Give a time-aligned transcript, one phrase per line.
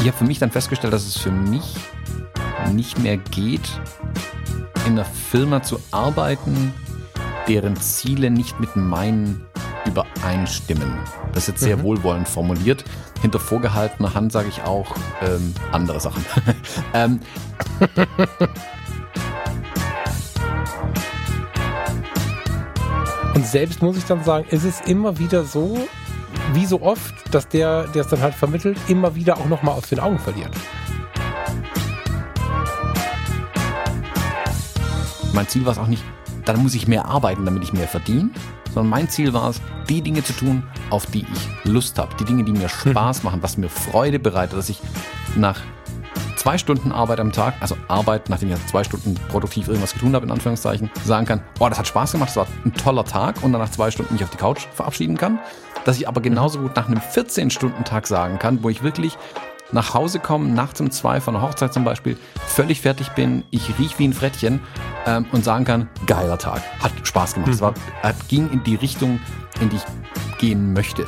[0.00, 1.74] Ich habe für mich dann festgestellt, dass es für mich
[2.72, 3.80] nicht mehr geht,
[4.86, 6.74] in einer Firma zu arbeiten,
[7.46, 9.46] deren Ziele nicht mit meinen
[9.86, 10.98] übereinstimmen.
[11.32, 11.82] Das ist jetzt sehr mhm.
[11.82, 12.84] wohlwollend formuliert.
[13.20, 16.24] Hinter vorgehaltener Hand sage ich auch ähm, andere Sachen.
[16.94, 17.20] ähm,
[23.50, 25.78] selbst muss ich dann sagen, ist es immer wieder so,
[26.52, 29.88] wie so oft, dass der, der es dann halt vermittelt, immer wieder auch nochmal aus
[29.88, 30.50] den Augen verliert.
[35.32, 36.04] Mein Ziel war es auch nicht,
[36.44, 38.30] dann muss ich mehr arbeiten, damit ich mehr verdiene,
[38.72, 42.24] sondern mein Ziel war es, die Dinge zu tun, auf die ich Lust habe, die
[42.24, 44.80] Dinge, die mir Spaß machen, was mir Freude bereitet, dass ich
[45.36, 45.60] nach
[46.50, 50.26] zwei Stunden Arbeit am Tag, also Arbeit, nachdem ich zwei Stunden produktiv irgendwas getan habe,
[50.26, 53.52] in Anführungszeichen, sagen kann, oh, das hat Spaß gemacht, das war ein toller Tag und
[53.52, 55.38] dann nach zwei Stunden mich auf die Couch verabschieden kann.
[55.84, 59.16] Dass ich aber genauso gut nach einem 14-Stunden-Tag sagen kann, wo ich wirklich
[59.70, 62.16] nach Hause komme, nachts um zwei von einer Hochzeit zum Beispiel,
[62.48, 64.58] völlig fertig bin, ich riech wie ein Frettchen
[65.06, 67.46] ähm, und sagen kann, geiler Tag, hat Spaß gemacht.
[67.46, 67.54] Mhm.
[67.54, 69.20] Es war, hat, ging in die Richtung,
[69.60, 71.06] in die ich gehen möchte.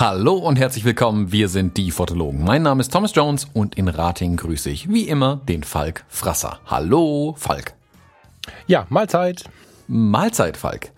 [0.00, 2.44] Hallo und herzlich willkommen, wir sind die Fotologen.
[2.44, 6.60] Mein Name ist Thomas Jones und in Rating grüße ich wie immer den Falk Frasser.
[6.66, 7.74] Hallo, Falk.
[8.68, 9.42] Ja, Mahlzeit.
[9.88, 10.92] Mahlzeit, Falk.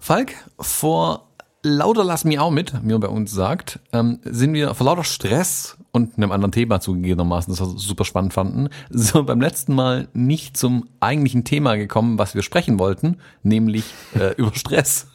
[0.00, 1.28] Falk, vor
[1.62, 5.04] lauter Lass mich auch mit, wie man bei uns sagt, ähm, sind wir vor lauter
[5.04, 10.08] Stress und einem anderen Thema zugegebenermaßen, das wir super spannend fanden, so beim letzten Mal
[10.14, 13.84] nicht zum eigentlichen Thema gekommen, was wir sprechen wollten, nämlich
[14.18, 15.08] äh, über Stress.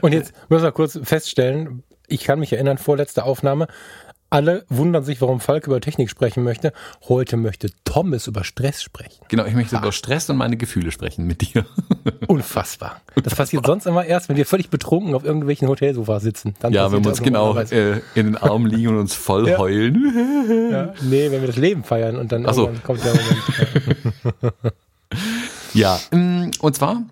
[0.00, 1.82] und jetzt müssen wir kurz feststellen,
[2.14, 3.66] ich kann mich erinnern, vorletzte Aufnahme,
[4.30, 6.72] alle wundern sich, warum Falk über Technik sprechen möchte.
[7.08, 9.24] Heute möchte Thomas über Stress sprechen.
[9.28, 9.80] Genau, ich möchte ah.
[9.80, 11.64] über Stress und meine Gefühle sprechen mit dir.
[12.26, 13.00] Unfassbar.
[13.22, 16.54] Das passiert sonst immer erst, wenn wir völlig betrunken auf irgendwelchen Hotelsofas sitzen.
[16.58, 19.58] Dann ja, wenn wir uns genau äh, in den Armen liegen und uns voll ja.
[19.58, 20.70] heulen.
[20.72, 20.94] Ja.
[21.02, 22.72] Nee, wenn wir das Leben feiern und dann so.
[22.82, 24.64] kommt der Moment.
[25.74, 27.04] ja, mm, und zwar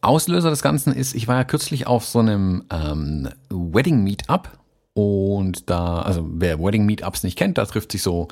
[0.00, 4.50] Auslöser des Ganzen ist, ich war ja kürzlich auf so einem ähm, Wedding Meetup
[4.92, 8.28] und da, also wer Wedding Meetups nicht kennt, da trifft sich so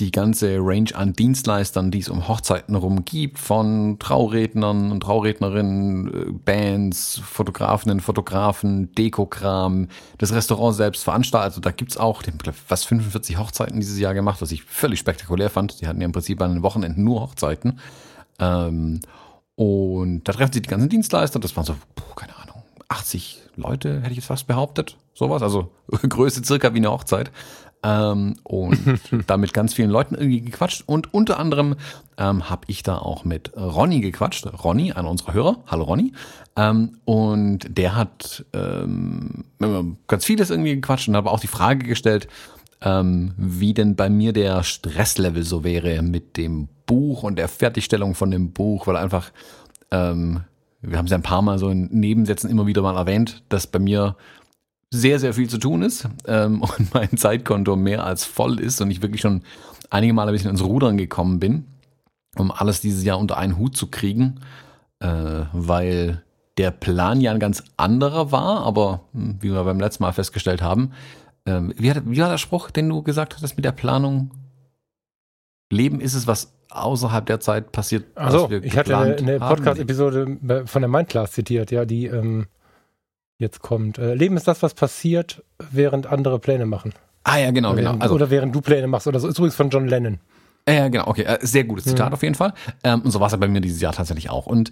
[0.00, 6.08] die ganze Range an Dienstleistern, die es um Hochzeiten herum gibt, von Traurednern und Traurednerinnen,
[6.08, 11.50] äh, Bands, Fotografinnen, Fotografen, Dekokram, das Restaurant selbst veranstaltet.
[11.50, 14.98] Also da gibt's auch, die haben fast 45 Hochzeiten dieses Jahr gemacht, was ich völlig
[14.98, 15.80] spektakulär fand.
[15.80, 17.78] Die hatten ja im Prinzip an den Wochenenden nur Hochzeiten.
[18.38, 19.00] Ähm,
[19.60, 21.76] und da treffen sich die ganzen Dienstleister, das waren so,
[22.16, 24.96] keine Ahnung, 80 Leute, hätte ich jetzt fast behauptet.
[25.12, 25.70] Sowas, also
[26.08, 27.30] Größe circa wie eine Hochzeit.
[27.82, 28.78] Ähm, und
[29.26, 30.84] damit ganz vielen Leuten irgendwie gequatscht.
[30.86, 31.76] Und unter anderem
[32.16, 34.46] ähm, habe ich da auch mit Ronny gequatscht.
[34.64, 35.56] Ronny, einer unserer Hörer.
[35.66, 36.14] Hallo Ronny.
[36.56, 39.44] Ähm, und der hat ähm,
[40.06, 42.28] ganz vieles irgendwie gequatscht und habe auch die Frage gestellt,
[42.80, 48.16] ähm, wie denn bei mir der Stresslevel so wäre mit dem Buch und der Fertigstellung
[48.16, 49.30] von dem Buch, weil einfach,
[49.92, 50.40] ähm,
[50.82, 53.68] wir haben es ja ein paar Mal so in Nebensätzen immer wieder mal erwähnt, dass
[53.68, 54.16] bei mir
[54.92, 58.90] sehr, sehr viel zu tun ist ähm, und mein Zeitkonto mehr als voll ist und
[58.90, 59.42] ich wirklich schon
[59.88, 61.64] einige Male ein bisschen ins Rudern gekommen bin,
[62.36, 64.40] um alles dieses Jahr unter einen Hut zu kriegen,
[64.98, 66.24] äh, weil
[66.58, 70.60] der Plan ja ein ganz anderer war, aber hm, wie wir beim letzten Mal festgestellt
[70.60, 70.90] haben,
[71.44, 74.32] äh, wie, hat, wie war der Spruch, den du gesagt hattest mit der Planung?
[75.70, 78.04] Leben ist es, was außerhalb der Zeit passiert.
[78.14, 82.46] Also ich hatte eine, eine Podcast-Episode von der Mindclass zitiert, ja, die ähm,
[83.38, 83.98] jetzt kommt.
[83.98, 86.92] Äh, Leben ist das, was passiert, während andere Pläne machen.
[87.24, 87.96] Ah ja, genau, oder genau.
[87.98, 89.28] Also, oder während du Pläne machst oder so.
[89.28, 90.18] Ist übrigens von John Lennon.
[90.68, 91.22] Ja, genau, okay.
[91.22, 92.14] Äh, sehr gutes Zitat mhm.
[92.14, 92.54] auf jeden Fall.
[92.84, 94.46] Ähm, und so war es ja bei mir dieses Jahr tatsächlich auch.
[94.46, 94.70] Und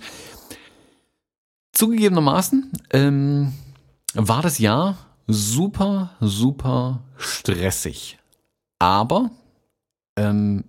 [1.72, 3.52] zugegebenermaßen ähm,
[4.14, 8.18] war das Jahr super, super stressig.
[8.78, 9.30] Aber
[10.16, 10.64] ähm,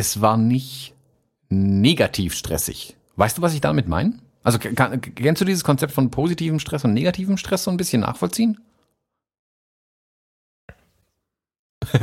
[0.00, 0.94] es war nicht
[1.50, 2.96] negativ stressig.
[3.16, 4.14] Weißt du, was ich damit meine?
[4.42, 8.00] Also kann, kennst du dieses Konzept von positivem Stress und negativem Stress so ein bisschen
[8.00, 8.58] nachvollziehen?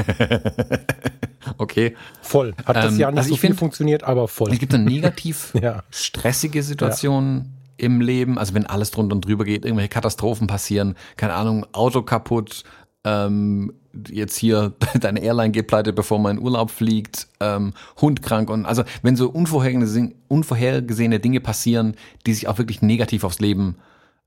[1.58, 1.96] okay.
[2.22, 2.54] Voll.
[2.66, 4.52] Hat das ähm, Jahr nicht also so viel find, funktioniert, aber voll.
[4.52, 5.84] Es gibt eine negativ ja.
[5.90, 7.38] stressige Situation
[7.80, 7.86] ja.
[7.86, 12.04] im Leben, also wenn alles drunter und drüber geht, irgendwelche Katastrophen passieren, keine Ahnung, Auto
[12.04, 12.64] kaputt,
[13.04, 13.74] ähm,
[14.10, 18.66] jetzt hier deine Airline geht pleite, bevor man in Urlaub fliegt, ähm, Hund krank und
[18.66, 21.96] also wenn so unvorhergesehene, Dinge passieren,
[22.26, 23.78] die sich auch wirklich negativ aufs Leben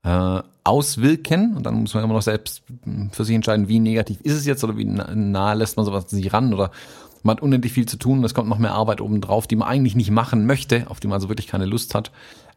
[0.03, 1.55] äh, auswirken.
[1.55, 2.63] Und dann muss man immer noch selbst
[3.11, 6.33] für sich entscheiden, wie negativ ist es jetzt oder wie nahe lässt man sowas sich
[6.33, 6.71] ran oder
[7.23, 9.67] man hat unendlich viel zu tun und es kommt noch mehr Arbeit obendrauf, die man
[9.67, 12.11] eigentlich nicht machen möchte, auf die man also wirklich keine Lust hat.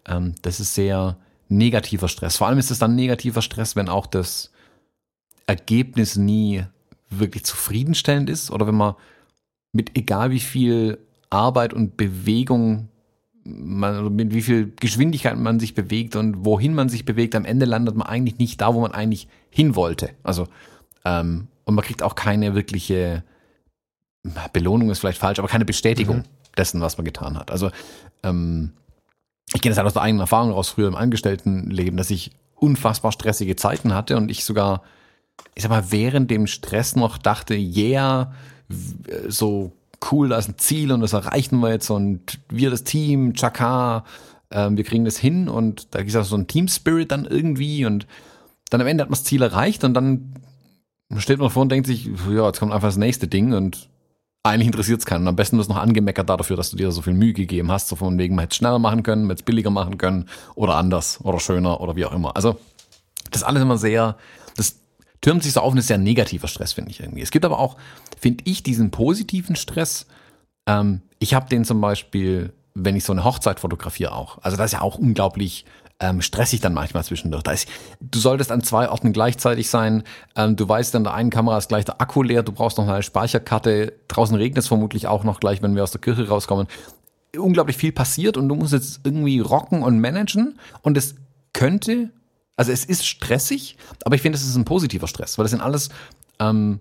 [0.06, 1.16] Ähm, das ist sehr
[1.48, 2.36] negativer Stress.
[2.36, 4.50] Vor allem ist es dann negativer Stress, wenn auch das
[5.46, 6.64] Ergebnis nie
[7.10, 8.94] wirklich zufriedenstellend ist oder wenn man
[9.72, 10.98] mit egal wie viel
[11.30, 12.88] Arbeit und Bewegung
[13.44, 17.44] man, also mit wie viel Geschwindigkeit man sich bewegt und wohin man sich bewegt, am
[17.44, 20.10] Ende landet man eigentlich nicht da, wo man eigentlich hin wollte.
[20.22, 20.48] Also
[21.04, 23.22] ähm, und man kriegt auch keine wirkliche
[24.52, 26.24] Belohnung ist vielleicht falsch, aber keine Bestätigung mhm.
[26.56, 27.50] dessen, was man getan hat.
[27.50, 27.70] Also
[28.22, 28.72] ähm,
[29.52, 33.12] ich kenne das halt aus der eigenen Erfahrung raus früher im Angestelltenleben, dass ich unfassbar
[33.12, 34.82] stressige Zeiten hatte und ich sogar,
[35.54, 38.32] ich sag mal, während dem Stress noch dachte, yeah,
[39.28, 39.72] so
[40.10, 44.04] cool, da ist ein Ziel und das erreichen wir jetzt und wir das Team, Chaka,
[44.50, 47.86] äh, wir kriegen das hin und da gibt es so ein Team Spirit dann irgendwie
[47.86, 48.06] und
[48.70, 50.34] dann am Ende hat man das Ziel erreicht und dann
[51.18, 53.88] steht man vor und denkt sich, ja, jetzt kommt einfach das nächste Ding und
[54.42, 55.26] eigentlich interessiert es keinen.
[55.26, 57.88] Am besten wirst du noch angemeckert dafür, dass du dir so viel Mühe gegeben hast,
[57.88, 60.28] so von wegen, man hätte es schneller machen können, man hätte es billiger machen können
[60.54, 62.36] oder anders oder schöner oder wie auch immer.
[62.36, 62.58] Also
[63.30, 64.16] das ist alles immer sehr,
[64.56, 64.80] das
[65.24, 67.22] türmt sich so auf und ist sehr negativer Stress, finde ich irgendwie.
[67.22, 67.78] Es gibt aber auch,
[68.20, 70.06] finde ich, diesen positiven Stress.
[70.66, 74.36] Ähm, ich habe den zum Beispiel, wenn ich so eine Hochzeit fotografiere auch.
[74.42, 75.64] Also das ist ja auch unglaublich
[75.98, 77.42] ähm, stressig dann manchmal zwischendurch.
[77.42, 80.02] Da ist, du solltest an zwei Orten gleichzeitig sein.
[80.36, 82.42] Ähm, du weißt, an der einen Kamera ist gleich der Akku leer.
[82.42, 83.94] Du brauchst noch eine Speicherkarte.
[84.08, 86.66] Draußen regnet es vermutlich auch noch gleich, wenn wir aus der Kirche rauskommen.
[87.34, 90.58] Unglaublich viel passiert und du musst jetzt irgendwie rocken und managen.
[90.82, 91.14] Und es
[91.54, 92.10] könnte
[92.56, 95.60] also es ist stressig, aber ich finde, es ist ein positiver Stress, weil das sind
[95.60, 95.88] alles
[96.38, 96.80] ähm,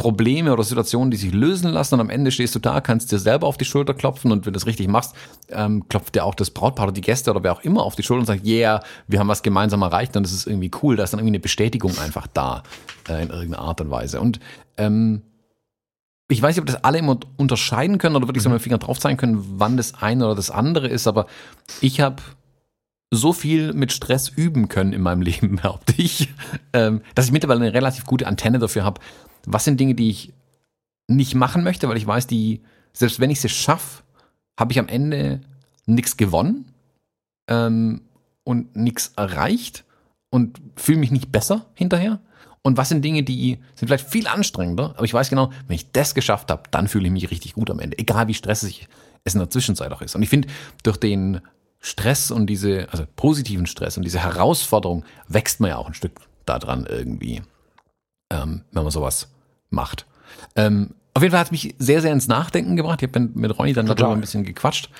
[0.00, 3.18] Probleme oder Situationen, die sich lösen lassen und am Ende stehst du da, kannst dir
[3.18, 5.14] selber auf die Schulter klopfen und wenn du das richtig machst,
[5.50, 8.02] ähm, klopft dir auch das Brautpaar oder die Gäste oder wer auch immer auf die
[8.02, 11.04] Schulter und sagt, yeah, wir haben was gemeinsam erreicht und das ist irgendwie cool, da
[11.04, 12.62] ist dann irgendwie eine Bestätigung einfach da
[13.10, 14.22] äh, in irgendeiner Art und Weise.
[14.22, 14.40] Und
[14.78, 15.20] ähm,
[16.28, 18.78] ich weiß nicht, ob das alle immer unterscheiden können oder wirklich so mit dem Finger
[18.78, 21.26] drauf zeigen können, wann das eine oder das andere ist, aber
[21.82, 22.22] ich habe
[23.10, 26.28] so viel mit Stress üben können in meinem Leben, behaupte ich,
[26.72, 29.00] ähm, dass ich mittlerweile eine relativ gute Antenne dafür habe.
[29.46, 30.32] Was sind Dinge, die ich
[31.08, 32.62] nicht machen möchte, weil ich weiß, die,
[32.92, 34.02] selbst wenn ich sie schaffe,
[34.58, 35.40] habe ich am Ende
[35.86, 36.72] nichts gewonnen
[37.48, 38.02] ähm,
[38.44, 39.84] und nichts erreicht
[40.30, 42.20] und fühle mich nicht besser hinterher.
[42.62, 45.90] Und was sind Dinge, die sind vielleicht viel anstrengender, aber ich weiß genau, wenn ich
[45.92, 48.86] das geschafft habe, dann fühle ich mich richtig gut am Ende, egal wie stressig
[49.24, 50.14] es in der Zwischenzeit auch ist.
[50.14, 50.48] Und ich finde,
[50.82, 51.40] durch den
[51.80, 56.12] Stress und diese, also positiven Stress und diese Herausforderung wächst man ja auch ein Stück
[56.44, 57.42] daran irgendwie,
[58.30, 59.28] ähm, wenn man sowas
[59.70, 60.06] macht.
[60.56, 63.02] Ähm, auf jeden Fall hat es mich sehr, sehr ins Nachdenken gebracht.
[63.02, 64.90] Ich habe mit Ronny dann darüber ein bisschen gequatscht,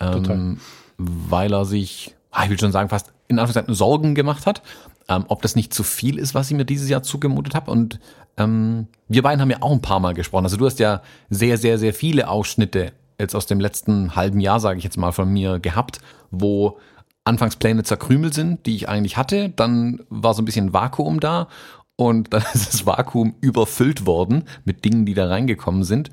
[0.00, 0.60] ähm,
[0.98, 4.62] weil er sich, ah, ich will schon sagen, fast in Anführungszeichen Sorgen gemacht hat,
[5.08, 7.70] ähm, ob das nicht zu viel ist, was ich mir dieses Jahr zugemutet habe.
[7.70, 7.98] Und
[8.36, 10.44] ähm, wir beiden haben ja auch ein paar Mal gesprochen.
[10.44, 14.60] Also du hast ja sehr, sehr, sehr viele Ausschnitte jetzt aus dem letzten halben Jahr,
[14.60, 16.78] sage ich jetzt mal, von mir gehabt, wo
[17.24, 19.50] Anfangspläne zerkrümelt sind, die ich eigentlich hatte.
[19.50, 21.48] Dann war so ein bisschen Vakuum da
[21.96, 26.10] und dann ist das Vakuum überfüllt worden mit Dingen, die da reingekommen sind.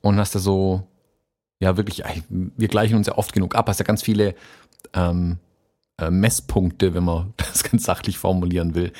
[0.00, 0.86] Und hast da so,
[1.60, 4.34] ja wirklich, wir gleichen uns ja oft genug ab, hast ja ganz viele
[4.92, 5.38] ähm,
[5.98, 8.92] äh, Messpunkte, wenn man das ganz sachlich formulieren will,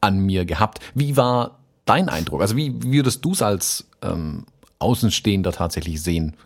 [0.00, 0.80] an mir gehabt.
[0.94, 2.40] Wie war dein Eindruck?
[2.40, 4.44] Also wie, wie würdest du es als ähm,
[4.78, 6.36] Außenstehender tatsächlich sehen?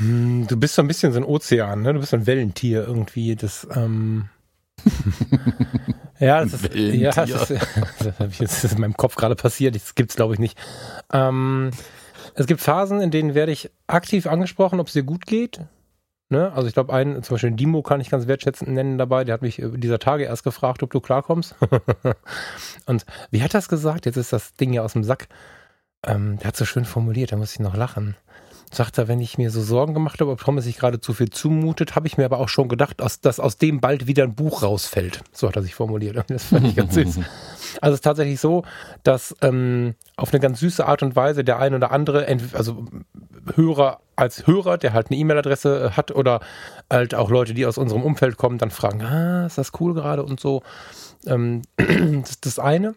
[0.00, 1.94] Hm, du bist so ein bisschen so ein Ozean, ne?
[1.94, 3.34] Du bist so ein Wellentier irgendwie.
[3.34, 4.28] Das, ähm
[6.20, 7.60] ja, das ist, ja, das ist,
[8.40, 9.74] das ist in meinem Kopf gerade passiert.
[9.74, 10.58] Das gibt's glaube ich nicht.
[11.12, 11.70] Ähm,
[12.34, 15.60] es gibt Phasen, in denen werde ich aktiv angesprochen, ob es dir gut geht.
[16.28, 16.52] Ne?
[16.52, 19.42] Also ich glaube, einen, zum Beispiel Dimo kann ich ganz wertschätzend nennen dabei, der hat
[19.42, 21.54] mich dieser Tage erst gefragt, ob du klarkommst.
[22.86, 24.06] Und wie hat das gesagt?
[24.06, 25.28] Jetzt ist das Ding ja aus dem Sack.
[26.04, 28.16] Ähm, der hat so schön formuliert, da muss ich noch lachen
[28.72, 31.30] sagt er, wenn ich mir so Sorgen gemacht habe, ob Thomas sich gerade zu viel
[31.30, 34.62] zumutet, habe ich mir aber auch schon gedacht, dass aus dem bald wieder ein Buch
[34.62, 35.22] rausfällt.
[35.32, 36.16] So hat er sich formuliert.
[36.36, 37.20] Das fand ich ganz süß.
[37.80, 38.62] Also es ist tatsächlich so,
[39.02, 42.86] dass ähm, auf eine ganz süße Art und Weise der ein oder andere, also
[43.54, 46.40] Hörer als Hörer, der halt eine E-Mail-Adresse äh, hat oder
[46.90, 50.22] halt auch Leute, die aus unserem Umfeld kommen, dann fragen, ah, ist das cool gerade
[50.22, 50.62] und so.
[51.26, 52.94] Ähm, das ist das eine.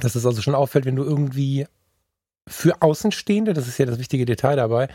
[0.00, 1.66] Dass es also schon auffällt, wenn du irgendwie
[2.48, 4.88] für Außenstehende, das ist ja das wichtige Detail dabei,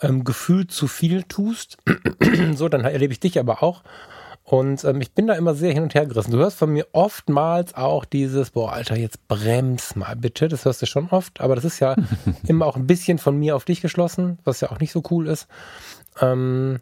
[0.00, 1.78] ähm, gefühlt zu viel tust.
[2.54, 3.82] so, dann erlebe ich dich aber auch.
[4.44, 6.30] Und ähm, ich bin da immer sehr hin und her gerissen.
[6.30, 10.48] Du hörst von mir oftmals auch dieses, boah, Alter, jetzt brems mal bitte.
[10.48, 11.94] Das hörst du schon oft, aber das ist ja
[12.46, 15.26] immer auch ein bisschen von mir auf dich geschlossen, was ja auch nicht so cool
[15.26, 15.48] ist.
[16.20, 16.80] Ähm,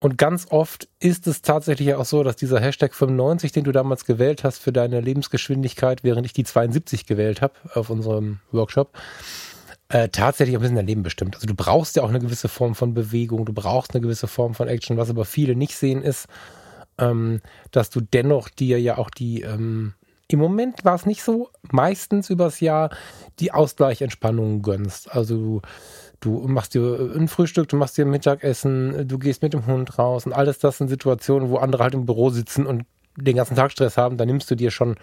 [0.00, 4.06] Und ganz oft ist es tatsächlich auch so, dass dieser Hashtag 95, den du damals
[4.06, 8.96] gewählt hast für deine Lebensgeschwindigkeit, während ich die 72 gewählt habe auf unserem Workshop,
[9.90, 11.34] äh, tatsächlich ein bisschen dein Leben bestimmt.
[11.34, 14.54] Also du brauchst ja auch eine gewisse Form von Bewegung, du brauchst eine gewisse Form
[14.54, 14.96] von Action.
[14.96, 16.28] Was aber viele nicht sehen, ist,
[16.96, 19.92] ähm, dass du dennoch dir ja auch die, ähm,
[20.28, 22.90] im Moment war es nicht so, meistens übers Jahr
[23.40, 25.12] die Ausgleichentspannungen gönnst.
[25.12, 25.62] Also du
[26.20, 29.98] Du machst dir ein Frühstück, du machst dir ein Mittagessen, du gehst mit dem Hund
[29.98, 32.84] raus und alles das sind Situationen, wo andere halt im Büro sitzen und
[33.16, 34.18] den ganzen Tag Stress haben.
[34.18, 34.96] Da nimmst du dir schon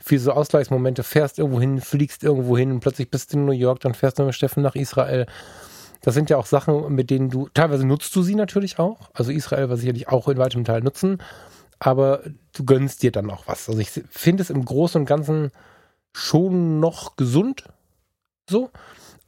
[0.00, 3.52] für so Ausgleichsmomente, fährst irgendwo hin, fliegst irgendwo hin und plötzlich bist du in New
[3.52, 5.26] York, dann fährst du mit Steffen nach Israel.
[6.02, 9.10] Das sind ja auch Sachen, mit denen du, teilweise nutzt du sie natürlich auch.
[9.14, 11.22] Also Israel war sicherlich auch in weitem Teil nutzen,
[11.78, 12.20] aber
[12.54, 13.68] du gönnst dir dann auch was.
[13.68, 15.50] Also ich finde es im Großen und Ganzen
[16.14, 17.64] schon noch gesund.
[18.48, 18.70] So.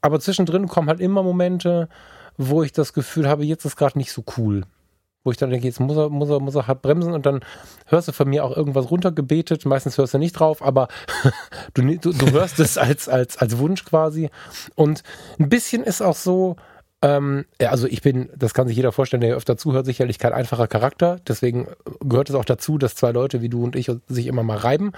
[0.06, 1.88] Aber zwischendrin kommen halt immer Momente,
[2.36, 4.62] wo ich das Gefühl habe, jetzt ist gerade nicht so cool.
[5.24, 7.40] Wo ich dann denke, jetzt muss er, muss er, muss er hart bremsen und dann
[7.86, 9.66] hörst du von mir auch irgendwas runtergebetet.
[9.66, 10.86] Meistens hörst du nicht drauf, aber
[11.74, 14.30] du, du, du hörst es als, als, als Wunsch quasi.
[14.76, 15.02] Und
[15.40, 16.54] ein bisschen ist auch so,
[17.02, 20.34] ähm, ja, also ich bin, das kann sich jeder vorstellen, der öfter zuhört, sicherlich kein
[20.34, 21.18] einfacher Charakter.
[21.26, 21.66] Deswegen
[21.98, 24.92] gehört es auch dazu, dass zwei Leute wie du und ich sich immer mal reiben.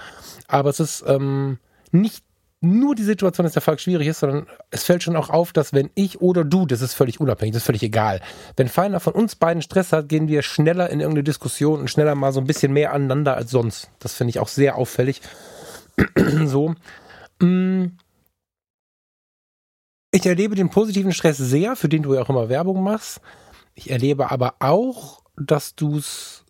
[0.47, 1.57] Aber es ist ähm,
[1.91, 2.23] nicht
[2.61, 5.71] nur die Situation, dass der Fall schwierig ist, sondern es fällt schon auch auf, dass
[5.71, 8.21] wenn ich oder du, das ist völlig unabhängig, das ist völlig egal.
[8.57, 12.15] Wenn Feiner von uns beiden Stress hat, gehen wir schneller in irgendeine Diskussion und schneller
[12.15, 13.89] mal so ein bisschen mehr aneinander als sonst.
[13.99, 15.21] Das finde ich auch sehr auffällig.
[16.45, 16.75] so.
[17.39, 17.97] Mm.
[20.11, 23.21] Ich erlebe den positiven Stress sehr, für den du ja auch immer Werbung machst.
[23.75, 26.43] Ich erlebe aber auch, dass du es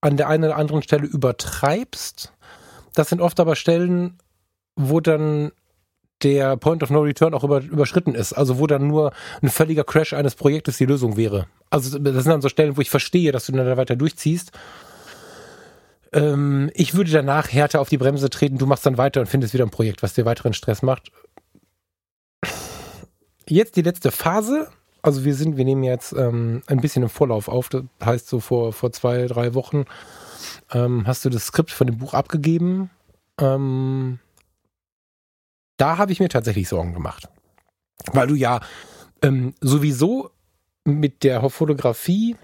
[0.00, 2.32] an der einen oder anderen Stelle übertreibst.
[2.94, 4.18] Das sind oft aber Stellen,
[4.78, 5.50] wo dann
[6.22, 8.32] der Point of No Return auch über, überschritten ist.
[8.32, 11.46] Also wo dann nur ein völliger Crash eines Projektes die Lösung wäre.
[11.70, 14.52] Also das sind dann so Stellen, wo ich verstehe, dass du dann da weiter durchziehst.
[16.12, 19.52] Ähm, ich würde danach härter auf die Bremse treten, du machst dann weiter und findest
[19.52, 21.12] wieder ein Projekt, was dir weiteren Stress macht.
[23.48, 24.68] Jetzt die letzte Phase.
[25.02, 27.68] Also wir sind, wir nehmen jetzt ähm, ein bisschen im Vorlauf auf.
[27.68, 29.84] Das heißt so vor, vor zwei, drei Wochen
[30.72, 32.90] ähm, hast du das Skript von dem Buch abgegeben.
[33.40, 34.18] Ähm,
[35.78, 37.28] da habe ich mir tatsächlich Sorgen gemacht.
[38.12, 38.60] Weil du ja
[39.22, 40.30] ähm, sowieso
[40.84, 42.36] mit der Fotografie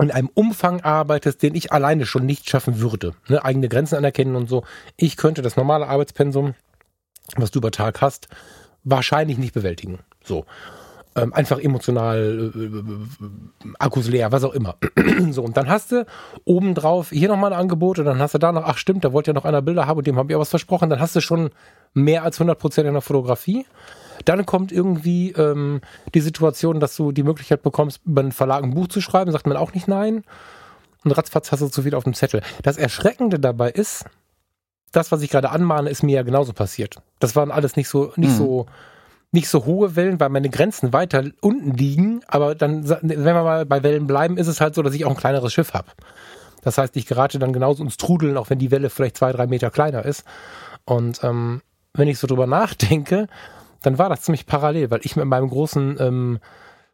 [0.00, 3.14] in einem Umfang arbeitest, den ich alleine schon nicht schaffen würde.
[3.28, 3.44] Ne?
[3.44, 4.64] Eigene Grenzen anerkennen und so.
[4.96, 6.54] Ich könnte das normale Arbeitspensum,
[7.36, 8.28] was du über Tag hast,
[8.84, 10.00] wahrscheinlich nicht bewältigen.
[10.22, 10.44] So
[11.16, 14.76] ähm, einfach emotional, äh, äh, Akkus leer, was auch immer.
[15.30, 16.06] so, und dann hast du
[16.44, 19.30] obendrauf hier nochmal ein Angebot und dann hast du da noch, ach stimmt, da wollte
[19.30, 21.20] ja noch einer Bilder haben und dem habe ich auch was versprochen, dann hast du
[21.20, 21.50] schon
[21.94, 23.66] mehr als 100 Prozent in der Fotografie.
[24.24, 25.80] Dann kommt irgendwie ähm,
[26.14, 29.46] die Situation, dass du die Möglichkeit bekommst, über einen Verlag ein Buch zu schreiben, sagt
[29.46, 30.24] man auch nicht nein.
[31.04, 32.42] Und ratzfatz hast du zu viel auf dem Zettel.
[32.62, 34.04] Das Erschreckende dabei ist,
[34.92, 36.96] das, was ich gerade anmahne, ist mir ja genauso passiert.
[37.18, 38.36] Das waren alles nicht so, nicht hm.
[38.36, 38.66] so
[39.36, 42.22] nicht so hohe Wellen, weil meine Grenzen weiter unten liegen.
[42.26, 45.10] Aber dann, wenn wir mal bei Wellen bleiben, ist es halt so, dass ich auch
[45.10, 45.88] ein kleineres Schiff habe.
[46.62, 49.46] Das heißt, ich gerate dann genauso ins Trudeln, auch wenn die Welle vielleicht zwei, drei
[49.46, 50.24] Meter kleiner ist.
[50.84, 51.62] Und ähm,
[51.94, 53.28] wenn ich so drüber nachdenke,
[53.82, 56.38] dann war das ziemlich parallel, weil ich mit meinem großen ähm,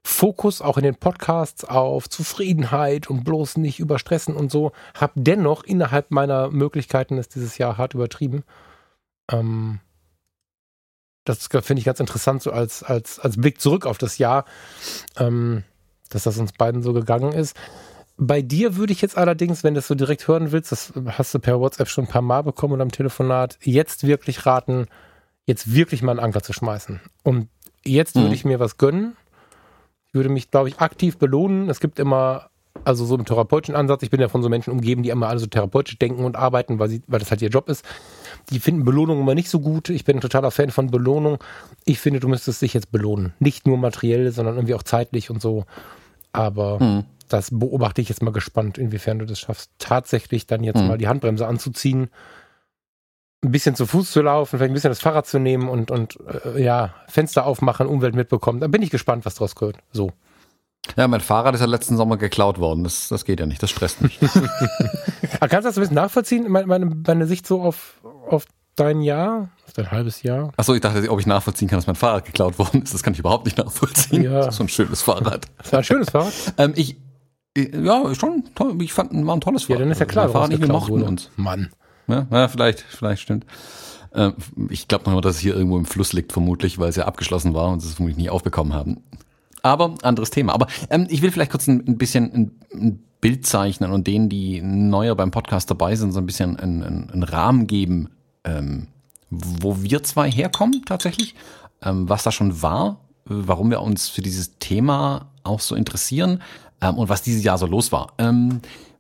[0.05, 5.63] Fokus auch in den Podcasts auf Zufriedenheit und bloß nicht überstressen und so, habe dennoch
[5.63, 8.43] innerhalb meiner Möglichkeiten es dieses Jahr hart übertrieben.
[9.31, 9.79] Ähm,
[11.25, 14.45] das finde ich ganz interessant, so als, als, als Blick zurück auf das Jahr,
[15.17, 15.65] ähm,
[16.11, 17.57] dass das uns beiden so gegangen ist.
[18.17, 21.35] Bei dir würde ich jetzt allerdings, wenn du es so direkt hören willst, das hast
[21.35, 24.87] du per WhatsApp schon ein paar Mal bekommen und am Telefonat, jetzt wirklich raten,
[25.47, 27.01] jetzt wirklich mal einen Anker zu schmeißen.
[27.23, 27.49] Und
[27.85, 28.23] jetzt mhm.
[28.23, 29.17] würde ich mir was gönnen.
[30.07, 31.71] Ich würde mich, glaube ich, aktiv belohnen.
[31.71, 32.51] Es gibt immer,
[32.85, 35.39] also so im therapeutischen Ansatz, ich bin ja von so Menschen umgeben, die immer alle
[35.39, 37.85] so therapeutisch denken und arbeiten, weil, sie, weil das halt ihr Job ist
[38.51, 39.89] die finden Belohnung immer nicht so gut.
[39.89, 41.39] Ich bin ein totaler Fan von Belohnung.
[41.85, 43.33] Ich finde, du müsstest dich jetzt belohnen.
[43.39, 45.65] Nicht nur materiell, sondern irgendwie auch zeitlich und so.
[46.33, 47.05] Aber hm.
[47.29, 50.89] das beobachte ich jetzt mal gespannt, inwiefern du das schaffst, tatsächlich dann jetzt hm.
[50.89, 52.09] mal die Handbremse anzuziehen,
[53.45, 56.19] ein bisschen zu Fuß zu laufen, vielleicht ein bisschen das Fahrrad zu nehmen und, und
[56.45, 58.61] äh, ja, Fenster aufmachen, Umwelt mitbekommen.
[58.61, 59.79] Da bin ich gespannt, was draus gehört.
[59.93, 60.13] So.
[60.97, 62.85] Ja, mein Fahrrad ist ja letzten Sommer geklaut worden.
[62.85, 64.19] Das, das geht ja nicht, das stresst mich.
[65.41, 69.01] Aber kannst du das ein bisschen nachvollziehen, meine, meine, meine Sicht so auf, auf dein
[69.01, 70.53] Jahr, auf dein halbes Jahr?
[70.57, 72.93] Achso, ich dachte, ob ich nachvollziehen kann, dass mein Fahrrad geklaut worden ist.
[72.93, 74.25] Das kann ich überhaupt nicht nachvollziehen.
[74.25, 74.39] Ja.
[74.39, 75.47] Das ist so ein schönes Fahrrad.
[75.59, 76.33] Das war ein schönes Fahrrad?
[76.59, 76.97] ähm, ich,
[77.57, 78.77] ja, schon toll.
[78.83, 79.79] Ich fand, war ein tolles Fahrrad.
[79.79, 81.05] Ja, dann ist ja klar, Fahrrad nicht gemochten wurde.
[81.05, 81.31] uns.
[81.37, 81.71] Mann.
[82.09, 83.47] Ja, ja, vielleicht, vielleicht stimmt.
[84.15, 84.35] Ähm,
[84.69, 87.55] ich glaube noch, dass es hier irgendwo im Fluss liegt, vermutlich, weil es ja abgeschlossen
[87.55, 89.03] war und sie es vermutlich nie aufbekommen haben.
[89.63, 90.53] Aber anderes Thema.
[90.53, 94.29] Aber ähm, ich will vielleicht kurz ein, ein bisschen ein, ein, Bild zeichnen und denen,
[94.29, 98.11] die neuer beim Podcast dabei sind, so ein bisschen einen, einen Rahmen geben,
[98.43, 98.89] ähm,
[99.31, 101.37] wo wir zwei herkommen tatsächlich,
[101.83, 106.43] ähm, was da schon war, warum wir uns für dieses Thema auch so interessieren
[106.81, 108.13] ähm, und was dieses Jahr so los war.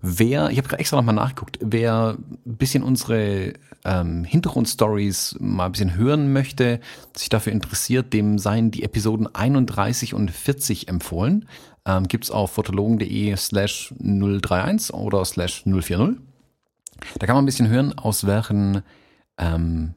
[0.05, 3.53] Wer, ich habe gerade extra nochmal nachgeguckt, wer ein bisschen unsere
[3.85, 6.81] ähm, Hintergrundstories mal ein bisschen hören möchte,
[7.17, 11.49] sich dafür interessiert, dem seien die Episoden 31 und 40 empfohlen.
[11.87, 16.19] Ähm, Gibt es auf fotologen.de slash 031 oder slash 040.
[17.19, 18.83] Da kann man ein bisschen hören, aus welchen
[19.39, 19.95] ähm,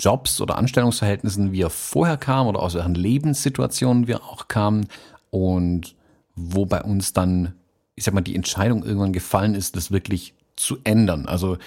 [0.00, 4.88] Jobs oder Anstellungsverhältnissen wir vorher kamen oder aus welchen Lebenssituationen wir auch kamen
[5.30, 5.94] und
[6.34, 7.54] wo bei uns dann,
[8.00, 11.26] ich sag mal, die Entscheidung irgendwann gefallen ist, das wirklich zu ändern.
[11.26, 11.58] Also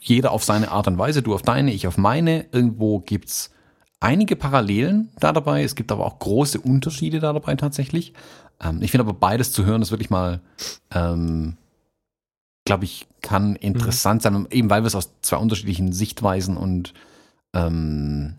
[0.00, 2.46] jeder auf seine Art und Weise, du auf deine, ich auf meine.
[2.50, 3.52] Irgendwo gibt's
[4.00, 5.62] einige Parallelen da dabei.
[5.62, 8.12] Es gibt aber auch große Unterschiede da dabei tatsächlich.
[8.60, 10.40] Ähm, ich finde aber beides zu hören, ist wirklich mal,
[10.92, 11.56] ähm,
[12.64, 14.34] glaube ich, kann interessant mhm.
[14.34, 16.92] sein, eben weil wir es aus zwei unterschiedlichen Sichtweisen und
[17.54, 18.34] ähm,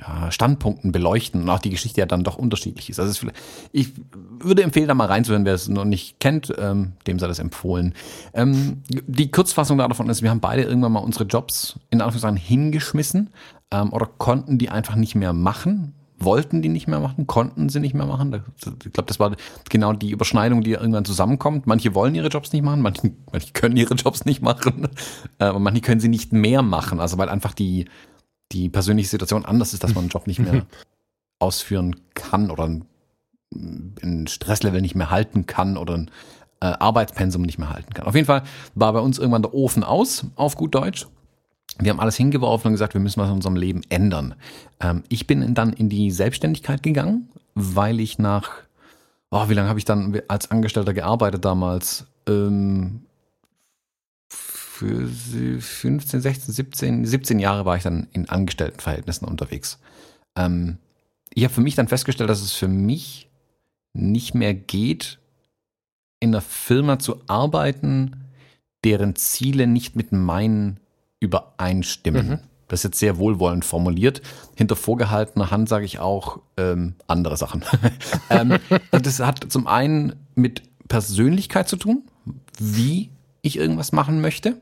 [0.00, 2.98] ja, Standpunkten beleuchten und auch die Geschichte ja dann doch unterschiedlich ist.
[2.98, 3.28] Also
[3.72, 3.92] ich
[4.40, 7.94] würde empfehlen, da mal reinzuhören, wer es noch nicht kennt, ähm, dem sei das empfohlen.
[8.34, 13.30] Ähm, die Kurzfassung davon ist, wir haben beide irgendwann mal unsere Jobs in Anführungszeichen hingeschmissen
[13.70, 17.80] ähm, oder konnten die einfach nicht mehr machen, wollten die nicht mehr machen, konnten sie
[17.80, 18.42] nicht mehr machen.
[18.56, 19.34] Ich glaube, das war
[19.68, 21.66] genau die Überschneidung, die irgendwann zusammenkommt.
[21.66, 24.88] Manche wollen ihre Jobs nicht machen, manche, manche können ihre Jobs nicht machen,
[25.38, 27.00] äh, manche können sie nicht mehr machen.
[27.00, 27.86] Also weil einfach die
[28.52, 30.66] die persönliche Situation anders ist, dass man einen Job nicht mehr
[31.38, 32.86] ausführen kann oder ein,
[34.26, 36.10] Stresslevel nicht mehr halten kann oder ein
[36.60, 38.06] äh, Arbeitspensum nicht mehr halten kann.
[38.06, 38.44] Auf jeden Fall
[38.74, 41.06] war bei uns irgendwann der Ofen aus, auf gut Deutsch.
[41.78, 44.34] Wir haben alles hingeworfen und gesagt, wir müssen was in unserem Leben ändern.
[44.80, 48.50] Ähm, ich bin dann in die Selbstständigkeit gegangen, weil ich nach,
[49.30, 52.06] oh, wie lange habe ich dann als Angestellter gearbeitet damals?
[52.26, 53.02] Ähm,
[54.72, 55.06] für
[55.60, 59.78] 15, 16, 17, 17 Jahre war ich dann in Angestelltenverhältnissen unterwegs.
[60.34, 60.78] Ähm,
[61.34, 63.28] ich habe für mich dann festgestellt, dass es für mich
[63.92, 65.18] nicht mehr geht,
[66.20, 68.24] in einer Firma zu arbeiten,
[68.82, 70.80] deren Ziele nicht mit meinen
[71.20, 72.28] übereinstimmen.
[72.28, 72.38] Mhm.
[72.68, 74.22] Das ist jetzt sehr wohlwollend formuliert.
[74.56, 77.62] Hinter vorgehaltener Hand sage ich auch ähm, andere Sachen.
[78.30, 78.58] ähm,
[78.90, 82.04] das hat zum einen mit Persönlichkeit zu tun,
[82.58, 83.10] wie
[83.42, 84.56] ich irgendwas machen möchte.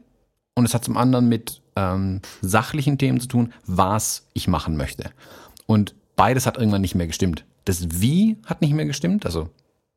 [0.55, 5.11] Und es hat zum anderen mit ähm, sachlichen Themen zu tun, was ich machen möchte.
[5.67, 7.45] Und beides hat irgendwann nicht mehr gestimmt.
[7.65, 9.49] Das Wie hat nicht mehr gestimmt, also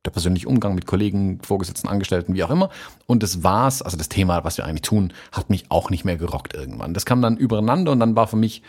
[0.06, 2.70] der persönliche Umgang mit Kollegen, Vorgesetzten, Angestellten, wie auch immer.
[3.06, 6.18] Und das war's, also das Thema, was wir eigentlich tun, hat mich auch nicht mehr
[6.18, 6.94] gerockt irgendwann.
[6.94, 8.64] Das kam dann übereinander und dann war für mich,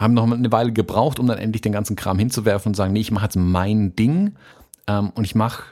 [0.00, 3.00] haben noch eine Weile gebraucht, um dann endlich den ganzen Kram hinzuwerfen und sagen, nee,
[3.00, 4.34] ich mache jetzt mein Ding
[4.88, 5.62] ähm, und ich mache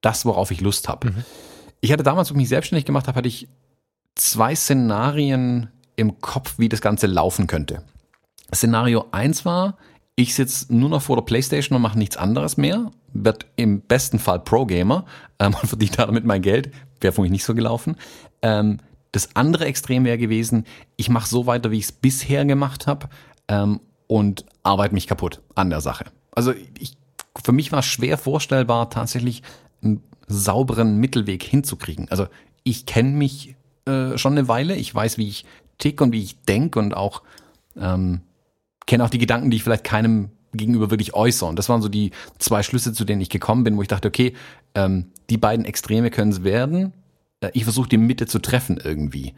[0.00, 1.10] das, worauf ich Lust habe.
[1.10, 1.24] Mhm.
[1.80, 3.48] Ich hatte damals, wo ich mich selbstständig gemacht habe, hatte ich
[4.18, 7.82] zwei Szenarien im Kopf, wie das Ganze laufen könnte.
[8.54, 9.78] Szenario 1 war,
[10.14, 14.18] ich sitze nur noch vor der Playstation und mache nichts anderes mehr, wird im besten
[14.18, 15.04] Fall Pro-Gamer
[15.38, 16.72] ähm, und verdiene damit mein Geld.
[17.00, 17.96] Wäre für mich nicht so gelaufen.
[18.42, 18.78] Ähm,
[19.12, 20.64] das andere Extrem wäre gewesen,
[20.96, 23.08] ich mache so weiter, wie ich es bisher gemacht habe
[23.48, 26.06] ähm, und arbeite mich kaputt an der Sache.
[26.32, 26.96] Also ich,
[27.42, 29.42] für mich war es schwer vorstellbar, tatsächlich
[29.82, 32.08] einen sauberen Mittelweg hinzukriegen.
[32.10, 32.26] Also
[32.64, 33.56] ich kenne mich
[33.88, 34.76] äh, schon eine Weile.
[34.76, 35.44] Ich weiß, wie ich
[35.78, 37.22] tick und wie ich denke und auch
[37.76, 38.20] ähm,
[38.86, 41.48] kenne auch die Gedanken, die ich vielleicht keinem gegenüber wirklich äußere.
[41.48, 44.08] Und das waren so die zwei Schlüsse, zu denen ich gekommen bin, wo ich dachte,
[44.08, 44.34] okay,
[44.74, 46.92] ähm, die beiden Extreme können es werden.
[47.40, 49.34] Äh, ich versuche die Mitte zu treffen irgendwie.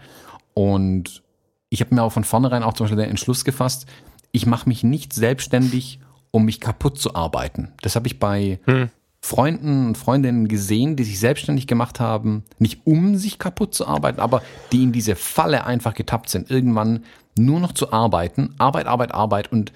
[0.55, 1.23] Und
[1.69, 3.87] ich habe mir auch von vornherein auch zum Beispiel den Entschluss gefasst,
[4.33, 5.99] ich mache mich nicht selbstständig,
[6.31, 7.73] um mich kaputt zu arbeiten.
[7.83, 8.91] Das habe ich bei hm.
[9.23, 14.19] Freunden und Freundinnen gesehen, die sich selbstständig gemacht haben, nicht um sich kaputt zu arbeiten,
[14.19, 17.05] aber die in diese Falle einfach getappt sind, irgendwann
[17.39, 19.73] nur noch zu arbeiten, Arbeit, Arbeit, Arbeit und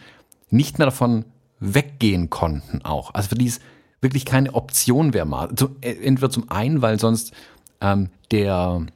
[0.50, 1.26] nicht mehr davon
[1.60, 3.12] weggehen konnten auch.
[3.14, 3.60] Also für die es
[4.00, 5.50] wirklich keine Option wäre mal.
[5.80, 7.32] Äh, entweder zum einen, weil sonst
[7.80, 8.86] ähm, der,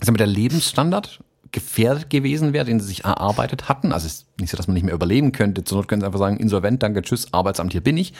[0.00, 1.20] sagen wir, der Lebensstandard
[1.50, 3.92] gefährdet gewesen wäre, den sie sich erarbeitet hatten.
[3.92, 5.64] Also es ist nicht so, dass man nicht mehr überleben könnte.
[5.64, 8.12] Zur Not können sie einfach sagen, insolvent, danke, tschüss, Arbeitsamt, hier bin ich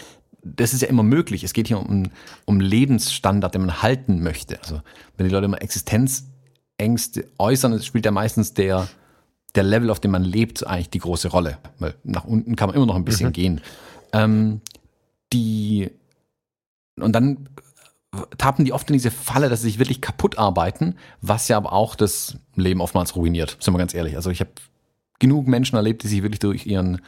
[0.42, 1.44] das ist ja immer möglich.
[1.44, 2.10] Es geht hier um,
[2.44, 4.60] um Lebensstandard, den man halten möchte.
[4.60, 4.80] Also
[5.16, 8.88] wenn die Leute immer Existenzängste äußern, spielt ja meistens der,
[9.54, 11.58] der Level, auf dem man lebt, eigentlich die große Rolle.
[11.78, 13.32] Weil nach unten kann man immer noch ein bisschen mhm.
[13.32, 13.60] gehen.
[14.12, 14.60] Ähm,
[15.32, 15.90] die
[17.00, 17.48] und dann
[18.38, 21.72] tappen die oft in diese Falle, dass sie sich wirklich kaputt arbeiten, was ja aber
[21.72, 24.16] auch das Leben oftmals ruiniert, sind wir ganz ehrlich.
[24.16, 24.50] Also ich habe
[25.18, 27.00] genug Menschen erlebt, die sich wirklich durch ihren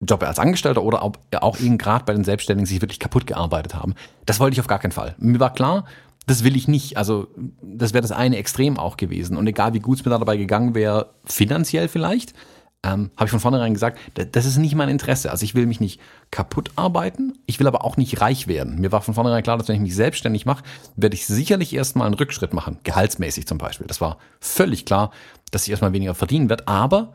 [0.00, 3.74] Job als Angestellter oder ob auch eben gerade bei den Selbstständigen sich wirklich kaputt gearbeitet
[3.74, 3.94] haben.
[4.26, 5.14] Das wollte ich auf gar keinen Fall.
[5.18, 5.84] Mir war klar,
[6.26, 6.96] das will ich nicht.
[6.96, 7.28] Also
[7.62, 9.36] das wäre das eine Extrem auch gewesen.
[9.36, 12.34] Und egal wie gut es mir da dabei gegangen wäre, finanziell vielleicht,
[12.82, 15.30] ähm, habe ich von vornherein gesagt, das ist nicht mein Interesse.
[15.30, 18.80] Also ich will mich nicht kaputt arbeiten, ich will aber auch nicht reich werden.
[18.80, 20.62] Mir war von vornherein klar, dass wenn ich mich selbstständig mache,
[20.94, 23.86] werde ich sicherlich erstmal einen Rückschritt machen, gehaltsmäßig zum Beispiel.
[23.86, 25.10] Das war völlig klar,
[25.50, 26.68] dass ich erstmal weniger verdienen werde.
[26.68, 27.14] Aber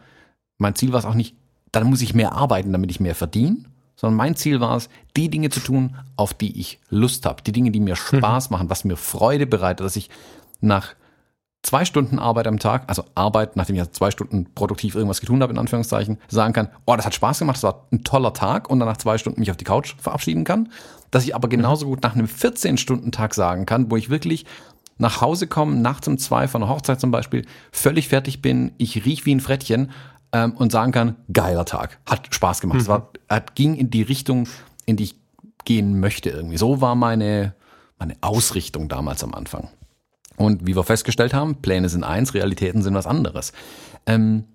[0.58, 1.36] mein Ziel war es auch nicht,
[1.72, 3.58] dann muss ich mehr arbeiten, damit ich mehr verdiene,
[3.96, 7.52] sondern mein Ziel war es, die Dinge zu tun, auf die ich Lust habe, die
[7.52, 10.10] Dinge, die mir Spaß machen, was mir Freude bereitet, dass ich
[10.60, 10.96] nach
[11.64, 15.54] zwei Stunden Arbeit am Tag, also Arbeit, nachdem ich zwei Stunden produktiv irgendwas getan habe,
[15.54, 18.80] in Anführungszeichen, sagen kann, oh, das hat Spaß gemacht, das war ein toller Tag und
[18.80, 20.70] dann nach zwei Stunden mich auf die Couch verabschieden kann.
[21.12, 24.46] Dass ich aber genauso gut nach einem 14-Stunden-Tag sagen kann, wo ich wirklich
[24.98, 29.04] nach Hause komme, nachts um zwei von einer Hochzeit zum Beispiel, völlig fertig bin, ich
[29.06, 29.92] riech wie ein Frettchen
[30.34, 32.76] ähm, und sagen kann, geiler Tag, hat Spaß gemacht.
[32.76, 32.82] Mhm.
[32.82, 34.48] Es war, hat, ging in die Richtung,
[34.86, 35.16] in die ich
[35.66, 36.58] gehen möchte irgendwie.
[36.58, 37.54] So war meine,
[38.00, 39.70] meine Ausrichtung damals am Anfang.
[40.38, 43.54] Und wie wir festgestellt haben, Pläne sind eins, Realitäten sind was anderes.
[44.06, 44.46] Ähm,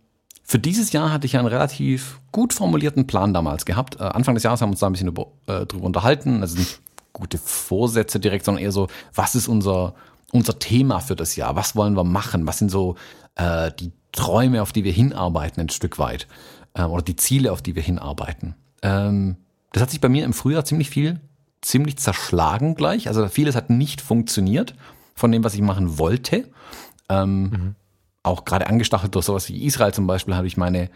[0.42, 4.00] für dieses Jahr hatte ich einen relativ gut formulierten Plan damals gehabt.
[4.00, 6.40] Äh, Anfang des Jahres haben wir uns da ein bisschen über, äh, drüber unterhalten.
[6.40, 6.80] Also nicht
[7.12, 9.94] gute Vorsätze direkt, sondern eher so, was ist unser,
[10.32, 11.56] unser Thema für das Jahr?
[11.56, 12.46] Was wollen wir machen?
[12.46, 12.96] Was sind so
[13.36, 16.26] äh, die Träume, auf die wir hinarbeiten, ein Stück weit?
[16.74, 18.56] Äh, oder die Ziele, auf die wir hinarbeiten?
[18.82, 19.36] Ähm,
[19.72, 21.20] das hat sich bei mir im Frühjahr ziemlich viel,
[21.62, 23.08] ziemlich zerschlagen gleich.
[23.08, 24.74] Also vieles hat nicht funktioniert
[25.14, 26.48] von dem, was ich machen wollte.
[27.08, 27.74] Ähm, mhm.
[28.22, 30.90] Auch gerade angestachelt durch sowas wie Israel zum Beispiel habe ich meine,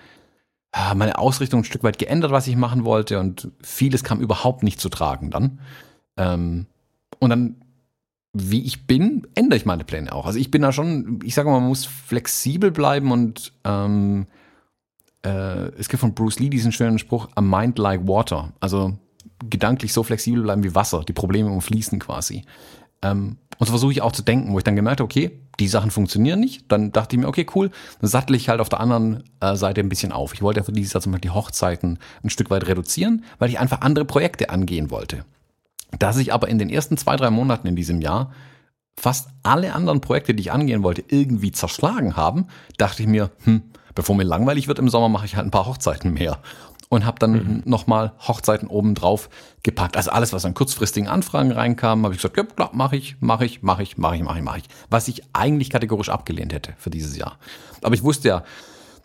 [0.73, 4.63] ah, meine Ausrichtung ein Stück weit geändert, was ich machen wollte und vieles kam überhaupt
[4.63, 5.61] nicht zu tragen dann.
[6.17, 6.67] Ähm,
[7.19, 7.60] und dann,
[8.33, 10.27] wie ich bin, ändere ich meine Pläne auch.
[10.27, 14.27] Also ich bin da schon, ich sage mal, man muss flexibel bleiben und ähm,
[15.25, 18.53] äh, es gibt von Bruce Lee diesen schönen Spruch, a mind like water.
[18.61, 18.97] Also
[19.49, 22.45] gedanklich so flexibel bleiben wie Wasser, die Probleme umfließen quasi.
[23.03, 25.69] Ähm, und so versuche ich auch zu denken, wo ich dann gemerkt habe, okay, die
[25.69, 26.71] Sachen funktionieren nicht.
[26.73, 29.81] Dann dachte ich mir, okay, cool, dann sattel ich halt auf der anderen äh, Seite
[29.81, 30.33] ein bisschen auf.
[30.33, 33.51] Ich wollte ja für dieses Jahr zum Beispiel die Hochzeiten ein Stück weit reduzieren, weil
[33.51, 35.25] ich einfach andere Projekte angehen wollte.
[35.98, 38.33] Da sich aber in den ersten zwei, drei Monaten in diesem Jahr
[38.98, 43.62] fast alle anderen Projekte, die ich angehen wollte, irgendwie zerschlagen haben, dachte ich mir, hm,
[43.94, 46.38] bevor mir langweilig wird im Sommer, mache ich halt ein paar Hochzeiten mehr
[46.90, 47.62] und habe dann mhm.
[47.64, 49.31] nochmal Hochzeiten obendrauf
[49.62, 49.96] gepackt.
[49.96, 53.46] Also alles, was an kurzfristigen Anfragen reinkam, habe ich gesagt, ja klar, mache ich, mache
[53.46, 54.64] ich, mache ich, mache ich, mache ich, mache ich.
[54.90, 57.38] Was ich eigentlich kategorisch abgelehnt hätte für dieses Jahr.
[57.83, 58.42] Aber ich wusste ja,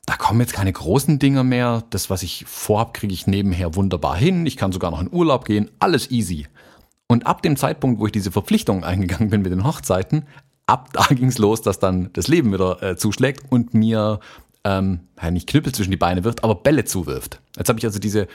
[0.08, 1.84] da kommen jetzt keine großen Dinger mehr.
[1.92, 4.46] Das, was ich vorhab, kriege ich nebenher wunderbar hin.
[4.48, 5.70] Ich kann sogar noch in Urlaub gehen.
[5.80, 6.48] Alles easy.
[7.08, 10.26] Und ab dem Zeitpunkt, wo ich diese Verpflichtung eingegangen bin mit den Hochzeiten,
[10.66, 14.20] ab da ging's los, dass dann das Leben wieder äh, zuschlägt und mir
[14.64, 17.40] ähm, nicht Knüppel zwischen die Beine wirft, aber Bälle zuwirft.
[17.56, 18.28] Jetzt habe ich also diese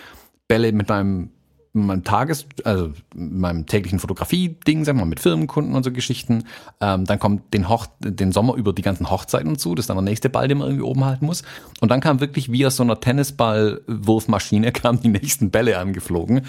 [0.46, 1.30] Bälle mit meinem,
[1.72, 6.44] meinem Tages-, also meinem täglichen Fotografie-Ding, sagen wir mal, mit Firmenkunden und so Geschichten.
[6.80, 9.96] Ähm, dann kommt den, Hoch den Sommer über die ganzen Hochzeiten zu, das ist dann
[9.96, 11.42] der nächste Ball, den man irgendwie oben halten muss.
[11.80, 16.42] Und dann kam wirklich wie aus so einer Tennisball-Wurfmaschine kamen die nächsten Bälle angeflogen.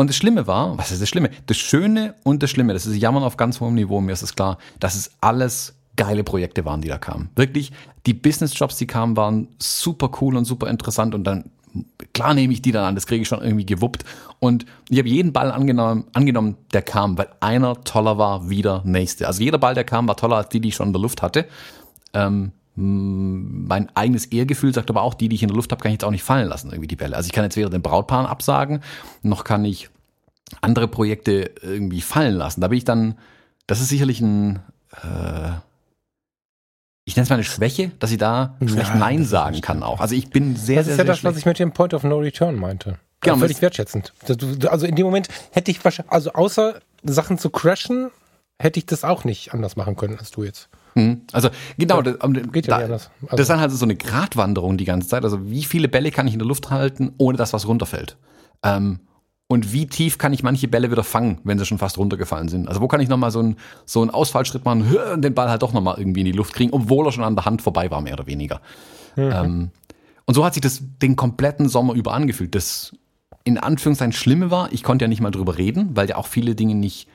[0.00, 1.28] Und das Schlimme war, was ist das Schlimme?
[1.44, 4.34] Das Schöne und das Schlimme, das ist Jammern auf ganz hohem Niveau, mir ist es
[4.34, 7.28] klar, dass es alles geile Projekte waren, die da kamen.
[7.36, 7.70] Wirklich,
[8.06, 11.50] die Business-Jobs, die kamen, waren super cool und super interessant und dann,
[12.14, 14.06] klar nehme ich die dann an, das kriege ich schon irgendwie gewuppt.
[14.38, 18.80] Und ich habe jeden Ball angenommen, angenommen, der kam, weil einer toller war wie der
[18.86, 19.26] nächste.
[19.26, 21.20] Also jeder Ball, der kam, war toller als die, die ich schon in der Luft
[21.20, 21.44] hatte.
[22.14, 25.90] Ähm, mein eigenes Ehrgefühl sagt aber auch, die, die ich in der Luft habe, kann
[25.90, 27.16] ich jetzt auch nicht fallen lassen, irgendwie die Bälle.
[27.16, 28.80] Also ich kann jetzt weder den Brautpaaren absagen,
[29.22, 29.90] noch kann ich
[30.60, 32.60] andere Projekte irgendwie fallen lassen.
[32.60, 33.16] Da bin ich dann,
[33.66, 34.60] das ist sicherlich ein,
[35.02, 35.50] äh,
[37.04, 40.00] ich nenne es mal eine Schwäche, dass ich da schlecht ja, Nein sagen kann auch.
[40.00, 42.04] Also ich bin sehr, das sehr, ist ja das, was ich mit dem Point of
[42.04, 42.98] No Return meinte.
[43.20, 44.14] Genau, völlig wertschätzend.
[44.68, 48.10] Also in dem Moment hätte ich wahrscheinlich, also außer Sachen zu crashen,
[48.58, 50.68] hätte ich das auch nicht anders machen können als du jetzt.
[50.94, 51.22] Mhm.
[51.32, 52.16] Also genau, das,
[52.52, 53.10] geht ja da, anders.
[53.22, 53.30] Also.
[53.30, 55.24] Das ist dann halt so eine Gratwanderung die ganze Zeit.
[55.24, 58.16] Also wie viele Bälle kann ich in der Luft halten, ohne dass was runterfällt?
[58.62, 59.00] Ähm,
[59.46, 62.68] und wie tief kann ich manche Bälle wieder fangen, wenn sie schon fast runtergefallen sind?
[62.68, 65.62] Also wo kann ich nochmal so einen, so einen Ausfallschritt machen und den Ball halt
[65.62, 68.00] doch nochmal irgendwie in die Luft kriegen, obwohl er schon an der Hand vorbei war,
[68.00, 68.60] mehr oder weniger.
[69.16, 69.32] Mhm.
[69.32, 69.70] Ähm,
[70.26, 72.54] und so hat sich das den kompletten Sommer über angefühlt.
[72.54, 72.92] Das
[73.42, 76.54] in Anführungszeichen Schlimme war, ich konnte ja nicht mal drüber reden, weil ja auch viele
[76.54, 77.08] Dinge nicht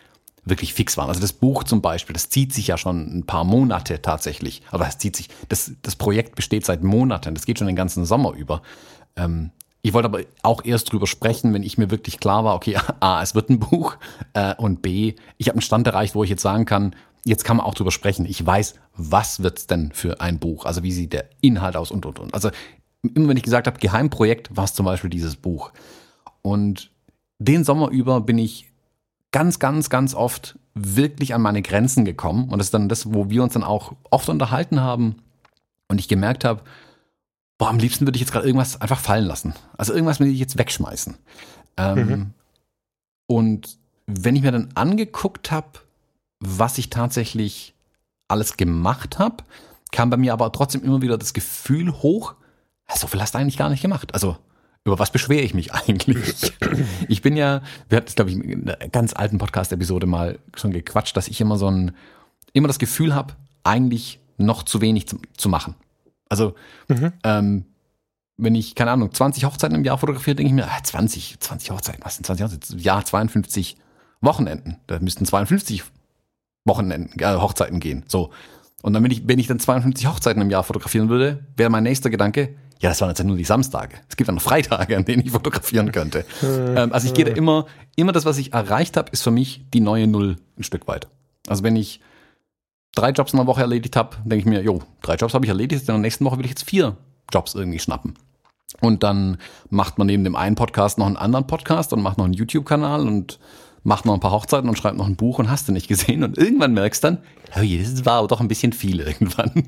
[0.46, 1.10] wirklich fix waren.
[1.10, 4.62] Also das Buch zum Beispiel, das zieht sich ja schon ein paar Monate tatsächlich.
[4.72, 8.06] Aber es zieht sich, das, das Projekt besteht seit Monaten, das geht schon den ganzen
[8.06, 8.62] Sommer über.
[9.16, 12.78] Ähm, ich wollte aber auch erst drüber sprechen, wenn ich mir wirklich klar war, okay,
[13.00, 13.98] A, es wird ein Buch
[14.34, 17.58] äh, und B, ich habe einen Stand erreicht, wo ich jetzt sagen kann, jetzt kann
[17.58, 18.26] man auch drüber sprechen.
[18.26, 20.66] Ich weiß, was wird's denn für ein Buch?
[20.66, 22.34] Also wie sieht der Inhalt aus und und und.
[22.34, 22.50] Also
[23.14, 25.72] immer wenn ich gesagt habe, Geheimprojekt, war es zum Beispiel dieses Buch.
[26.42, 26.92] Und
[27.40, 28.72] den Sommer über bin ich
[29.36, 32.48] ganz, ganz, ganz oft wirklich an meine Grenzen gekommen.
[32.48, 35.18] Und das ist dann das, wo wir uns dann auch oft unterhalten haben.
[35.90, 36.62] Und ich gemerkt habe,
[37.58, 39.54] boah, am liebsten würde ich jetzt gerade irgendwas einfach fallen lassen.
[39.78, 41.18] Also irgendwas will ich jetzt wegschmeißen.
[41.76, 42.34] Ähm, mhm.
[43.28, 45.80] Und wenn ich mir dann angeguckt habe,
[46.40, 47.76] was ich tatsächlich
[48.30, 49.44] alles gemacht habe,
[49.92, 52.36] kam bei mir aber trotzdem immer wieder das Gefühl hoch,
[52.96, 54.14] so viel hast du eigentlich gar nicht gemacht.
[54.14, 54.38] Also
[54.86, 56.54] über was beschwere ich mich eigentlich?
[57.08, 61.18] Ich bin ja, wir hatten, glaube ich, in einer ganz alten Podcast-Episode mal schon gequatscht,
[61.18, 61.92] dass ich immer so ein,
[62.54, 65.76] immer das Gefühl habe, eigentlich noch zu wenig zu, zu machen.
[66.30, 66.56] Also,
[66.88, 67.14] mhm.
[67.24, 67.66] ähm,
[68.38, 71.72] wenn ich, keine Ahnung, 20 Hochzeiten im Jahr fotografiere, denke ich mir, ah, 20, 20
[71.72, 72.80] Hochzeiten, was sind 20 Hochzeiten?
[72.80, 73.78] Ja, 52
[74.22, 74.78] Wochenenden.
[74.88, 75.84] Da müssten 52
[76.64, 78.04] Wochenenden, äh, Hochzeiten gehen.
[78.08, 78.32] So.
[78.82, 81.84] Und dann, wenn ich, wenn ich dann 52 Hochzeiten im Jahr fotografieren würde, wäre mein
[81.84, 83.98] nächster Gedanke, ja, das waren jetzt nur die Samstage.
[84.10, 86.26] Es gibt dann noch Freitage, an denen ich fotografieren könnte.
[86.44, 89.66] ähm, also ich gehe da immer, immer das, was ich erreicht habe, ist für mich
[89.74, 91.08] die neue Null ein Stück weit.
[91.48, 92.02] Also wenn ich
[92.96, 95.50] drei Jobs in der Woche erledigt habe, denke ich mir, jo, drei Jobs habe ich
[95.50, 96.98] erledigt, in der nächsten Woche will ich jetzt vier
[97.32, 98.16] Jobs irgendwie schnappen.
[98.82, 99.38] Und dann
[99.70, 103.08] macht man neben dem einen Podcast noch einen anderen Podcast und macht noch einen YouTube-Kanal
[103.08, 103.40] und
[103.84, 106.24] macht noch ein paar Hochzeiten und schreibt noch ein Buch und hast du nicht gesehen.
[106.24, 107.08] Und irgendwann merkst du
[107.54, 109.64] dann, je, das war doch ein bisschen viel irgendwann.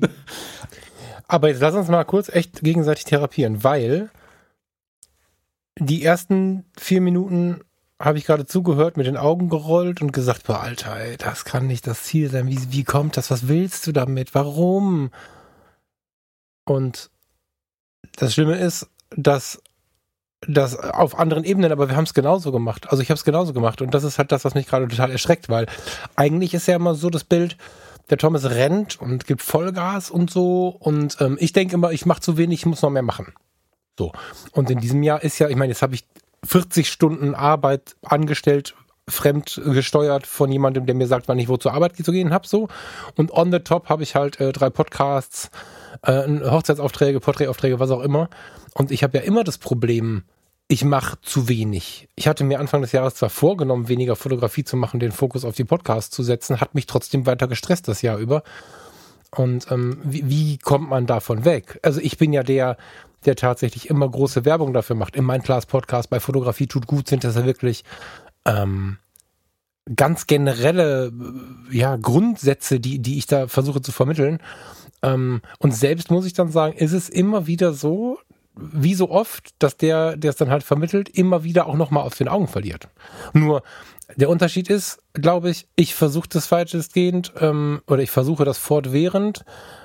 [1.28, 4.10] Aber jetzt lass uns mal kurz echt gegenseitig therapieren, weil
[5.78, 7.60] die ersten vier Minuten
[8.00, 11.66] habe ich gerade zugehört, mit den Augen gerollt und gesagt, boah, Alter, ey, das kann
[11.66, 12.46] nicht das Ziel sein.
[12.46, 13.30] Wie, wie kommt das?
[13.30, 14.34] Was willst du damit?
[14.34, 15.10] Warum?
[16.64, 17.10] Und
[18.16, 19.60] das Schlimme ist, dass
[20.46, 22.90] das auf anderen Ebenen, aber wir haben es genauso gemacht.
[22.90, 25.10] Also ich habe es genauso gemacht und das ist halt das, was mich gerade total
[25.10, 25.66] erschreckt, weil
[26.14, 27.56] eigentlich ist ja immer so das Bild,
[28.10, 32.20] der Thomas rennt und gibt Vollgas und so und ähm, ich denke immer, ich mache
[32.20, 33.32] zu wenig, ich muss noch mehr machen.
[33.98, 34.12] So.
[34.52, 36.04] Und in diesem Jahr ist ja, ich meine, jetzt habe ich
[36.44, 38.74] 40 Stunden Arbeit angestellt,
[39.08, 42.46] fremd gesteuert von jemandem, der mir sagt, wann ich wo zur Arbeit zu gehen habe,
[42.46, 42.68] so.
[43.16, 45.50] Und on the top habe ich halt äh, drei Podcasts,
[46.02, 48.28] äh, Hochzeitsaufträge, Porträtaufträge, was auch immer.
[48.74, 50.24] Und ich habe ja immer das Problem,
[50.68, 52.08] ich mache zu wenig.
[52.14, 55.56] Ich hatte mir Anfang des Jahres zwar vorgenommen, weniger Fotografie zu machen, den Fokus auf
[55.56, 58.42] die Podcasts zu setzen, hat mich trotzdem weiter gestresst das Jahr über.
[59.34, 61.80] Und ähm, wie, wie kommt man davon weg?
[61.82, 62.76] Also ich bin ja der,
[63.24, 65.16] der tatsächlich immer große Werbung dafür macht.
[65.16, 67.82] In mein Class Podcast bei Fotografie tut gut sind das ja wirklich
[68.44, 68.98] ähm,
[69.96, 71.12] ganz generelle
[71.70, 74.38] ja, Grundsätze, die, die ich da versuche zu vermitteln.
[75.02, 78.18] Ähm, und selbst muss ich dann sagen, ist es immer wieder so,
[78.60, 82.16] wie so oft, dass der, der es dann halt vermittelt, immer wieder auch nochmal aus
[82.16, 82.88] den Augen verliert.
[83.32, 83.62] Nur
[84.16, 89.44] der Unterschied ist, glaube ich, ich versuche das weitestgehend ähm, oder ich versuche das fortwährend,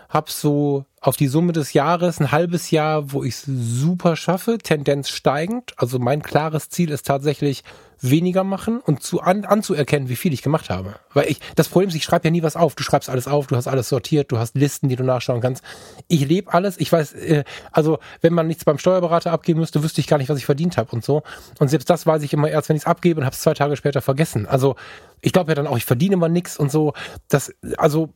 [0.09, 4.57] hab so auf die Summe des Jahres ein halbes Jahr, wo ich es super schaffe,
[4.59, 5.73] Tendenz steigend.
[5.75, 7.63] Also mein klares Ziel ist tatsächlich
[8.03, 10.95] weniger machen und zu an, anzuerkennen, wie viel ich gemacht habe.
[11.13, 12.75] Weil ich, das Problem ist, ich schreibe ja nie was auf.
[12.75, 15.63] Du schreibst alles auf, du hast alles sortiert, du hast Listen, die du nachschauen kannst.
[16.07, 16.77] Ich lebe alles.
[16.77, 20.29] Ich weiß, äh, also wenn man nichts beim Steuerberater abgeben müsste, wüsste ich gar nicht,
[20.29, 21.23] was ich verdient habe und so.
[21.59, 23.53] Und selbst das weiß ich immer erst, wenn ich es abgebe und habe es zwei
[23.53, 24.45] Tage später vergessen.
[24.45, 24.75] Also
[25.21, 26.93] ich glaube ja dann auch, ich verdiene immer nichts und so.
[27.29, 28.09] Das, also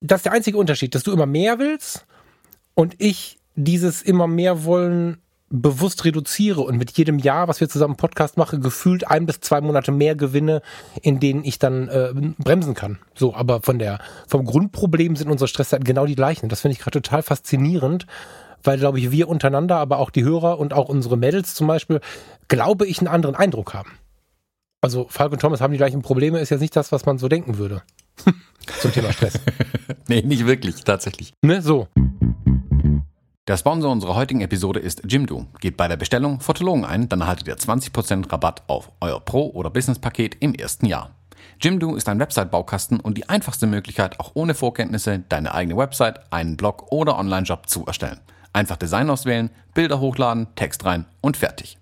[0.00, 2.06] das ist der einzige Unterschied, dass du immer mehr willst
[2.74, 5.18] und ich dieses immer mehr wollen
[5.52, 9.60] bewusst reduziere und mit jedem Jahr, was wir zusammen Podcast machen, gefühlt ein bis zwei
[9.60, 10.62] Monate mehr gewinne,
[11.02, 12.98] in denen ich dann äh, bremsen kann.
[13.14, 16.48] So, aber von der vom Grundproblem sind unsere Stresszeiten genau die gleichen.
[16.48, 18.06] Das finde ich gerade total faszinierend,
[18.64, 22.00] weil glaube ich wir untereinander, aber auch die Hörer und auch unsere Mädels zum Beispiel,
[22.48, 23.92] glaube ich, einen anderen Eindruck haben.
[24.80, 27.28] Also Falk und Thomas haben die gleichen Probleme, ist jetzt nicht das, was man so
[27.28, 27.82] denken würde.
[28.80, 29.34] Zum Thema Stress.
[30.08, 31.34] nee, nicht wirklich, tatsächlich.
[31.42, 31.88] Ne, so.
[33.48, 35.46] Der Sponsor unserer heutigen Episode ist Jimdo.
[35.58, 39.68] Geht bei der Bestellung Fotologen ein, dann erhaltet ihr 20% Rabatt auf euer Pro- oder
[39.68, 41.10] Business-Paket im ersten Jahr.
[41.60, 46.56] Jimdo ist ein Website-Baukasten und die einfachste Möglichkeit, auch ohne Vorkenntnisse deine eigene Website, einen
[46.56, 48.20] Blog oder Online-Job zu erstellen.
[48.52, 51.81] Einfach Design auswählen, Bilder hochladen, Text rein und fertig.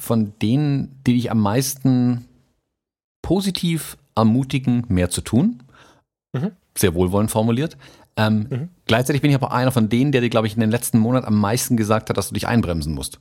[0.00, 2.26] von denen, die ich am meisten
[3.22, 5.62] positiv ermutigen, mehr zu tun.
[6.32, 6.52] Mhm.
[6.76, 7.76] Sehr wohlwollend formuliert.
[8.16, 8.68] Ähm, mhm.
[8.86, 11.26] Gleichzeitig bin ich aber einer von denen, der dir, glaube ich, in den letzten Monaten
[11.26, 13.20] am meisten gesagt hat, dass du dich einbremsen musst.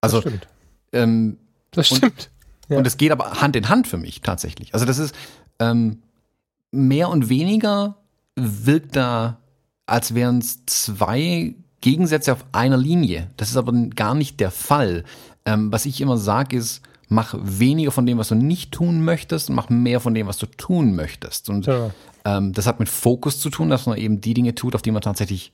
[0.00, 0.48] Also, das stimmt.
[0.92, 1.38] Ähm,
[1.70, 2.30] das stimmt.
[2.68, 2.98] Und es ja.
[2.98, 4.74] geht aber Hand in Hand für mich tatsächlich.
[4.74, 5.14] Also das ist
[5.58, 6.02] ähm,
[6.70, 7.96] mehr und weniger
[8.36, 9.38] wirkt da,
[9.86, 13.30] als wären es zwei Gegensätze auf einer Linie.
[13.36, 15.04] Das ist aber gar nicht der Fall.
[15.48, 19.48] Ähm, was ich immer sage ist, mach weniger von dem, was du nicht tun möchtest
[19.48, 21.48] und mach mehr von dem, was du tun möchtest.
[21.48, 21.90] Und ja.
[22.24, 24.90] ähm, das hat mit Fokus zu tun, dass man eben die Dinge tut, auf die
[24.90, 25.52] man tatsächlich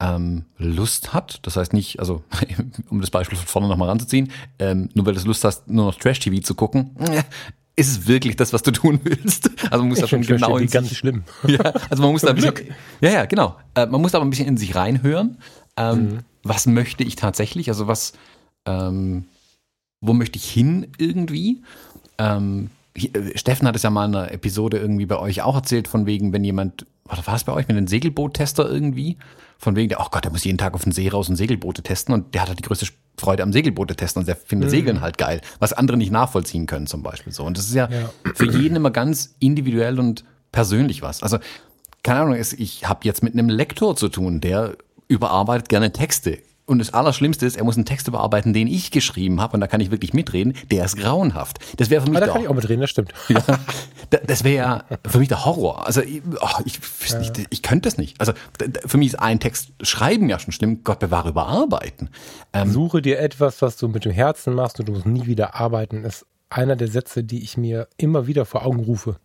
[0.00, 1.38] ähm, Lust hat.
[1.42, 2.24] Das heißt nicht, also
[2.90, 5.94] um das Beispiel von vorne nochmal ranzuziehen, ähm, nur weil du Lust hast, nur noch
[5.94, 6.96] Trash-TV zu gucken,
[7.76, 9.50] ist es wirklich das, was du tun willst?
[9.70, 11.22] Also man muss ich da schon genau in sich, ganz schlimm.
[11.46, 12.54] Ja, also man muss da ein bisschen,
[13.00, 13.56] ja, ja, genau.
[13.74, 15.38] Äh, man muss aber ein bisschen in sich reinhören.
[15.76, 16.18] Ähm, mhm.
[16.42, 17.68] Was möchte ich tatsächlich?
[17.68, 18.14] Also was,
[18.66, 19.24] ähm,
[20.00, 21.62] wo möchte ich hin irgendwie?
[22.18, 25.88] Ähm, äh, Steffen hat es ja mal in einer Episode irgendwie bei euch auch erzählt,
[25.88, 29.16] von wegen, wenn jemand, oder war es bei euch mit einem Segelboottester irgendwie?
[29.58, 31.82] Von wegen, der, oh Gott, der muss jeden Tag auf den See raus und Segelboote
[31.82, 32.86] testen und der hat halt die größte
[33.18, 34.70] Freude am Segelboote testen und der findet mhm.
[34.70, 37.44] Segeln halt geil, was andere nicht nachvollziehen können zum Beispiel so.
[37.44, 38.10] Und das ist ja, ja.
[38.34, 41.22] für jeden immer ganz individuell und persönlich was.
[41.22, 41.38] Also,
[42.02, 46.78] keine Ahnung, ich habe jetzt mit einem Lektor zu tun, der überarbeitet gerne Texte und
[46.78, 49.80] das Allerschlimmste ist, er muss einen Text überarbeiten, den ich geschrieben habe, und da kann
[49.80, 50.54] ich wirklich mitreden.
[50.70, 51.58] Der ist grauenhaft.
[51.76, 52.22] Das wäre für mich.
[52.22, 53.12] Ah, da kann ich auch mitreden, das stimmt.
[53.28, 53.42] Ja,
[54.26, 55.86] das wäre ja für mich der Horror.
[55.86, 57.20] Also ich, oh, ich, ja.
[57.20, 58.20] ich, ich könnte das nicht.
[58.20, 58.32] Also
[58.86, 60.84] für mich ist ein Text schreiben ja schon schlimm.
[60.84, 62.10] Gott bewahre überarbeiten.
[62.52, 65.54] Ähm, Suche dir etwas, was du mit dem Herzen machst und du musst nie wieder
[65.54, 66.04] arbeiten.
[66.04, 69.16] Ist einer der Sätze, die ich mir immer wieder vor Augen rufe.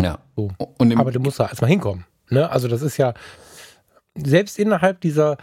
[0.00, 0.18] Ja.
[0.36, 0.50] So.
[0.58, 2.04] Aber du musst da erstmal hinkommen.
[2.30, 2.50] Ne?
[2.50, 3.14] Also das ist ja
[4.14, 5.36] selbst innerhalb dieser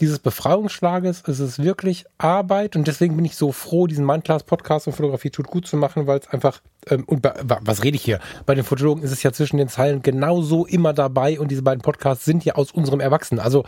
[0.00, 4.94] dieses Befreiungsschlages ist es wirklich Arbeit und deswegen bin ich so froh, diesen Mindclass-Podcast und
[4.94, 8.18] Fotografie tut gut zu machen, weil es einfach, ähm, und bei, was rede ich hier?
[8.46, 11.82] Bei den Fotologen ist es ja zwischen den Zeilen genauso immer dabei und diese beiden
[11.82, 13.40] Podcasts sind ja aus unserem Erwachsenen.
[13.40, 13.64] Also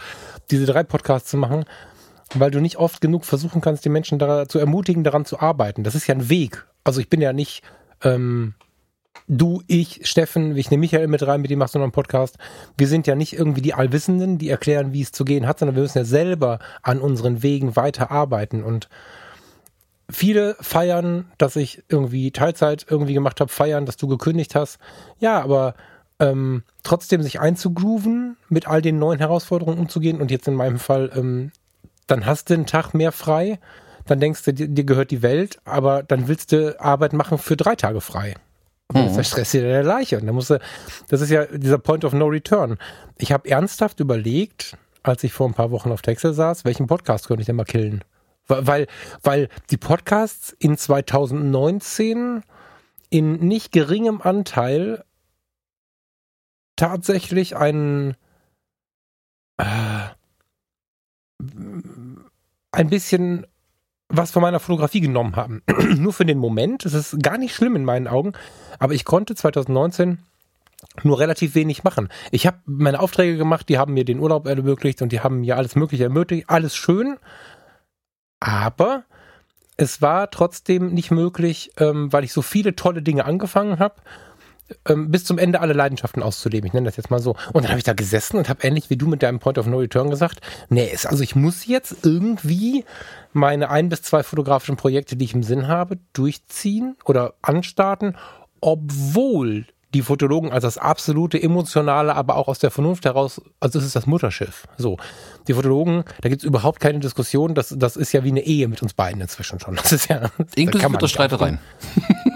[0.50, 1.64] diese drei Podcasts zu machen,
[2.34, 5.84] weil du nicht oft genug versuchen kannst, die Menschen da, zu ermutigen, daran zu arbeiten.
[5.84, 6.66] Das ist ja ein Weg.
[6.82, 7.62] Also ich bin ja nicht
[8.02, 8.54] ähm,
[9.28, 12.38] du, ich, Steffen, ich nehme Michael mit rein, mit dem machst du noch einen Podcast.
[12.76, 15.76] Wir sind ja nicht irgendwie die Allwissenden, die erklären, wie es zu gehen hat, sondern
[15.76, 18.88] wir müssen ja selber an unseren Wegen weiterarbeiten und
[20.10, 24.78] viele feiern, dass ich irgendwie Teilzeit irgendwie gemacht habe, feiern, dass du gekündigt hast.
[25.18, 25.74] Ja, aber
[26.20, 31.10] ähm, trotzdem sich einzugrooven, mit all den neuen Herausforderungen umzugehen und jetzt in meinem Fall,
[31.14, 31.52] ähm,
[32.06, 33.58] dann hast du einen Tag mehr frei,
[34.06, 37.56] dann denkst du, dir, dir gehört die Welt, aber dann willst du Arbeit machen für
[37.56, 38.34] drei Tage frei.
[38.94, 40.18] Und dann ist der gleiche.
[40.18, 40.60] Und dann musste,
[41.08, 42.78] das ist ja dieser Point of No Return.
[43.18, 47.28] Ich habe ernsthaft überlegt, als ich vor ein paar Wochen auf Texel saß, welchen Podcast
[47.28, 48.04] könnte ich denn mal killen?
[48.46, 48.86] Weil,
[49.22, 52.42] weil die Podcasts in 2019
[53.10, 55.04] in nicht geringem Anteil
[56.76, 58.16] tatsächlich einen
[59.58, 60.08] äh,
[62.72, 63.46] ein bisschen
[64.12, 65.62] was von meiner Fotografie genommen haben.
[65.96, 66.84] nur für den Moment.
[66.84, 68.32] Das ist gar nicht schlimm in meinen Augen.
[68.78, 70.18] Aber ich konnte 2019
[71.02, 72.08] nur relativ wenig machen.
[72.30, 75.56] Ich habe meine Aufträge gemacht, die haben mir den Urlaub ermöglicht und die haben mir
[75.56, 76.50] alles Mögliche ermöglicht.
[76.50, 77.16] Alles schön.
[78.40, 79.04] Aber
[79.76, 83.94] es war trotzdem nicht möglich, ähm, weil ich so viele tolle Dinge angefangen habe
[84.88, 86.66] ähm, bis zum Ende alle Leidenschaften auszuleben.
[86.66, 87.36] Ich nenne das jetzt mal so.
[87.52, 89.66] Und dann habe ich da gesessen und habe ähnlich wie du mit deinem Point of
[89.66, 92.84] No Return gesagt, nee, ist, also ich muss jetzt irgendwie
[93.32, 98.16] meine ein bis zwei fotografischen Projekte, die ich im Sinn habe, durchziehen oder anstarten,
[98.60, 103.84] obwohl die Fotologen als das absolute emotionale, aber auch aus der Vernunft heraus, also es
[103.84, 104.66] ist das Mutterschiff.
[104.78, 104.96] So.
[105.48, 108.68] Die Fotologen, da gibt es überhaupt keine Diskussion, das, das ist ja wie eine Ehe
[108.68, 109.76] mit uns beiden inzwischen schon.
[109.76, 110.30] Das ist ja.
[110.54, 111.58] Inklusive der Streitereien.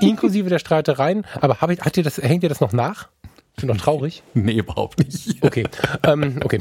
[0.01, 1.25] Inklusive der Streitereien.
[1.40, 3.09] Aber hab ich, hat dir das, hängt dir das noch nach?
[3.55, 4.23] Bist du noch traurig?
[4.35, 5.42] Nee, überhaupt nicht.
[5.42, 5.66] Okay.
[6.03, 6.59] ähm, okay.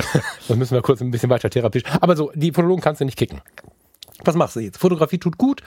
[0.47, 1.83] Dann müssen wir kurz ein bisschen weiter therapisch.
[1.99, 3.41] Aber so, die Fotologen kannst du nicht kicken.
[4.23, 4.77] Was machst du jetzt?
[4.77, 5.61] Fotografie tut gut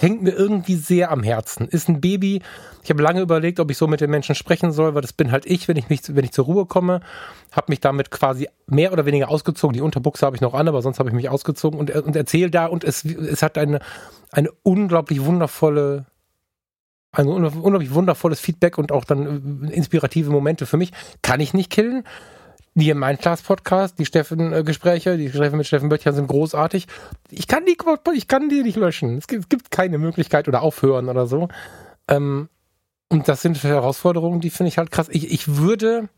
[0.00, 1.66] hängt mir irgendwie sehr am Herzen.
[1.66, 2.40] Ist ein Baby.
[2.82, 5.32] Ich habe lange überlegt, ob ich so mit den Menschen sprechen soll, weil das bin
[5.32, 7.00] halt ich, wenn ich mich, wenn ich zur Ruhe komme,
[7.52, 9.74] habe mich damit quasi mehr oder weniger ausgezogen.
[9.74, 12.50] Die Unterbuchse habe ich noch an, aber sonst habe ich mich ausgezogen und, und erzähle
[12.50, 13.80] da und es, es hat eine,
[14.30, 16.06] eine unglaublich wundervolle
[17.10, 20.92] ein unglaublich wundervolles Feedback und auch dann äh, inspirative Momente für mich.
[21.22, 22.04] Kann ich nicht killen.
[22.78, 26.86] Die im Mindclass-Podcast, die Steffen-Gespräche, die Gespräche mit Steffen Böttcher sind großartig.
[27.28, 27.76] Ich kann die,
[28.14, 29.18] ich kann die nicht löschen.
[29.18, 31.48] Es gibt, es gibt keine Möglichkeit oder aufhören oder so.
[32.06, 32.48] Ähm,
[33.08, 35.08] und das sind Herausforderungen, die finde ich halt krass.
[35.10, 36.08] Ich, ich würde,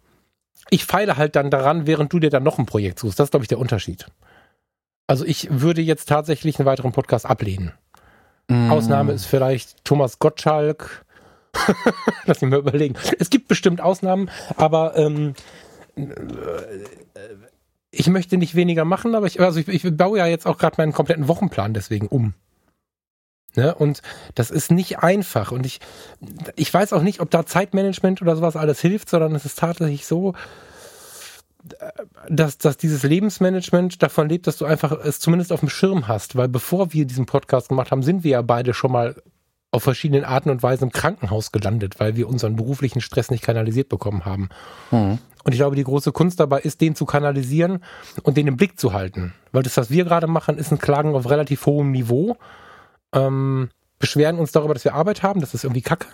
[0.68, 3.18] ich feile halt dann daran, während du dir dann noch ein Projekt suchst.
[3.18, 4.04] Das ist, glaube ich, der Unterschied.
[5.06, 7.72] Also ich würde jetzt tatsächlich einen weiteren Podcast ablehnen.
[8.48, 8.70] Mm.
[8.70, 11.06] Ausnahme ist vielleicht Thomas Gottschalk.
[12.26, 12.96] Lass mich mal überlegen.
[13.18, 15.34] Es gibt bestimmt Ausnahmen, aber ähm,
[17.90, 20.76] ich möchte nicht weniger machen, aber ich, also ich, ich baue ja jetzt auch gerade
[20.78, 22.34] meinen kompletten Wochenplan deswegen um.
[23.56, 23.74] Ne?
[23.74, 24.02] Und
[24.34, 25.50] das ist nicht einfach.
[25.50, 25.80] Und ich,
[26.56, 30.06] ich weiß auch nicht, ob da Zeitmanagement oder sowas alles hilft, sondern es ist tatsächlich
[30.06, 30.34] so,
[32.28, 36.36] dass, dass dieses Lebensmanagement davon lebt, dass du einfach es zumindest auf dem Schirm hast.
[36.36, 39.20] Weil bevor wir diesen Podcast gemacht haben, sind wir ja beide schon mal
[39.72, 43.88] auf verschiedenen Arten und Weisen im Krankenhaus gelandet, weil wir unseren beruflichen Stress nicht kanalisiert
[43.88, 44.48] bekommen haben.
[44.90, 45.18] Mhm.
[45.44, 47.82] Und ich glaube, die große Kunst dabei ist, den zu kanalisieren
[48.22, 49.32] und den im Blick zu halten.
[49.52, 52.36] Weil das, was wir gerade machen, ist ein Klagen auf relativ hohem Niveau.
[53.12, 56.08] Ähm, beschweren uns darüber, dass wir Arbeit haben, das ist irgendwie kacke.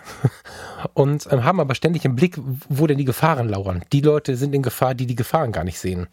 [0.95, 3.83] Und ähm, haben aber ständig im Blick, wo denn die Gefahren lauern.
[3.93, 6.09] Die Leute sind in Gefahr, die die Gefahren gar nicht sehen.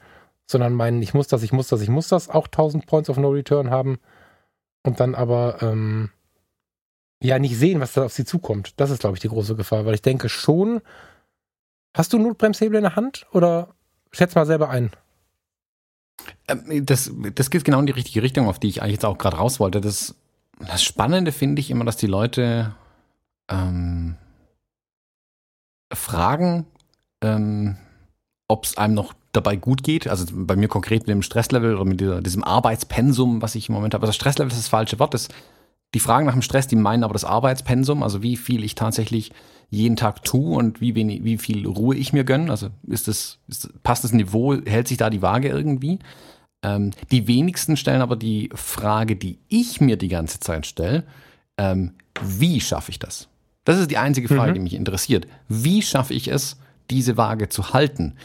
[0.45, 3.17] Sondern meinen, ich muss das, ich muss das, ich muss das, auch 1000 Points of
[3.17, 3.99] No Return haben.
[4.83, 6.09] Und dann aber ähm,
[7.21, 8.79] ja nicht sehen, was da auf sie zukommt.
[8.79, 9.85] Das ist, glaube ich, die große Gefahr.
[9.85, 10.81] Weil ich denke schon,
[11.93, 13.69] hast du Notbremshebel in der Hand oder
[14.11, 14.91] schätz mal selber ein?
[16.47, 19.17] Ähm, das, das geht genau in die richtige Richtung, auf die ich eigentlich jetzt auch
[19.17, 19.81] gerade raus wollte.
[19.81, 20.15] Das
[20.59, 22.75] das Spannende finde ich immer, dass die Leute
[23.49, 24.15] ähm,
[25.91, 26.65] fragen,
[27.21, 27.77] ähm,
[28.47, 30.07] ob es einem noch dabei gut geht.
[30.07, 33.75] Also bei mir konkret mit dem Stresslevel oder mit dieser, diesem Arbeitspensum, was ich im
[33.75, 34.05] Moment habe.
[34.05, 35.13] Also Stresslevel ist das falsche Wort.
[35.13, 35.29] Das,
[35.93, 39.31] die fragen nach dem Stress, die meinen aber das Arbeitspensum, also wie viel ich tatsächlich
[39.69, 42.51] jeden Tag tue und wie, wenig, wie viel Ruhe ich mir gönne.
[42.51, 45.99] Also ist das, ist, passt das Niveau, hält sich da die Waage irgendwie?
[46.63, 51.03] Ähm, die wenigsten stellen aber die Frage, die ich mir die ganze Zeit stelle,
[51.57, 53.27] ähm, wie schaffe ich das?
[53.65, 54.55] Das ist die einzige Frage, mhm.
[54.55, 55.27] die mich interessiert.
[55.47, 56.57] Wie schaffe ich es,
[56.89, 58.15] diese Waage zu halten?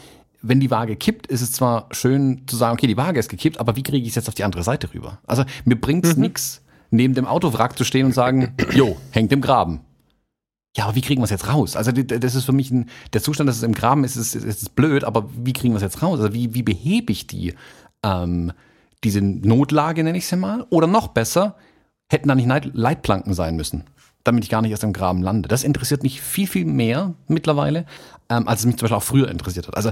[0.41, 3.59] Wenn die Waage kippt, ist es zwar schön zu sagen, okay, die Waage ist gekippt,
[3.59, 5.19] aber wie kriege ich es jetzt auf die andere Seite rüber?
[5.25, 6.23] Also mir bringt es mhm.
[6.23, 6.61] nichts,
[6.91, 9.81] neben dem Autowrack zu stehen und sagen, jo, hängt im Graben.
[10.77, 11.75] Ja, aber wie kriegen wir es jetzt raus?
[11.75, 14.45] Also das ist für mich ein, der Zustand, dass es im Graben ist, ist, ist,
[14.45, 16.19] ist blöd, aber wie kriegen wir es jetzt raus?
[16.19, 17.55] Also wie, wie behebe ich die?
[18.03, 18.51] ähm,
[19.03, 20.65] diese Notlage, nenne ich sie mal.
[20.69, 21.55] Oder noch besser,
[22.09, 23.85] hätten da nicht Leitplanken sein müssen,
[24.23, 25.47] damit ich gar nicht erst im Graben lande.
[25.47, 27.85] Das interessiert mich viel, viel mehr mittlerweile,
[28.29, 29.77] ähm, als es mich zum Beispiel auch früher interessiert hat.
[29.77, 29.91] Also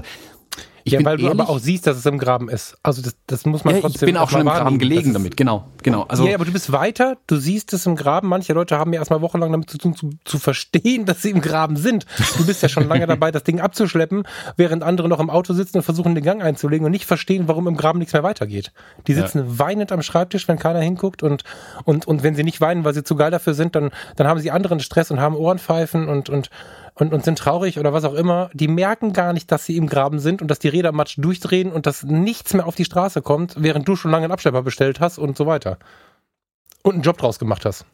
[0.88, 2.76] ich ja, weil du aber auch siehst, dass es im Graben ist.
[2.82, 4.08] Also das, das muss man ja, trotzdem.
[4.08, 6.02] Ich bin auch schon im Graben gelegen damit, genau, genau.
[6.04, 8.28] Also ja, aber du bist weiter, du siehst es im Graben.
[8.28, 11.40] Manche Leute haben ja erstmal wochenlang damit zu tun, zu, zu verstehen, dass sie im
[11.40, 12.06] Graben sind.
[12.36, 14.24] Du bist ja schon lange dabei, das Ding abzuschleppen,
[14.56, 17.68] während andere noch im Auto sitzen und versuchen, den Gang einzulegen und nicht verstehen, warum
[17.68, 18.72] im Graben nichts mehr weitergeht.
[19.06, 19.44] Die sitzen ja.
[19.58, 21.44] weinend am Schreibtisch, wenn keiner hinguckt und,
[21.84, 24.40] und, und wenn sie nicht weinen, weil sie zu geil dafür sind, dann, dann haben
[24.40, 26.50] sie anderen Stress und haben Ohrenpfeifen und, und,
[26.98, 29.86] und, und sind traurig oder was auch immer, die merken gar nicht, dass sie im
[29.86, 33.22] Graben sind und dass die Räder matsch durchdrehen und dass nichts mehr auf die Straße
[33.22, 35.78] kommt, während du schon lange einen Abschlepper bestellt hast und so weiter.
[36.82, 37.86] Und einen Job draus gemacht hast.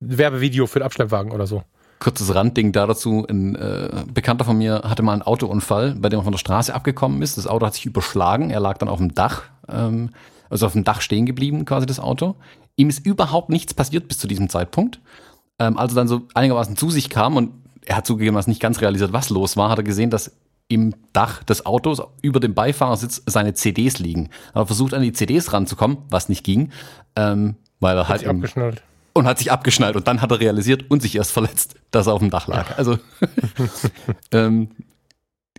[0.00, 1.62] Werbevideo für den Abschleppwagen oder so.
[1.98, 3.26] Kurzes Randding da dazu.
[3.28, 6.74] Ein äh, Bekannter von mir hatte mal einen Autounfall, bei dem er von der Straße
[6.74, 7.38] abgekommen ist.
[7.38, 8.50] Das Auto hat sich überschlagen.
[8.50, 10.10] Er lag dann auf dem Dach, ähm,
[10.50, 12.36] also auf dem Dach stehen geblieben, quasi das Auto.
[12.76, 15.00] Ihm ist überhaupt nichts passiert bis zu diesem Zeitpunkt.
[15.58, 17.52] Ähm, als er dann so einigermaßen zu sich kam und
[17.86, 20.32] er hat zugegeben, dass nicht ganz realisiert, was los war, hat er gesehen, dass
[20.68, 24.30] im Dach des Autos über dem Beifahrersitz seine CDs liegen.
[24.52, 26.72] Er hat versucht, an die CDs ranzukommen, was nicht ging,
[27.14, 28.20] ähm, weil er hat halt.
[28.20, 28.82] Sich abgeschnallt.
[29.12, 32.12] Und hat sich abgeschnallt und dann hat er realisiert und sich erst verletzt, dass er
[32.12, 32.68] auf dem Dach lag.
[32.70, 32.76] Ja.
[32.76, 32.98] Also
[34.32, 34.68] ähm,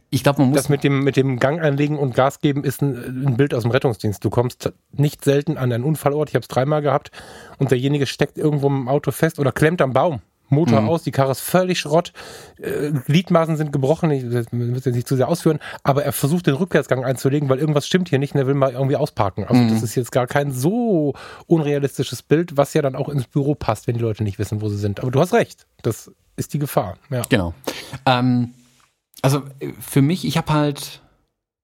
[0.10, 0.58] ich glaube, man muss.
[0.58, 3.64] Das mit dem, mit dem Gang einlegen und Gas geben ist ein, ein, Bild aus
[3.64, 4.24] dem Rettungsdienst.
[4.24, 6.30] Du kommst nicht selten an einen Unfallort.
[6.30, 7.12] Ich habe es dreimal gehabt
[7.58, 10.22] und derjenige steckt irgendwo im Auto fest oder klemmt am Baum.
[10.50, 10.90] Motor mhm.
[10.90, 12.14] aus, die Karre ist völlig Schrott,
[12.60, 16.56] äh, Gliedmaßen sind gebrochen, ich will jetzt nicht zu sehr ausführen, aber er versucht den
[16.56, 19.46] Rückwärtsgang einzulegen, weil irgendwas stimmt hier nicht und er will mal irgendwie ausparken.
[19.46, 19.70] Also mhm.
[19.70, 21.14] das ist jetzt gar kein so
[21.48, 24.70] unrealistisches Bild, was ja dann auch ins Büro passt, wenn die Leute nicht wissen, wo
[24.70, 25.00] sie sind.
[25.02, 26.98] Aber du hast recht, das ist die Gefahr.
[27.10, 27.24] Ja.
[27.30, 27.54] Genau.
[28.06, 28.54] Ähm,
[29.22, 29.44] also
[29.80, 31.02] für mich, ich habe halt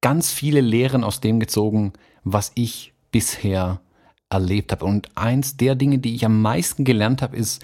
[0.01, 3.79] ganz viele Lehren aus dem gezogen, was ich bisher
[4.29, 4.85] erlebt habe.
[4.85, 7.63] Und eins der Dinge, die ich am meisten gelernt habe, ist,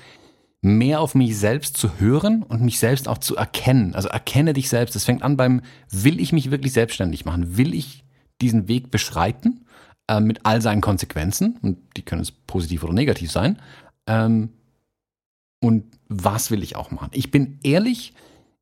[0.61, 3.95] mehr auf mich selbst zu hören und mich selbst auch zu erkennen.
[3.95, 4.95] Also erkenne dich selbst.
[4.95, 7.57] Es fängt an beim, will ich mich wirklich selbstständig machen?
[7.57, 8.03] Will ich
[8.41, 9.65] diesen Weg beschreiten
[10.07, 11.57] äh, mit all seinen Konsequenzen?
[11.61, 13.59] Und die können es positiv oder negativ sein.
[14.05, 14.49] Ähm,
[15.61, 17.09] und was will ich auch machen?
[17.13, 18.13] Ich bin ehrlich,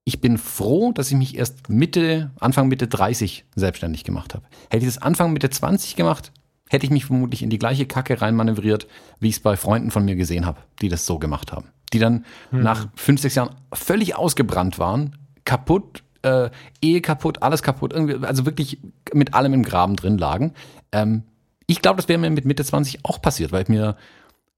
[0.04, 4.46] ich bin froh, dass ich mich erst Mitte, Anfang Mitte 30 selbstständig gemacht habe.
[4.70, 6.32] Hätte ich das Anfang Mitte 20 gemacht,
[6.70, 8.88] hätte ich mich vermutlich in die gleiche Kacke reinmanövriert,
[9.20, 11.70] wie ich es bei Freunden von mir gesehen habe, die das so gemacht haben.
[11.94, 12.64] Die dann hm.
[12.64, 15.16] nach fünf, sechs Jahren völlig ausgebrannt waren,
[15.46, 16.50] kaputt, äh,
[16.82, 18.80] Ehe kaputt, alles kaputt, irgendwie, also wirklich
[19.14, 20.54] mit allem im Graben drin lagen.
[20.92, 21.24] Ähm,
[21.68, 23.96] ich glaube, das wäre mir mit Mitte 20 auch passiert, weil ich mir,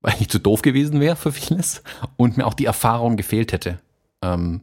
[0.01, 1.83] weil ich zu doof gewesen wäre für vieles
[2.17, 3.79] und mir auch die Erfahrung gefehlt hätte.
[4.21, 4.61] Ähm,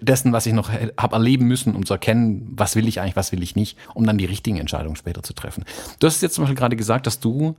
[0.00, 3.32] dessen, was ich noch habe erleben müssen, um zu erkennen, was will ich eigentlich, was
[3.32, 5.64] will ich nicht, um dann die richtigen Entscheidungen später zu treffen.
[5.98, 7.56] Du hast jetzt zum Beispiel gerade gesagt, dass du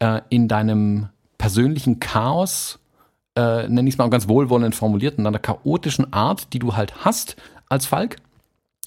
[0.00, 1.08] äh, in deinem
[1.38, 2.80] persönlichen Chaos,
[3.36, 7.04] äh, nenne ich es mal ganz wohlwollend formuliert, in deiner chaotischen Art, die du halt
[7.04, 7.36] hast
[7.68, 8.16] als Falk,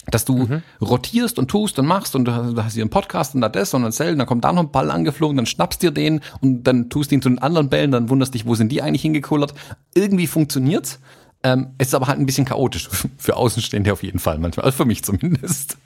[0.07, 0.61] dass du mhm.
[0.81, 3.83] rotierst und tust und machst und du hast, hier einen Podcast und da das und
[3.83, 6.89] dann Zellen, dann kommt da noch ein Ball angeflogen, dann schnappst dir den und dann
[6.89, 9.53] tust ihn zu den anderen Bällen, dann wunderst dich, wo sind die eigentlich hingekullert.
[9.93, 10.99] Irgendwie funktioniert's.
[11.45, 14.77] Ähm, es ist aber halt ein bisschen chaotisch für Außenstehende auf jeden Fall manchmal, also
[14.77, 15.77] für mich zumindest.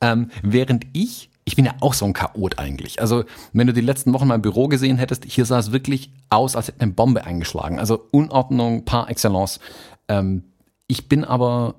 [0.00, 3.00] Ähm, während ich, ich bin ja auch so ein Chaot eigentlich.
[3.00, 6.54] Also wenn du die letzten Wochen mein Büro gesehen hättest, hier sah es wirklich aus,
[6.54, 7.80] als hätte eine Bombe eingeschlagen.
[7.80, 9.58] Also Unordnung par excellence.
[10.06, 10.44] Ähm,
[10.86, 11.74] ich bin aber,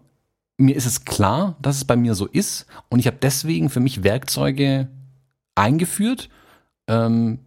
[0.57, 3.79] mir ist es klar, dass es bei mir so ist und ich habe deswegen für
[3.79, 4.89] mich Werkzeuge
[5.55, 6.29] eingeführt,
[6.87, 7.39] ähm,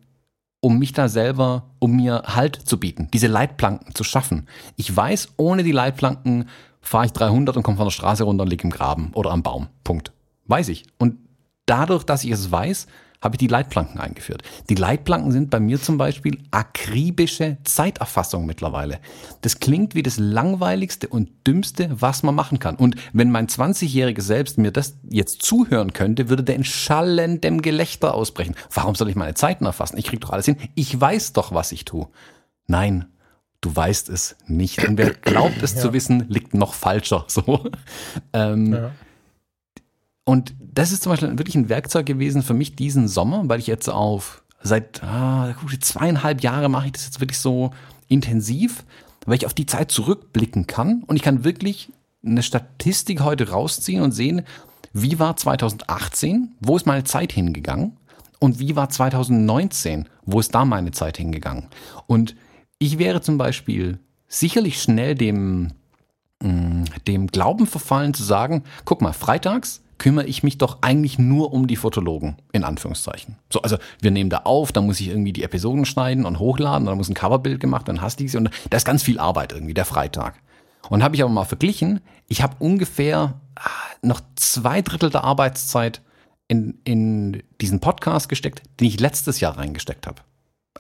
[0.63, 4.47] um mich da selber, um mir Halt zu bieten, diese Leitplanken zu schaffen.
[4.77, 6.49] Ich weiß, ohne die Leitplanken
[6.81, 9.43] fahre ich 300 und komme von der Straße runter und liege im Graben oder am
[9.43, 9.67] Baum.
[9.83, 10.13] Punkt.
[10.47, 10.85] Weiß ich.
[10.99, 11.19] Und
[11.67, 12.87] dadurch, dass ich es weiß,
[13.23, 14.43] habe ich die Leitplanken eingeführt.
[14.69, 18.99] Die Leitplanken sind bei mir zum Beispiel akribische Zeiterfassung mittlerweile.
[19.41, 22.75] Das klingt wie das langweiligste und dümmste, was man machen kann.
[22.75, 28.15] Und wenn mein 20-jähriges Selbst mir das jetzt zuhören könnte, würde der in schallendem Gelächter
[28.15, 28.57] ausbrechen.
[28.75, 29.99] Warum soll ich meine Zeiten erfassen?
[29.99, 30.57] Ich krieg doch alles hin.
[30.75, 32.09] Ich weiß doch, was ich tue.
[32.67, 33.07] Nein,
[33.61, 34.87] du weißt es nicht.
[34.87, 35.81] Und wer glaubt es ja.
[35.81, 37.25] zu wissen, liegt noch falscher.
[37.29, 37.65] So.
[38.33, 38.91] Ähm, ja.
[40.25, 43.67] Und das ist zum Beispiel wirklich ein Werkzeug gewesen für mich diesen Sommer, weil ich
[43.67, 47.73] jetzt auf seit ah, zweieinhalb Jahre mache ich das jetzt wirklich so
[48.09, 48.85] intensiv,
[49.27, 51.91] weil ich auf die Zeit zurückblicken kann und ich kann wirklich
[52.25, 54.43] eine Statistik heute rausziehen und sehen,
[54.93, 57.97] wie war 2018, wo ist meine Zeit hingegangen
[58.39, 61.69] und wie war 2019, wo ist da meine Zeit hingegangen.
[62.07, 62.37] Und
[62.79, 63.99] ich wäre zum Beispiel
[64.29, 65.73] sicherlich schnell dem,
[66.41, 71.53] mm, dem Glauben verfallen zu sagen, guck mal, freitags kümmere ich mich doch eigentlich nur
[71.53, 73.37] um die Fotologen, in Anführungszeichen.
[73.53, 76.87] So, also wir nehmen da auf, dann muss ich irgendwie die Episoden schneiden und hochladen,
[76.87, 79.53] dann muss ein Coverbild gemacht, dann hast du sie und da ist ganz viel Arbeit
[79.53, 80.35] irgendwie, der Freitag.
[80.89, 83.71] Und habe ich aber mal verglichen, ich habe ungefähr ah,
[84.03, 86.03] noch zwei Drittel der Arbeitszeit
[86.49, 90.23] in, in diesen Podcast gesteckt, den ich letztes Jahr reingesteckt habe.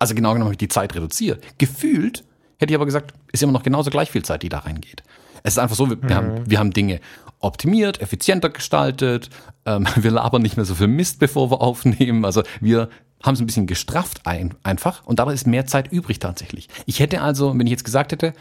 [0.00, 1.44] Also genau genommen habe ich die Zeit reduziert.
[1.58, 2.24] Gefühlt
[2.58, 5.04] hätte ich aber gesagt, ist immer noch genauso gleich viel Zeit, die da reingeht.
[5.44, 6.14] Es ist einfach so, wir, mhm.
[6.14, 7.00] haben, wir haben Dinge
[7.42, 9.30] optimiert, effizienter gestaltet.
[9.66, 12.24] Ähm, wir labern nicht mehr so viel Mist, bevor wir aufnehmen.
[12.24, 12.88] Also wir
[13.22, 16.68] haben es ein bisschen gestrafft ein, einfach und dabei ist mehr Zeit übrig tatsächlich.
[16.86, 18.32] Ich hätte also, wenn ich jetzt gesagt hätte,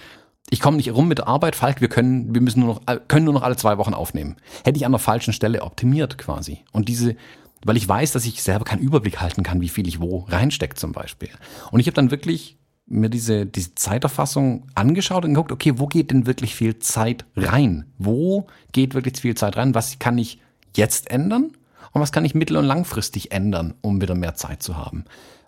[0.49, 2.99] ich komme nicht rum mit der Arbeit, Falk, wir können, wir müssen nur noch, äh,
[3.07, 4.37] können nur noch alle zwei Wochen aufnehmen.
[4.63, 6.63] Hätte ich an der falschen Stelle optimiert quasi.
[6.71, 7.15] Und diese,
[7.63, 10.75] weil ich weiß, dass ich selber keinen Überblick halten kann, wie viel ich wo reinstecke
[10.75, 11.29] zum Beispiel.
[11.71, 12.57] Und ich habe dann wirklich
[12.91, 17.85] mir diese, diese Zeiterfassung angeschaut und geguckt, okay, wo geht denn wirklich viel Zeit rein?
[17.97, 19.73] Wo geht wirklich viel Zeit rein?
[19.73, 20.39] Was kann ich
[20.75, 21.51] jetzt ändern?
[21.93, 25.05] Und was kann ich mittel- und langfristig ändern, um wieder mehr Zeit zu haben?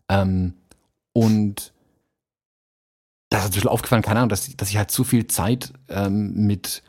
[0.09, 0.53] Ähm,
[1.13, 1.73] und
[3.29, 6.83] da ist natürlich aufgefallen, keine Ahnung, dass, dass ich halt zu viel Zeit ähm, mit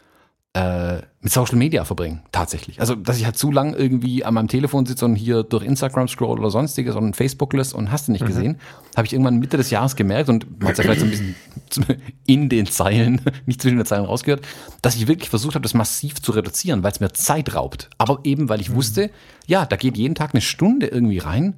[0.54, 2.80] äh, mit Social Media verbringen, tatsächlich.
[2.80, 6.06] Also, dass ich halt zu lang irgendwie an meinem Telefon sitze und hier durch Instagram
[6.06, 8.28] scroll oder sonstiges und Facebook lässt und hast du nicht mhm.
[8.28, 8.60] gesehen,
[8.96, 12.02] habe ich irgendwann Mitte des Jahres gemerkt und man hat ja vielleicht so ein bisschen
[12.26, 14.44] in den Zeilen, nicht zwischen den Zeilen rausgehört,
[14.80, 17.90] dass ich wirklich versucht habe, das massiv zu reduzieren, weil es mir Zeit raubt.
[17.98, 18.76] Aber eben, weil ich mhm.
[18.76, 19.10] wusste,
[19.46, 21.54] ja, da geht jeden Tag eine Stunde irgendwie rein.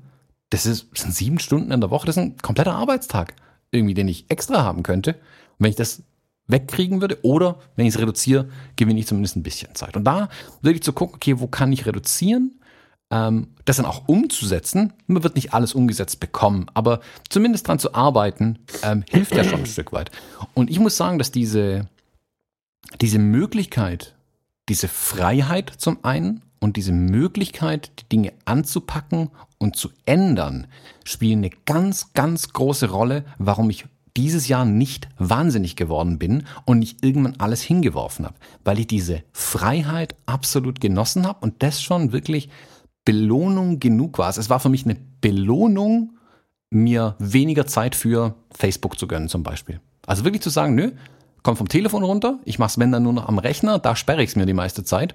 [0.48, 3.34] Das, ist, das sind sieben Stunden in der Woche, das ist ein kompletter Arbeitstag
[3.72, 5.14] irgendwie, den ich extra haben könnte.
[5.58, 6.02] Und wenn ich das
[6.48, 7.18] wegkriegen würde.
[7.22, 9.96] Oder wenn ich es reduziere, gewinne ich zumindest ein bisschen Zeit.
[9.96, 10.28] Und da
[10.62, 12.60] würde ich zu gucken, okay, wo kann ich reduzieren?
[13.10, 14.92] Ähm, das dann auch umzusetzen.
[15.06, 19.60] Man wird nicht alles umgesetzt bekommen, aber zumindest dran zu arbeiten, ähm, hilft ja schon
[19.60, 20.10] ein Stück weit.
[20.54, 21.88] Und ich muss sagen, dass diese,
[23.00, 24.16] diese Möglichkeit,
[24.68, 30.66] diese Freiheit zum einen und diese Möglichkeit, die Dinge anzupacken und zu ändern,
[31.04, 33.84] spielen eine ganz, ganz große Rolle, warum ich
[34.16, 39.22] dieses Jahr nicht wahnsinnig geworden bin und nicht irgendwann alles hingeworfen habe, weil ich diese
[39.32, 42.48] Freiheit absolut genossen habe und das schon wirklich
[43.04, 44.30] Belohnung genug war.
[44.30, 46.12] Es war für mich eine Belohnung,
[46.70, 49.80] mir weniger Zeit für Facebook zu gönnen zum Beispiel.
[50.06, 50.92] Also wirklich zu sagen, nö,
[51.42, 54.22] komme vom Telefon runter, ich mache es, wenn dann nur noch am Rechner, da sperre
[54.22, 55.14] ich es mir die meiste Zeit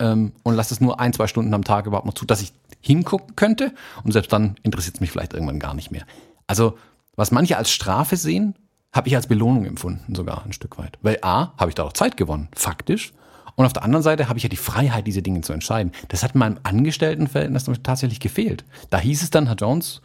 [0.00, 2.54] ähm, und lasse es nur ein, zwei Stunden am Tag überhaupt noch zu, dass ich
[2.80, 6.06] hingucken könnte und selbst dann interessiert es mich vielleicht irgendwann gar nicht mehr.
[6.46, 6.78] Also,
[7.16, 8.54] was manche als Strafe sehen,
[8.92, 10.98] habe ich als Belohnung empfunden, sogar ein Stück weit.
[11.02, 13.12] Weil A, habe ich da auch Zeit gewonnen, faktisch.
[13.56, 15.92] Und auf der anderen Seite habe ich ja die Freiheit, diese Dinge zu entscheiden.
[16.08, 18.64] Das hat in meinem Angestelltenverhältnis tatsächlich gefehlt.
[18.90, 20.02] Da hieß es dann, Herr Jones,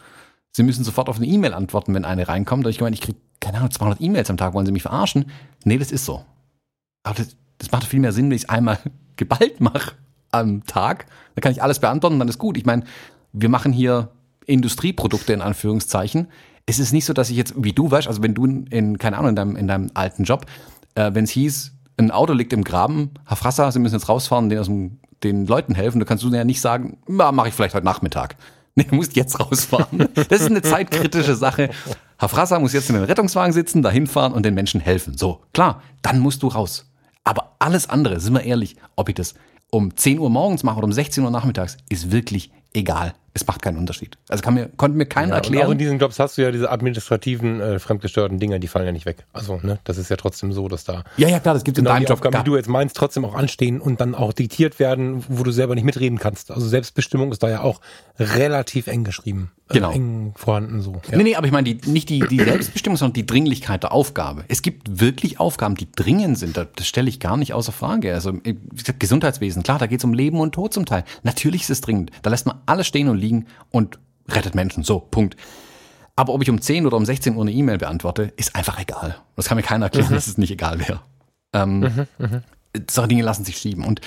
[0.54, 2.66] Sie müssen sofort auf eine E-Mail antworten, wenn eine reinkommt.
[2.66, 5.32] Da ich gemeint, ich kriege, keine Ahnung, 200 E-Mails am Tag, wollen Sie mich verarschen?
[5.64, 6.26] Nee, das ist so.
[7.04, 8.80] Aber das, das macht viel mehr Sinn, wenn ich es einmal
[9.16, 9.94] geballt mache
[10.32, 11.06] am Tag.
[11.36, 12.58] Da kann ich alles beantworten, dann ist gut.
[12.58, 12.84] Ich meine,
[13.32, 14.10] wir machen hier
[14.46, 16.28] Industrieprodukte in Anführungszeichen.
[16.66, 19.18] Es ist nicht so, dass ich jetzt, wie du weißt, also wenn du in, keine
[19.18, 20.46] Ahnung, in deinem, in deinem alten Job,
[20.96, 24.50] äh, wenn es hieß, ein Auto liegt im Graben, Herr Frasser, Sie müssen jetzt rausfahren,
[24.50, 27.76] den, aus dem, den Leuten helfen, da kannst du ja nicht sagen, mache ich vielleicht
[27.76, 28.36] heute Nachmittag.
[28.74, 30.08] Nee, du musst jetzt rausfahren.
[30.14, 31.72] Das ist eine zeitkritische Sache.
[32.18, 35.18] Herr Frasser muss jetzt in den Rettungswagen sitzen, dahin fahren und den Menschen helfen.
[35.18, 36.90] So, klar, dann musst du raus.
[37.26, 39.34] Aber alles andere, sind wir ehrlich, ob ich das
[39.72, 43.14] um 10 Uhr morgens mache oder um 16 Uhr nachmittags, ist wirklich egal.
[43.34, 44.18] Es macht keinen Unterschied.
[44.28, 45.68] Also kann mir, konnte mir keiner ja, erklären.
[45.68, 48.92] Auch in diesen Jobs hast du ja diese administrativen, äh, fremdgesteuerten Dinger, die fallen ja
[48.92, 49.26] nicht weg.
[49.34, 51.04] Also, ne, das ist ja trotzdem so, dass da.
[51.18, 52.18] Ja, ja, klar, das gibt genau in deinem die Job.
[52.18, 55.52] Aufgaben, die du jetzt meinst, trotzdem auch anstehen und dann auch diktiert werden, wo du
[55.52, 56.52] selber nicht mitreden kannst.
[56.52, 57.80] Also Selbstbestimmung ist da ja auch
[58.20, 59.52] relativ eng geschrieben.
[59.70, 59.92] Äh, genau.
[59.92, 61.02] eng vorhanden so.
[61.10, 61.18] Ja.
[61.18, 64.44] Nee, nee, aber ich meine, die, nicht die, die Selbstbestimmung, sondern die Dringlichkeit der Aufgabe.
[64.48, 66.58] Es gibt wirklich Aufgaben, die dringend sind.
[66.58, 68.14] Das stelle ich gar nicht außer Frage.
[68.14, 71.04] Also gesagt, Gesundheitswesen, klar, da geht es um Leben und Tod zum Teil.
[71.24, 72.12] Natürlich ist es dringend.
[72.22, 74.84] Da lässt man alles stehen und liegen und rettet Menschen.
[74.84, 75.38] So, Punkt.
[76.16, 79.16] Aber ob ich um 10 oder um 16 Uhr eine E-Mail beantworte, ist einfach egal.
[79.36, 80.16] Das kann mir keiner erklären, mhm.
[80.16, 81.02] dass es nicht egal wäre.
[81.54, 82.42] Ähm, mhm, mh.
[82.90, 83.86] Solche Dinge lassen sich schieben.
[83.86, 84.02] Und